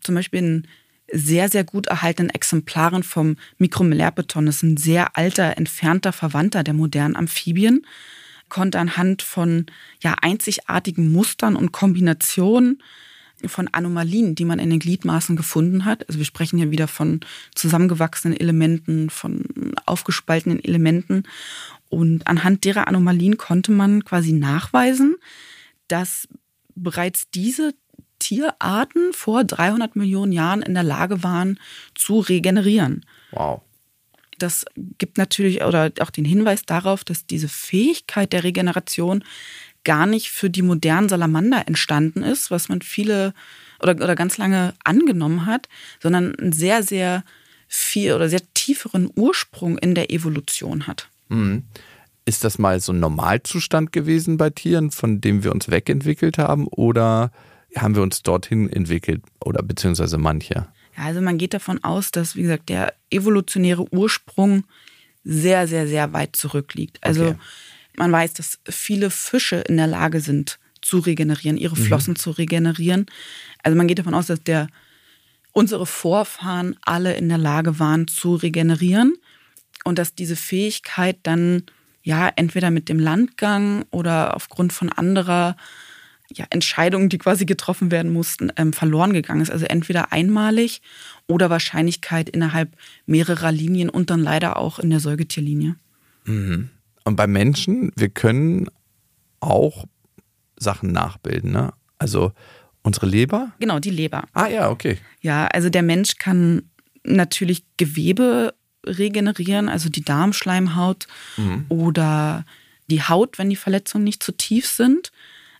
Zum 0.01 0.15
Beispiel 0.15 0.39
in 0.39 0.67
sehr, 1.11 1.49
sehr 1.49 1.63
gut 1.63 1.87
erhaltenen 1.87 2.29
Exemplaren 2.29 3.01
vom 3.01 3.37
Mikromellärbeton. 3.57 4.45
Das 4.45 4.57
ist 4.57 4.63
ein 4.63 4.77
sehr 4.77 5.17
alter, 5.17 5.57
entfernter 5.57 6.11
Verwandter 6.11 6.63
der 6.63 6.73
modernen 6.73 7.15
Amphibien. 7.15 7.85
Konnte 8.49 8.79
anhand 8.79 9.23
von 9.23 9.65
ja, 10.01 10.15
einzigartigen 10.21 11.11
Mustern 11.11 11.55
und 11.55 11.71
Kombinationen 11.71 12.83
von 13.45 13.67
Anomalien, 13.67 14.35
die 14.35 14.45
man 14.45 14.59
in 14.59 14.69
den 14.69 14.79
Gliedmaßen 14.79 15.35
gefunden 15.35 15.85
hat. 15.85 16.07
Also 16.07 16.19
wir 16.19 16.25
sprechen 16.25 16.57
hier 16.57 16.71
wieder 16.71 16.87
von 16.87 17.19
zusammengewachsenen 17.53 18.39
Elementen, 18.39 19.09
von 19.09 19.45
aufgespaltenen 19.85 20.63
Elementen. 20.63 21.23
Und 21.89 22.27
anhand 22.27 22.65
derer 22.65 22.87
Anomalien 22.87 23.37
konnte 23.37 23.71
man 23.71 24.03
quasi 24.03 24.33
nachweisen, 24.33 25.15
dass 25.87 26.27
bereits 26.75 27.29
diese 27.29 27.73
Tierarten 28.19 29.13
vor 29.13 29.43
300 29.43 29.95
Millionen 29.95 30.31
Jahren 30.31 30.61
in 30.61 30.73
der 30.73 30.83
Lage 30.83 31.23
waren 31.23 31.59
zu 31.93 32.19
regenerieren. 32.19 33.05
Wow. 33.31 33.61
Das 34.39 34.65
gibt 34.97 35.17
natürlich 35.17 35.63
oder 35.63 35.91
auch 35.99 36.11
den 36.11 36.25
Hinweis 36.25 36.63
darauf, 36.63 37.03
dass 37.03 37.25
diese 37.25 37.47
Fähigkeit 37.47 38.33
der 38.33 38.43
Regeneration 38.43 39.23
gar 39.87 40.05
nicht 40.05 40.29
für 40.29 40.49
die 40.49 40.61
modernen 40.61 41.07
Salamander 41.07 41.65
entstanden 41.65 42.21
ist, 42.21 42.51
was 42.51 42.67
man 42.67 42.81
viele 42.81 43.33
oder, 43.81 43.95
oder 43.95 44.15
ganz 44.15 44.37
lange 44.37 44.73
angenommen 44.83 45.45
hat, 45.45 45.69
sondern 46.03 46.35
einen 46.35 46.51
sehr, 46.51 46.83
sehr 46.83 47.23
viel 47.69 48.11
oder 48.11 48.27
sehr 48.27 48.41
tieferen 48.53 49.09
Ursprung 49.15 49.77
in 49.77 49.95
der 49.95 50.11
Evolution 50.11 50.87
hat. 50.87 51.07
Mhm. 51.29 51.63
Ist 52.25 52.43
das 52.43 52.59
mal 52.59 52.81
so 52.81 52.91
ein 52.91 52.99
Normalzustand 52.99 53.93
gewesen 53.93 54.35
bei 54.35 54.49
Tieren, 54.49 54.91
von 54.91 55.21
dem 55.21 55.45
wir 55.45 55.53
uns 55.53 55.69
wegentwickelt 55.69 56.37
haben, 56.37 56.67
oder 56.67 57.31
haben 57.73 57.95
wir 57.95 58.01
uns 58.01 58.23
dorthin 58.23 58.69
entwickelt 58.69 59.23
oder 59.39 59.63
beziehungsweise 59.63 60.17
manche? 60.17 60.67
Ja, 60.97 61.05
also 61.05 61.21
man 61.21 61.37
geht 61.37 61.53
davon 61.53 61.81
aus, 61.85 62.11
dass, 62.11 62.35
wie 62.35 62.41
gesagt, 62.41 62.67
der 62.67 62.93
evolutionäre 63.09 63.85
Ursprung 63.93 64.65
sehr, 65.23 65.69
sehr, 65.69 65.87
sehr 65.87 66.11
weit 66.11 66.35
zurückliegt. 66.35 66.97
Also 67.01 67.27
okay. 67.27 67.35
Man 67.97 68.11
weiß, 68.11 68.33
dass 68.33 68.59
viele 68.69 69.09
Fische 69.09 69.57
in 69.57 69.77
der 69.77 69.87
Lage 69.87 70.21
sind 70.21 70.59
zu 70.81 70.99
regenerieren, 70.99 71.57
ihre 71.57 71.77
mhm. 71.77 71.83
Flossen 71.83 72.11
mhm. 72.11 72.17
zu 72.17 72.31
regenerieren. 72.31 73.07
Also 73.63 73.75
man 73.77 73.87
geht 73.87 73.99
davon 73.99 74.13
aus, 74.13 74.27
dass 74.27 74.41
der, 74.43 74.67
unsere 75.51 75.85
Vorfahren 75.85 76.75
alle 76.83 77.15
in 77.15 77.27
der 77.29 77.39
Lage 77.39 77.79
waren 77.79 78.07
zu 78.07 78.35
regenerieren 78.35 79.15
und 79.83 79.97
dass 79.97 80.15
diese 80.15 80.35
Fähigkeit 80.35 81.17
dann 81.23 81.63
ja 82.03 82.31
entweder 82.35 82.71
mit 82.71 82.87
dem 82.87 82.99
Landgang 82.99 83.85
oder 83.91 84.35
aufgrund 84.35 84.71
von 84.71 84.89
anderer 84.89 85.57
ja, 86.33 86.45
Entscheidungen, 86.49 87.09
die 87.09 87.17
quasi 87.17 87.45
getroffen 87.45 87.89
werden 87.89 88.11
mussten, 88.11 88.51
ähm, 88.57 88.73
verloren 88.73 89.13
gegangen 89.13 89.41
ist. 89.41 89.49
Also 89.49 89.65
entweder 89.65 90.11
einmalig 90.11 90.81
oder 91.27 91.49
Wahrscheinlichkeit 91.49 92.29
innerhalb 92.29 92.77
mehrerer 93.05 93.51
Linien 93.51 93.89
und 93.89 94.09
dann 94.09 94.21
leider 94.21 94.57
auch 94.57 94.79
in 94.79 94.89
der 94.89 94.99
Säugetierlinie. 94.99 95.75
Mhm. 96.25 96.69
Und 97.07 97.15
bei 97.15 97.25
Menschen, 97.25 97.93
wir 97.95 98.09
können 98.09 98.67
auch 99.39 99.85
Sachen 100.57 100.91
nachbilden, 100.91 101.51
ne? 101.51 101.71
Also 101.99 102.33
unsere 102.83 103.05
Leber? 103.05 103.53
Genau, 103.59 103.79
die 103.79 103.91
Leber. 103.91 104.25
Ah 104.33 104.47
ja, 104.47 104.69
okay. 104.69 104.97
Ja, 105.21 105.47
also 105.47 105.69
der 105.69 105.83
Mensch 105.83 106.17
kann 106.17 106.63
natürlich 107.05 107.63
Gewebe 107.77 108.53
regenerieren, 108.85 109.69
also 109.69 109.87
die 109.87 110.03
Darmschleimhaut 110.03 111.07
mhm. 111.37 111.65
oder 111.69 112.43
die 112.87 113.01
Haut, 113.01 113.39
wenn 113.39 113.49
die 113.49 113.55
Verletzungen 113.55 114.03
nicht 114.03 114.21
zu 114.21 114.33
tief 114.33 114.67
sind. 114.67 115.13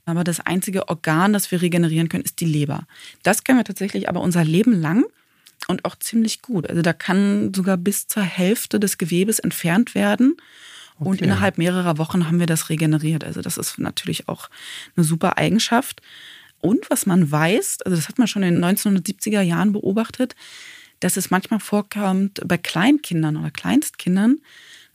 Aber 0.03 0.25
das 0.25 0.41
einzige 0.41 0.89
Organ, 0.89 1.31
das 1.31 1.49
wir 1.49 1.61
regenerieren 1.61 2.09
können, 2.09 2.25
ist 2.25 2.41
die 2.41 2.45
Leber. 2.45 2.85
Das 3.23 3.45
können 3.45 3.59
wir 3.59 3.65
tatsächlich 3.65 4.09
aber 4.09 4.19
unser 4.19 4.43
Leben 4.43 4.73
lang 4.73 5.05
und 5.69 5.85
auch 5.85 5.95
ziemlich 5.95 6.41
gut. 6.41 6.69
Also 6.69 6.81
da 6.81 6.91
kann 6.91 7.53
sogar 7.53 7.77
bis 7.77 8.07
zur 8.07 8.23
Hälfte 8.23 8.81
des 8.81 8.97
Gewebes 8.97 9.39
entfernt 9.39 9.95
werden. 9.95 10.35
Okay. 10.99 11.09
Und 11.09 11.21
innerhalb 11.21 11.57
mehrerer 11.57 11.97
Wochen 11.97 12.27
haben 12.27 12.39
wir 12.39 12.47
das 12.47 12.69
regeneriert. 12.69 13.23
Also 13.23 13.41
das 13.41 13.57
ist 13.57 13.77
natürlich 13.79 14.27
auch 14.27 14.49
eine 14.95 15.03
super 15.03 15.37
Eigenschaft. 15.37 16.01
Und 16.59 16.89
was 16.89 17.05
man 17.05 17.31
weiß, 17.31 17.79
also 17.83 17.95
das 17.95 18.09
hat 18.09 18.17
man 18.17 18.27
schon 18.27 18.43
in 18.43 18.55
den 18.55 18.65
1970er 18.65 19.41
Jahren 19.41 19.73
beobachtet, 19.73 20.35
dass 20.99 21.17
es 21.17 21.29
manchmal 21.29 21.59
vorkommt 21.59 22.41
bei 22.45 22.57
Kleinkindern 22.57 23.37
oder 23.37 23.51
Kleinstkindern, 23.51 24.39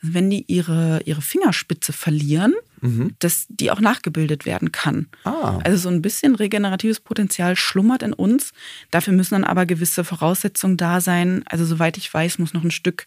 wenn 0.00 0.30
die 0.30 0.44
ihre, 0.48 1.00
ihre 1.05 1.22
Fingerspitze 1.22 1.92
verlieren, 1.92 2.55
mhm. 2.80 3.14
dass 3.20 3.46
die 3.48 3.70
auch 3.70 3.80
nachgebildet 3.80 4.44
werden 4.44 4.72
kann. 4.72 5.07
Ah. 5.22 5.59
Also 5.62 5.76
so 5.76 5.88
ein 5.88 6.03
bisschen 6.03 6.34
regeneratives 6.34 6.98
Potenzial 6.98 7.55
schlummert 7.55 8.03
in 8.03 8.12
uns. 8.12 8.53
Dafür 8.90 9.12
müssen 9.12 9.34
dann 9.34 9.44
aber 9.44 9.64
gewisse 9.64 10.03
Voraussetzungen 10.03 10.76
da 10.76 11.00
sein. 11.00 11.44
Also 11.46 11.64
soweit 11.64 11.96
ich 11.96 12.12
weiß, 12.12 12.40
muss 12.40 12.53
noch 12.53 12.64
ein 12.64 12.72
Stück 12.72 13.07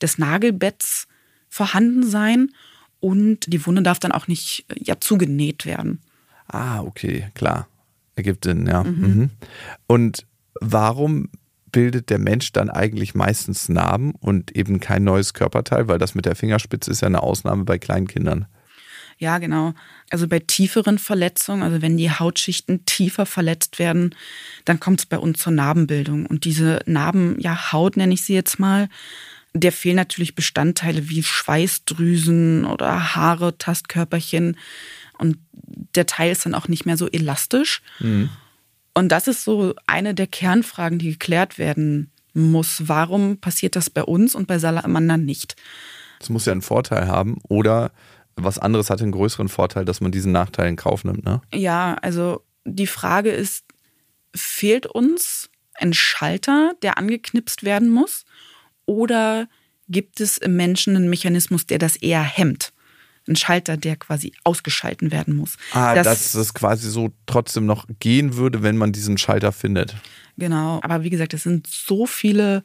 des 0.00 0.18
Nagelbetts 0.18 1.08
vorhanden 1.50 2.08
sein 2.08 2.52
und 3.00 3.52
die 3.52 3.66
Wunde 3.66 3.82
darf 3.82 3.98
dann 3.98 4.12
auch 4.12 4.28
nicht 4.28 4.64
ja, 4.74 4.98
zugenäht 4.98 5.66
werden. 5.66 6.00
Ah, 6.46 6.80
okay, 6.80 7.28
klar. 7.34 7.68
Ergibt 8.16 8.44
Sinn, 8.44 8.66
ja. 8.66 8.84
Mhm. 8.84 9.00
Mhm. 9.00 9.30
Und 9.86 10.26
warum 10.60 11.28
bildet 11.72 12.10
der 12.10 12.18
Mensch 12.18 12.52
dann 12.52 12.70
eigentlich 12.70 13.14
meistens 13.14 13.68
Narben 13.68 14.12
und 14.12 14.56
eben 14.56 14.80
kein 14.80 15.04
neues 15.04 15.34
Körperteil, 15.34 15.88
weil 15.88 15.98
das 15.98 16.14
mit 16.14 16.26
der 16.26 16.34
Fingerspitze 16.34 16.90
ist 16.90 17.02
ja 17.02 17.06
eine 17.06 17.22
Ausnahme 17.22 17.64
bei 17.64 17.78
kleinen 17.78 18.08
Kindern. 18.08 18.46
Ja, 19.18 19.38
genau. 19.38 19.74
Also 20.08 20.26
bei 20.26 20.38
tieferen 20.38 20.98
Verletzungen, 20.98 21.62
also 21.62 21.82
wenn 21.82 21.98
die 21.98 22.10
Hautschichten 22.10 22.86
tiefer 22.86 23.26
verletzt 23.26 23.78
werden, 23.78 24.14
dann 24.64 24.80
kommt 24.80 25.00
es 25.00 25.06
bei 25.06 25.18
uns 25.18 25.38
zur 25.40 25.52
Narbenbildung. 25.52 26.24
Und 26.24 26.44
diese 26.44 26.80
Narben, 26.86 27.38
ja, 27.38 27.70
Haut 27.72 27.98
nenne 27.98 28.14
ich 28.14 28.22
sie 28.22 28.34
jetzt 28.34 28.58
mal, 28.58 28.88
der 29.52 29.72
fehlen 29.72 29.96
natürlich 29.96 30.34
Bestandteile 30.34 31.08
wie 31.08 31.22
Schweißdrüsen 31.22 32.64
oder 32.64 33.14
Haare, 33.14 33.58
Tastkörperchen. 33.58 34.56
Und 35.18 35.38
der 35.52 36.06
Teil 36.06 36.32
ist 36.32 36.46
dann 36.46 36.54
auch 36.54 36.68
nicht 36.68 36.86
mehr 36.86 36.96
so 36.96 37.08
elastisch. 37.08 37.82
Mhm. 37.98 38.30
Und 38.94 39.08
das 39.10 39.28
ist 39.28 39.44
so 39.44 39.74
eine 39.86 40.14
der 40.14 40.26
Kernfragen, 40.26 40.98
die 40.98 41.10
geklärt 41.12 41.58
werden 41.58 42.10
muss. 42.34 42.82
Warum 42.86 43.38
passiert 43.38 43.76
das 43.76 43.90
bei 43.90 44.02
uns 44.02 44.34
und 44.34 44.46
bei 44.46 44.58
Salamandern 44.58 45.24
nicht? 45.24 45.56
Das 46.18 46.28
muss 46.28 46.46
ja 46.46 46.52
einen 46.52 46.62
Vorteil 46.62 47.08
haben 47.08 47.38
oder 47.48 47.92
was 48.36 48.58
anderes 48.58 48.90
hat 48.90 49.02
einen 49.02 49.12
größeren 49.12 49.48
Vorteil, 49.48 49.84
dass 49.84 50.00
man 50.00 50.12
diesen 50.12 50.32
Nachteil 50.32 50.68
in 50.68 50.76
Kauf 50.76 51.04
nimmt, 51.04 51.24
ne? 51.24 51.40
Ja, 51.52 51.94
also 52.00 52.44
die 52.64 52.86
Frage 52.86 53.30
ist, 53.30 53.64
fehlt 54.34 54.86
uns 54.86 55.50
ein 55.74 55.92
Schalter, 55.92 56.72
der 56.82 56.98
angeknipst 56.98 57.64
werden 57.64 57.88
muss? 57.88 58.24
Oder 58.90 59.48
gibt 59.88 60.20
es 60.20 60.36
im 60.36 60.56
Menschen 60.56 60.96
einen 60.96 61.08
Mechanismus, 61.08 61.64
der 61.64 61.78
das 61.78 61.94
eher 61.94 62.24
hemmt? 62.24 62.72
ein 63.28 63.36
Schalter, 63.36 63.76
der 63.76 63.96
quasi 63.96 64.32
ausgeschalten 64.42 65.12
werden 65.12 65.36
muss. 65.36 65.56
Ah, 65.72 65.94
das, 65.94 66.04
dass 66.04 66.34
es 66.34 66.54
quasi 66.54 66.90
so 66.90 67.12
trotzdem 67.26 67.66
noch 67.66 67.86
gehen 68.00 68.34
würde, 68.34 68.62
wenn 68.62 68.78
man 68.78 68.92
diesen 68.92 69.18
Schalter 69.18 69.52
findet. 69.52 69.94
Genau, 70.38 70.80
aber 70.82 71.04
wie 71.04 71.10
gesagt, 71.10 71.34
es 71.34 71.44
sind 71.44 71.68
so 71.68 72.06
viele 72.06 72.64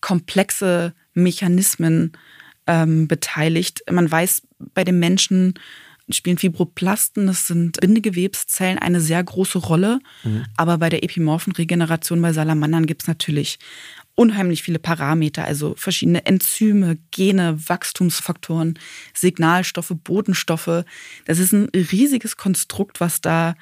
komplexe 0.00 0.92
Mechanismen 1.14 2.12
ähm, 2.66 3.06
beteiligt. 3.08 3.84
Man 3.90 4.10
weiß, 4.10 4.42
bei 4.74 4.84
den 4.84 4.98
Menschen 4.98 5.54
spielen 6.10 6.38
Fibroplasten, 6.38 7.26
das 7.28 7.46
sind 7.46 7.80
Bindegewebszellen, 7.80 8.78
eine 8.78 9.00
sehr 9.00 9.22
große 9.22 9.58
Rolle. 9.58 10.00
Mhm. 10.24 10.44
Aber 10.56 10.78
bei 10.78 10.90
der 10.90 11.02
epimorphen 11.02 11.54
Regeneration 11.54 12.20
bei 12.20 12.32
Salamandern 12.32 12.86
gibt 12.86 13.02
es 13.02 13.08
natürlich 13.08 13.58
unheimlich 14.14 14.62
viele 14.62 14.78
Parameter, 14.78 15.44
also 15.44 15.74
verschiedene 15.76 16.24
Enzyme, 16.26 16.98
Gene, 17.10 17.58
Wachstumsfaktoren, 17.68 18.78
Signalstoffe, 19.12 19.92
Bodenstoffe. 20.04 20.84
Das 21.24 21.38
ist 21.38 21.52
ein 21.52 21.68
riesiges 21.74 22.36
Konstrukt, 22.36 23.00
was 23.00 23.20
da 23.20 23.54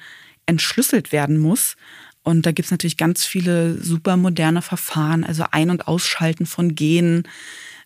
entschlüsselt 0.45 1.11
werden 1.11 1.37
muss. 1.37 1.75
Und 2.23 2.45
da 2.45 2.51
gibt 2.51 2.67
es 2.67 2.71
natürlich 2.71 2.97
ganz 2.97 3.25
viele 3.25 3.81
super 3.81 4.15
moderne 4.15 4.61
Verfahren, 4.61 5.23
also 5.23 5.45
Ein- 5.51 5.71
und 5.71 5.87
Ausschalten 5.87 6.45
von 6.45 6.75
Genen, 6.75 7.27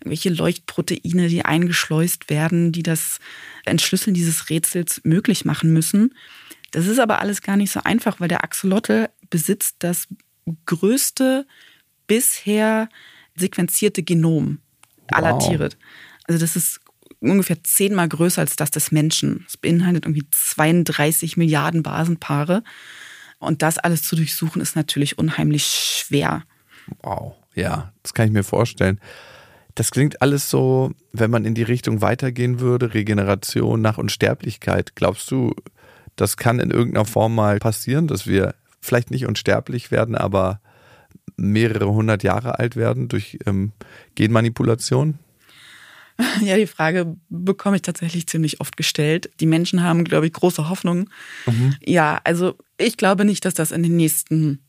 welche 0.04 0.30
Leuchtproteine, 0.30 1.28
die 1.28 1.44
eingeschleust 1.44 2.30
werden, 2.30 2.72
die 2.72 2.84
das 2.84 3.20
Entschlüsseln 3.66 4.14
dieses 4.14 4.50
Rätsels 4.50 5.02
möglich 5.04 5.44
machen 5.44 5.74
müssen. 5.74 6.14
Das 6.72 6.86
ist 6.86 7.00
aber 7.00 7.20
alles 7.20 7.42
gar 7.42 7.58
nicht 7.58 7.72
so 7.72 7.82
einfach, 7.84 8.20
weil 8.20 8.28
der 8.28 8.44
Axolotl 8.44 9.10
besitzt 9.30 9.78
das 9.80 10.08
größte 10.66 11.48
bisher 12.08 12.90
sequenzierte 13.36 14.04
Genom 14.04 14.60
aller 15.08 15.34
Wow. 15.34 15.48
Tiere. 15.48 15.70
Also 16.28 16.40
das 16.40 16.56
ist 16.56 16.80
ungefähr 17.20 17.64
zehnmal 17.64 18.08
größer 18.08 18.42
als 18.42 18.56
das 18.56 18.72
des 18.72 18.92
Menschen. 18.92 19.46
Es 19.48 19.58
beinhaltet 19.58 20.06
irgendwie 20.06 20.28
32 20.30 21.38
Milliarden 21.38 21.84
Basenpaare. 21.84 22.64
Und 23.40 23.62
das 23.62 23.78
alles 23.78 24.04
zu 24.04 24.16
durchsuchen 24.16 24.62
ist 24.62 24.76
natürlich 24.76 25.18
unheimlich 25.18 25.66
schwer. 25.66 26.44
Wow, 27.02 27.36
ja, 27.56 27.94
das 28.04 28.14
kann 28.14 28.28
ich 28.28 28.34
mir 28.34 28.44
vorstellen. 28.44 29.00
Das 29.76 29.92
klingt 29.92 30.22
alles 30.24 30.50
so, 30.50 30.92
wenn 31.12 31.30
man 31.30 31.46
in 31.46 31.54
die 31.54 31.64
Richtung 31.64 32.02
weitergehen 32.02 32.60
würde, 32.60 32.96
Regeneration 32.96 33.80
nach 33.80 34.00
Unsterblichkeit. 34.00 34.96
Glaubst 34.96 35.30
du, 35.30 35.54
das 36.16 36.36
kann 36.36 36.60
in 36.60 36.72
irgendeiner 36.72 37.06
Form 37.06 37.36
mal 37.36 37.60
passieren, 37.60 38.08
dass 38.08 38.26
wir 38.26 38.56
vielleicht 38.82 39.12
nicht 39.12 39.28
unsterblich 39.28 39.92
werden, 39.92 40.16
aber 40.16 40.62
mehrere 41.38 41.88
hundert 41.88 42.24
Jahre 42.24 42.60
alt 42.60 42.76
werden 42.76 43.08
durch 43.08 43.40
ähm, 43.46 43.72
Genmanipulation? 44.16 45.20
Ja, 46.42 46.58
die 46.58 46.68
Frage 46.68 47.16
bekomme 47.30 47.76
ich 47.76 47.84
tatsächlich 47.84 48.26
ziemlich 48.28 48.60
oft 48.60 48.76
gestellt. 48.76 49.30
Die 49.40 49.46
Menschen 49.46 49.84
haben, 49.84 50.04
glaube 50.04 50.26
ich, 50.26 50.34
große 50.34 50.68
Hoffnung. 50.68 51.12
Ja, 51.86 52.20
also 52.24 52.58
ich 52.80 52.98
glaube 52.98 53.24
nicht, 53.24 53.46
dass 53.46 53.54
das 53.54 53.72
in 53.72 53.84
den 53.84 53.96
nächsten 53.96 54.60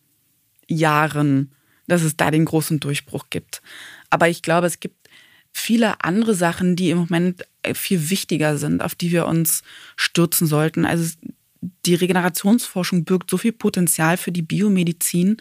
Jahren, 0.68 1.52
dass 1.86 2.02
es 2.02 2.18
da 2.18 2.30
den 2.30 2.44
großen 2.44 2.80
Durchbruch 2.80 3.30
gibt. 3.30 3.62
Aber 4.10 4.28
ich 4.28 4.42
glaube, 4.42 4.66
es 4.66 4.78
gibt 4.78 5.08
viele 5.50 6.04
andere 6.04 6.34
Sachen, 6.34 6.76
die 6.76 6.90
im 6.90 6.98
Moment 6.98 7.46
äh, 7.62 7.72
viel 7.72 8.10
wichtiger 8.10 8.58
sind, 8.58 8.82
auf 8.82 8.94
die 8.94 9.10
wir 9.10 9.26
uns 9.26 9.62
stürzen 9.96 10.46
sollten. 10.46 10.84
Also 10.84 11.16
die 11.86 11.94
Regenerationsforschung 11.94 13.04
birgt 13.04 13.30
so 13.30 13.38
viel 13.38 13.52
Potenzial 13.52 14.18
für 14.18 14.32
die 14.32 14.42
Biomedizin 14.42 15.38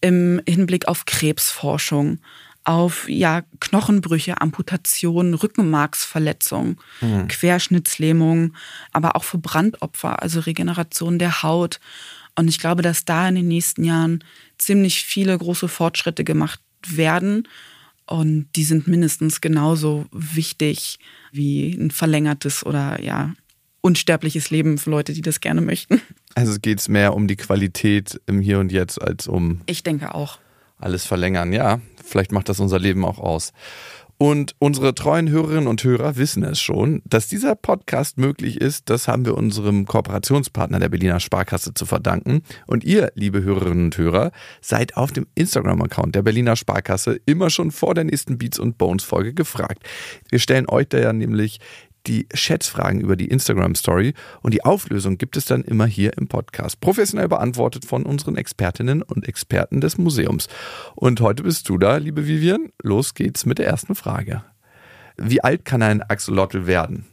im 0.00 0.40
Hinblick 0.46 0.88
auf 0.88 1.04
Krebsforschung, 1.04 2.18
auf 2.64 3.08
ja, 3.08 3.42
Knochenbrüche, 3.60 4.40
Amputationen, 4.40 5.34
Rückenmarksverletzungen, 5.34 6.78
Querschnittslähmung, 7.28 8.54
aber 8.92 9.14
auch 9.14 9.24
für 9.24 9.38
Brandopfer, 9.38 10.22
also 10.22 10.40
Regeneration 10.40 11.18
der 11.18 11.42
Haut. 11.42 11.78
Und 12.34 12.48
ich 12.48 12.58
glaube, 12.58 12.82
dass 12.82 13.04
da 13.04 13.28
in 13.28 13.36
den 13.36 13.48
nächsten 13.48 13.84
Jahren 13.84 14.24
ziemlich 14.58 15.04
viele 15.04 15.36
große 15.38 15.68
Fortschritte 15.68 16.24
gemacht 16.24 16.60
werden. 16.86 17.48
Und 18.06 18.48
die 18.56 18.64
sind 18.64 18.88
mindestens 18.88 19.40
genauso 19.40 20.06
wichtig 20.12 20.98
wie 21.32 21.72
ein 21.72 21.90
verlängertes 21.90 22.64
oder 22.66 23.02
ja, 23.02 23.32
unsterbliches 23.80 24.50
Leben 24.50 24.78
für 24.78 24.90
Leute, 24.90 25.12
die 25.12 25.22
das 25.22 25.40
gerne 25.40 25.60
möchten. 25.60 26.00
Also 26.36 26.58
geht 26.60 26.80
es 26.80 26.88
mehr 26.90 27.14
um 27.14 27.28
die 27.28 27.36
Qualität 27.36 28.20
im 28.26 28.40
Hier 28.42 28.58
und 28.58 28.70
Jetzt 28.70 29.00
als 29.00 29.26
um 29.26 29.62
Ich 29.64 29.82
denke 29.82 30.14
auch. 30.14 30.38
alles 30.78 31.06
verlängern. 31.06 31.54
Ja, 31.54 31.80
vielleicht 32.04 32.30
macht 32.30 32.50
das 32.50 32.60
unser 32.60 32.78
Leben 32.78 33.06
auch 33.06 33.18
aus. 33.18 33.54
Und 34.18 34.54
unsere 34.58 34.94
treuen 34.94 35.28
Hörerinnen 35.28 35.66
und 35.66 35.82
Hörer 35.84 36.16
wissen 36.16 36.42
es 36.42 36.58
schon, 36.58 37.02
dass 37.04 37.28
dieser 37.28 37.54
Podcast 37.54 38.16
möglich 38.16 38.60
ist. 38.60 38.88
Das 38.88 39.08
haben 39.08 39.26
wir 39.26 39.34
unserem 39.34 39.86
Kooperationspartner 39.86 40.78
der 40.78 40.88
Berliner 40.88 41.20
Sparkasse 41.20 41.74
zu 41.74 41.84
verdanken. 41.84 42.42
Und 42.66 42.82
ihr, 42.84 43.12
liebe 43.14 43.42
Hörerinnen 43.42 43.86
und 43.86 43.98
Hörer, 43.98 44.30
seid 44.62 44.96
auf 44.96 45.12
dem 45.12 45.26
Instagram-Account 45.34 46.14
der 46.14 46.22
Berliner 46.22 46.56
Sparkasse 46.56 47.20
immer 47.26 47.50
schon 47.50 47.70
vor 47.70 47.94
der 47.94 48.04
nächsten 48.04 48.38
Beats 48.38 48.58
und 48.58 48.78
Bones 48.78 49.04
Folge 49.04 49.34
gefragt. 49.34 49.82
Wir 50.30 50.38
stellen 50.38 50.66
euch 50.68 50.88
da 50.88 50.98
ja 50.98 51.12
nämlich 51.12 51.60
die 52.06 52.26
Schätzfragen 52.32 53.00
über 53.00 53.16
die 53.16 53.28
Instagram-Story 53.28 54.14
und 54.42 54.54
die 54.54 54.64
Auflösung 54.64 55.18
gibt 55.18 55.36
es 55.36 55.44
dann 55.44 55.64
immer 55.64 55.86
hier 55.86 56.16
im 56.16 56.28
Podcast. 56.28 56.80
Professionell 56.80 57.28
beantwortet 57.28 57.84
von 57.84 58.04
unseren 58.04 58.36
Expertinnen 58.36 59.02
und 59.02 59.28
Experten 59.28 59.80
des 59.80 59.98
Museums. 59.98 60.48
Und 60.94 61.20
heute 61.20 61.42
bist 61.42 61.68
du 61.68 61.78
da, 61.78 61.96
liebe 61.96 62.26
Vivian. 62.26 62.72
Los 62.82 63.14
geht's 63.14 63.46
mit 63.46 63.58
der 63.58 63.66
ersten 63.66 63.94
Frage. 63.94 64.44
Wie 65.16 65.42
alt 65.42 65.64
kann 65.64 65.82
ein 65.82 66.02
Axolotl 66.02 66.66
werden? 66.66 67.06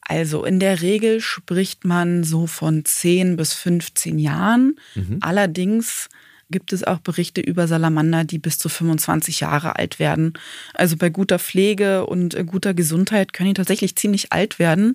Also 0.00 0.44
in 0.44 0.58
der 0.58 0.80
Regel 0.80 1.20
spricht 1.20 1.84
man 1.84 2.24
so 2.24 2.46
von 2.46 2.84
10 2.84 3.36
bis 3.36 3.52
15 3.52 4.18
Jahren. 4.18 4.76
Allerdings 5.20 6.08
gibt 6.50 6.72
es 6.72 6.84
auch 6.84 6.98
Berichte 6.98 7.40
über 7.40 7.68
Salamander, 7.68 8.24
die 8.24 8.38
bis 8.38 8.58
zu 8.58 8.68
25 8.68 9.40
Jahre 9.40 9.76
alt 9.76 9.98
werden. 9.98 10.34
Also 10.74 10.96
bei 10.96 11.10
guter 11.10 11.38
Pflege 11.38 12.06
und 12.06 12.34
äh, 12.34 12.44
guter 12.44 12.74
Gesundheit 12.74 13.32
können 13.32 13.50
die 13.50 13.54
tatsächlich 13.54 13.96
ziemlich 13.96 14.32
alt 14.32 14.58
werden. 14.58 14.94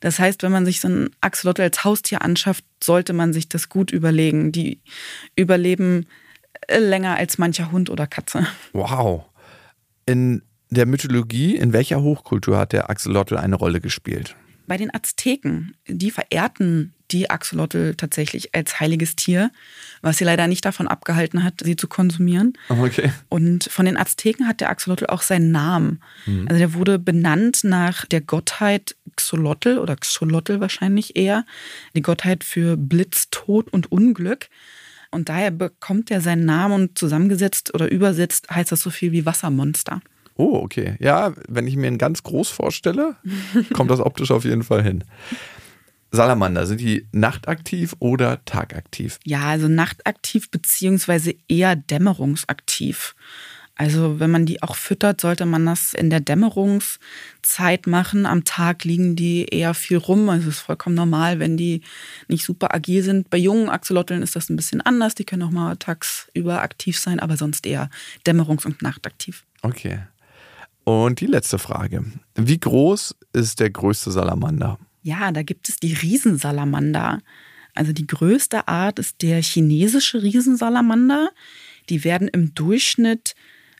Das 0.00 0.18
heißt, 0.18 0.42
wenn 0.42 0.52
man 0.52 0.64
sich 0.64 0.80
so 0.80 0.88
ein 0.88 1.10
Axolotl 1.20 1.62
als 1.62 1.84
Haustier 1.84 2.22
anschafft, 2.22 2.64
sollte 2.82 3.12
man 3.12 3.32
sich 3.32 3.48
das 3.48 3.68
gut 3.68 3.92
überlegen. 3.92 4.52
Die 4.52 4.80
überleben 5.36 6.06
äh, 6.66 6.78
länger 6.78 7.16
als 7.16 7.38
mancher 7.38 7.70
Hund 7.70 7.90
oder 7.90 8.06
Katze. 8.06 8.46
Wow. 8.72 9.24
In 10.06 10.42
der 10.70 10.86
Mythologie, 10.86 11.56
in 11.56 11.72
welcher 11.72 12.02
Hochkultur 12.02 12.58
hat 12.58 12.72
der 12.72 12.90
Axolotl 12.90 13.36
eine 13.36 13.56
Rolle 13.56 13.80
gespielt? 13.80 14.36
Bei 14.66 14.76
den 14.76 14.94
Azteken, 14.94 15.74
die 15.88 16.10
verehrten 16.10 16.94
die 17.12 17.30
Axolotl 17.30 17.94
tatsächlich 17.94 18.54
als 18.54 18.80
heiliges 18.80 19.16
Tier, 19.16 19.50
was 20.02 20.18
sie 20.18 20.24
leider 20.24 20.46
nicht 20.46 20.64
davon 20.64 20.88
abgehalten 20.88 21.44
hat, 21.44 21.60
sie 21.64 21.76
zu 21.76 21.88
konsumieren. 21.88 22.54
Okay. 22.68 23.12
Und 23.28 23.64
von 23.64 23.86
den 23.86 23.96
Azteken 23.96 24.46
hat 24.46 24.60
der 24.60 24.70
Axolotl 24.70 25.06
auch 25.06 25.22
seinen 25.22 25.50
Namen. 25.50 26.02
Also 26.46 26.58
der 26.58 26.74
wurde 26.74 26.98
benannt 26.98 27.60
nach 27.64 28.06
der 28.06 28.20
Gottheit 28.20 28.96
Xolotl 29.16 29.78
oder 29.78 29.96
Xolotl 29.96 30.60
wahrscheinlich 30.60 31.16
eher, 31.16 31.44
die 31.94 32.02
Gottheit 32.02 32.44
für 32.44 32.76
Blitz, 32.76 33.28
Tod 33.30 33.72
und 33.72 33.90
Unglück. 33.90 34.48
Und 35.10 35.28
daher 35.28 35.50
bekommt 35.50 36.10
er 36.10 36.20
seinen 36.20 36.44
Namen 36.44 36.74
und 36.74 36.98
zusammengesetzt 36.98 37.74
oder 37.74 37.90
übersetzt 37.90 38.50
heißt 38.50 38.70
das 38.70 38.80
so 38.80 38.90
viel 38.90 39.12
wie 39.12 39.26
Wassermonster. 39.26 40.00
Oh, 40.36 40.60
okay. 40.62 40.96
Ja, 41.00 41.34
wenn 41.48 41.66
ich 41.66 41.76
mir 41.76 41.88
ihn 41.88 41.98
ganz 41.98 42.22
groß 42.22 42.48
vorstelle, 42.48 43.16
kommt 43.74 43.90
das 43.90 44.00
optisch 44.00 44.30
auf 44.30 44.44
jeden 44.44 44.62
Fall 44.62 44.82
hin. 44.82 45.04
Salamander, 46.12 46.66
sind 46.66 46.80
die 46.80 47.06
nachtaktiv 47.12 47.94
oder 47.98 48.44
tagaktiv? 48.44 49.18
Ja, 49.24 49.42
also 49.42 49.68
nachtaktiv 49.68 50.50
beziehungsweise 50.50 51.34
eher 51.48 51.76
dämmerungsaktiv. 51.76 53.14
Also 53.80 54.20
wenn 54.20 54.30
man 54.30 54.44
die 54.44 54.62
auch 54.62 54.76
füttert, 54.76 55.22
sollte 55.22 55.46
man 55.46 55.64
das 55.64 55.94
in 55.94 56.10
der 56.10 56.20
Dämmerungszeit 56.20 57.86
machen. 57.86 58.26
Am 58.26 58.44
Tag 58.44 58.84
liegen 58.84 59.16
die 59.16 59.46
eher 59.46 59.72
viel 59.72 59.96
rum. 59.96 60.28
Also 60.28 60.50
es 60.50 60.56
ist 60.56 60.60
vollkommen 60.60 60.94
normal, 60.94 61.38
wenn 61.38 61.56
die 61.56 61.80
nicht 62.28 62.44
super 62.44 62.74
agil 62.74 63.02
sind. 63.02 63.30
Bei 63.30 63.38
jungen 63.38 63.70
Axolotln 63.70 64.20
ist 64.20 64.36
das 64.36 64.50
ein 64.50 64.56
bisschen 64.56 64.82
anders. 64.82 65.14
Die 65.14 65.24
können 65.24 65.44
auch 65.44 65.50
mal 65.50 65.76
tagsüber 65.76 66.60
aktiv 66.60 66.98
sein, 66.98 67.20
aber 67.20 67.38
sonst 67.38 67.64
eher 67.64 67.88
dämmerungs- 68.26 68.66
und 68.66 68.82
nachtaktiv. 68.82 69.44
Okay. 69.62 70.00
Und 70.84 71.20
die 71.20 71.26
letzte 71.26 71.58
Frage. 71.58 72.04
Wie 72.34 72.60
groß 72.60 73.16
ist 73.32 73.60
der 73.60 73.70
größte 73.70 74.10
Salamander? 74.10 74.78
Ja, 75.02 75.32
da 75.32 75.42
gibt 75.42 75.68
es 75.68 75.76
die 75.76 75.94
Riesensalamander. 75.94 77.20
Also 77.74 77.92
die 77.92 78.06
größte 78.06 78.68
Art 78.68 78.98
ist 78.98 79.22
der 79.22 79.42
chinesische 79.42 80.22
Riesensalamander. 80.22 81.30
Die 81.88 82.04
werden 82.04 82.28
im 82.28 82.54
Durchschnitt 82.54 83.34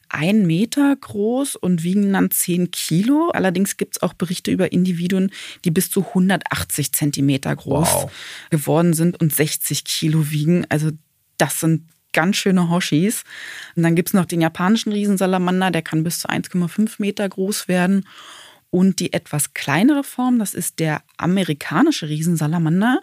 ein 0.08 0.46
Meter 0.46 0.94
groß 0.96 1.56
und 1.56 1.84
wiegen 1.84 2.12
dann 2.12 2.30
10 2.30 2.72
Kilo. 2.72 3.30
Allerdings 3.30 3.76
gibt 3.76 3.96
es 3.96 4.02
auch 4.02 4.12
Berichte 4.12 4.50
über 4.50 4.72
Individuen, 4.72 5.30
die 5.64 5.70
bis 5.70 5.90
zu 5.90 6.04
180 6.08 6.92
Zentimeter 6.92 7.54
groß 7.54 7.88
Wow. 7.88 8.12
geworden 8.50 8.92
sind 8.92 9.20
und 9.20 9.34
60 9.34 9.84
Kilo 9.84 10.30
wiegen. 10.30 10.66
Also 10.68 10.90
das 11.38 11.60
sind 11.60 11.88
ganz 12.12 12.36
schöne 12.36 12.68
Hoshis. 12.68 13.22
Und 13.76 13.84
dann 13.84 13.94
gibt 13.94 14.08
es 14.08 14.14
noch 14.14 14.24
den 14.24 14.40
japanischen 14.40 14.92
Riesensalamander, 14.92 15.70
der 15.70 15.82
kann 15.82 16.02
bis 16.02 16.18
zu 16.20 16.28
1,5 16.28 16.96
Meter 16.98 17.28
groß 17.28 17.68
werden. 17.68 18.04
Und 18.70 19.00
die 19.00 19.12
etwas 19.12 19.52
kleinere 19.52 20.04
Form, 20.04 20.38
das 20.38 20.54
ist 20.54 20.78
der 20.78 21.02
amerikanische 21.16 22.08
Riesensalamander. 22.08 23.02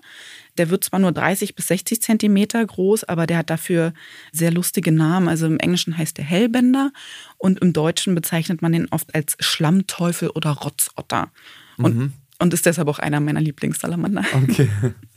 Der 0.58 0.70
wird 0.70 0.86
zwar 0.86 1.00
nur 1.00 1.12
30 1.12 1.56
bis 1.56 1.68
60 1.68 2.02
Zentimeter 2.02 2.66
groß, 2.66 3.04
aber 3.04 3.28
der 3.28 3.40
hat 3.40 3.50
dafür 3.50 3.94
sehr 4.32 4.52
lustige 4.52 4.94
Namen. 4.94 5.28
Also 5.28 5.46
im 5.46 5.60
Englischen 5.60 5.98
heißt 5.98 6.18
der 6.18 6.26
Hellbender 6.26 6.92
und 7.38 7.60
im 7.60 7.74
Deutschen 7.74 8.16
bezeichnet 8.16 8.62
man 8.62 8.72
den 8.72 8.88
oft 8.92 9.14
als 9.14 9.36
Schlammteufel 9.40 10.30
oder 10.30 10.52
Rotzotter. 10.52 11.32
Und, 11.78 12.14
und 12.40 12.54
ist 12.54 12.66
deshalb 12.66 12.88
auch 12.88 13.00
einer 13.00 13.20
meiner 13.20 13.42
Lieblingssalamander. 13.42 14.24
Okay. 14.34 14.70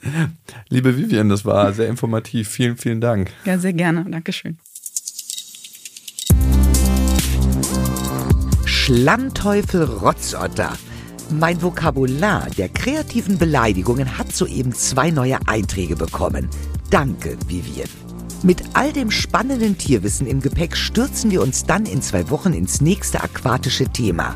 Liebe 0.68 0.96
Vivian, 0.96 1.28
das 1.28 1.44
war 1.44 1.72
sehr 1.72 1.88
informativ. 1.88 2.48
Vielen, 2.48 2.76
vielen 2.76 3.00
Dank. 3.00 3.30
Ja, 3.44 3.58
sehr 3.58 3.72
gerne. 3.72 4.04
Dankeschön. 4.10 4.58
Schlammteufel 8.82 9.84
Rotzotter. 9.84 10.72
Mein 11.28 11.60
Vokabular 11.60 12.48
der 12.56 12.70
kreativen 12.70 13.36
Beleidigungen 13.36 14.16
hat 14.16 14.34
soeben 14.34 14.72
zwei 14.72 15.10
neue 15.10 15.38
Einträge 15.46 15.96
bekommen. 15.96 16.48
Danke, 16.88 17.36
Vivian. 17.46 17.90
Mit 18.42 18.62
all 18.72 18.90
dem 18.94 19.10
spannenden 19.10 19.76
Tierwissen 19.76 20.26
im 20.26 20.40
Gepäck 20.40 20.78
stürzen 20.78 21.30
wir 21.30 21.42
uns 21.42 21.66
dann 21.66 21.84
in 21.84 22.00
zwei 22.00 22.30
Wochen 22.30 22.54
ins 22.54 22.80
nächste 22.80 23.22
aquatische 23.22 23.84
Thema. 23.84 24.34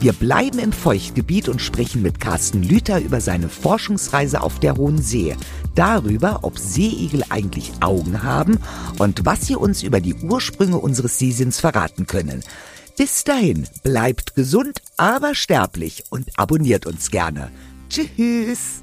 Wir 0.00 0.14
bleiben 0.14 0.58
im 0.58 0.72
Feuchtgebiet 0.72 1.50
und 1.50 1.60
sprechen 1.60 2.00
mit 2.00 2.18
Carsten 2.18 2.62
Lüther 2.62 2.98
über 2.98 3.20
seine 3.20 3.50
Forschungsreise 3.50 4.40
auf 4.40 4.58
der 4.58 4.76
Hohen 4.76 5.02
See, 5.02 5.36
darüber, 5.74 6.40
ob 6.42 6.58
Seeigel 6.58 7.24
eigentlich 7.28 7.72
Augen 7.80 8.22
haben 8.22 8.58
und 8.98 9.26
was 9.26 9.46
sie 9.46 9.54
uns 9.54 9.82
über 9.82 10.00
die 10.00 10.14
Ursprünge 10.14 10.78
unseres 10.78 11.18
Seesinns 11.18 11.60
verraten 11.60 12.06
können. 12.06 12.42
Bis 12.96 13.24
dahin, 13.24 13.66
bleibt 13.82 14.34
gesund, 14.34 14.82
aber 14.96 15.34
sterblich 15.34 16.04
und 16.10 16.28
abonniert 16.36 16.86
uns 16.86 17.10
gerne. 17.10 17.50
Tschüss. 17.88 18.81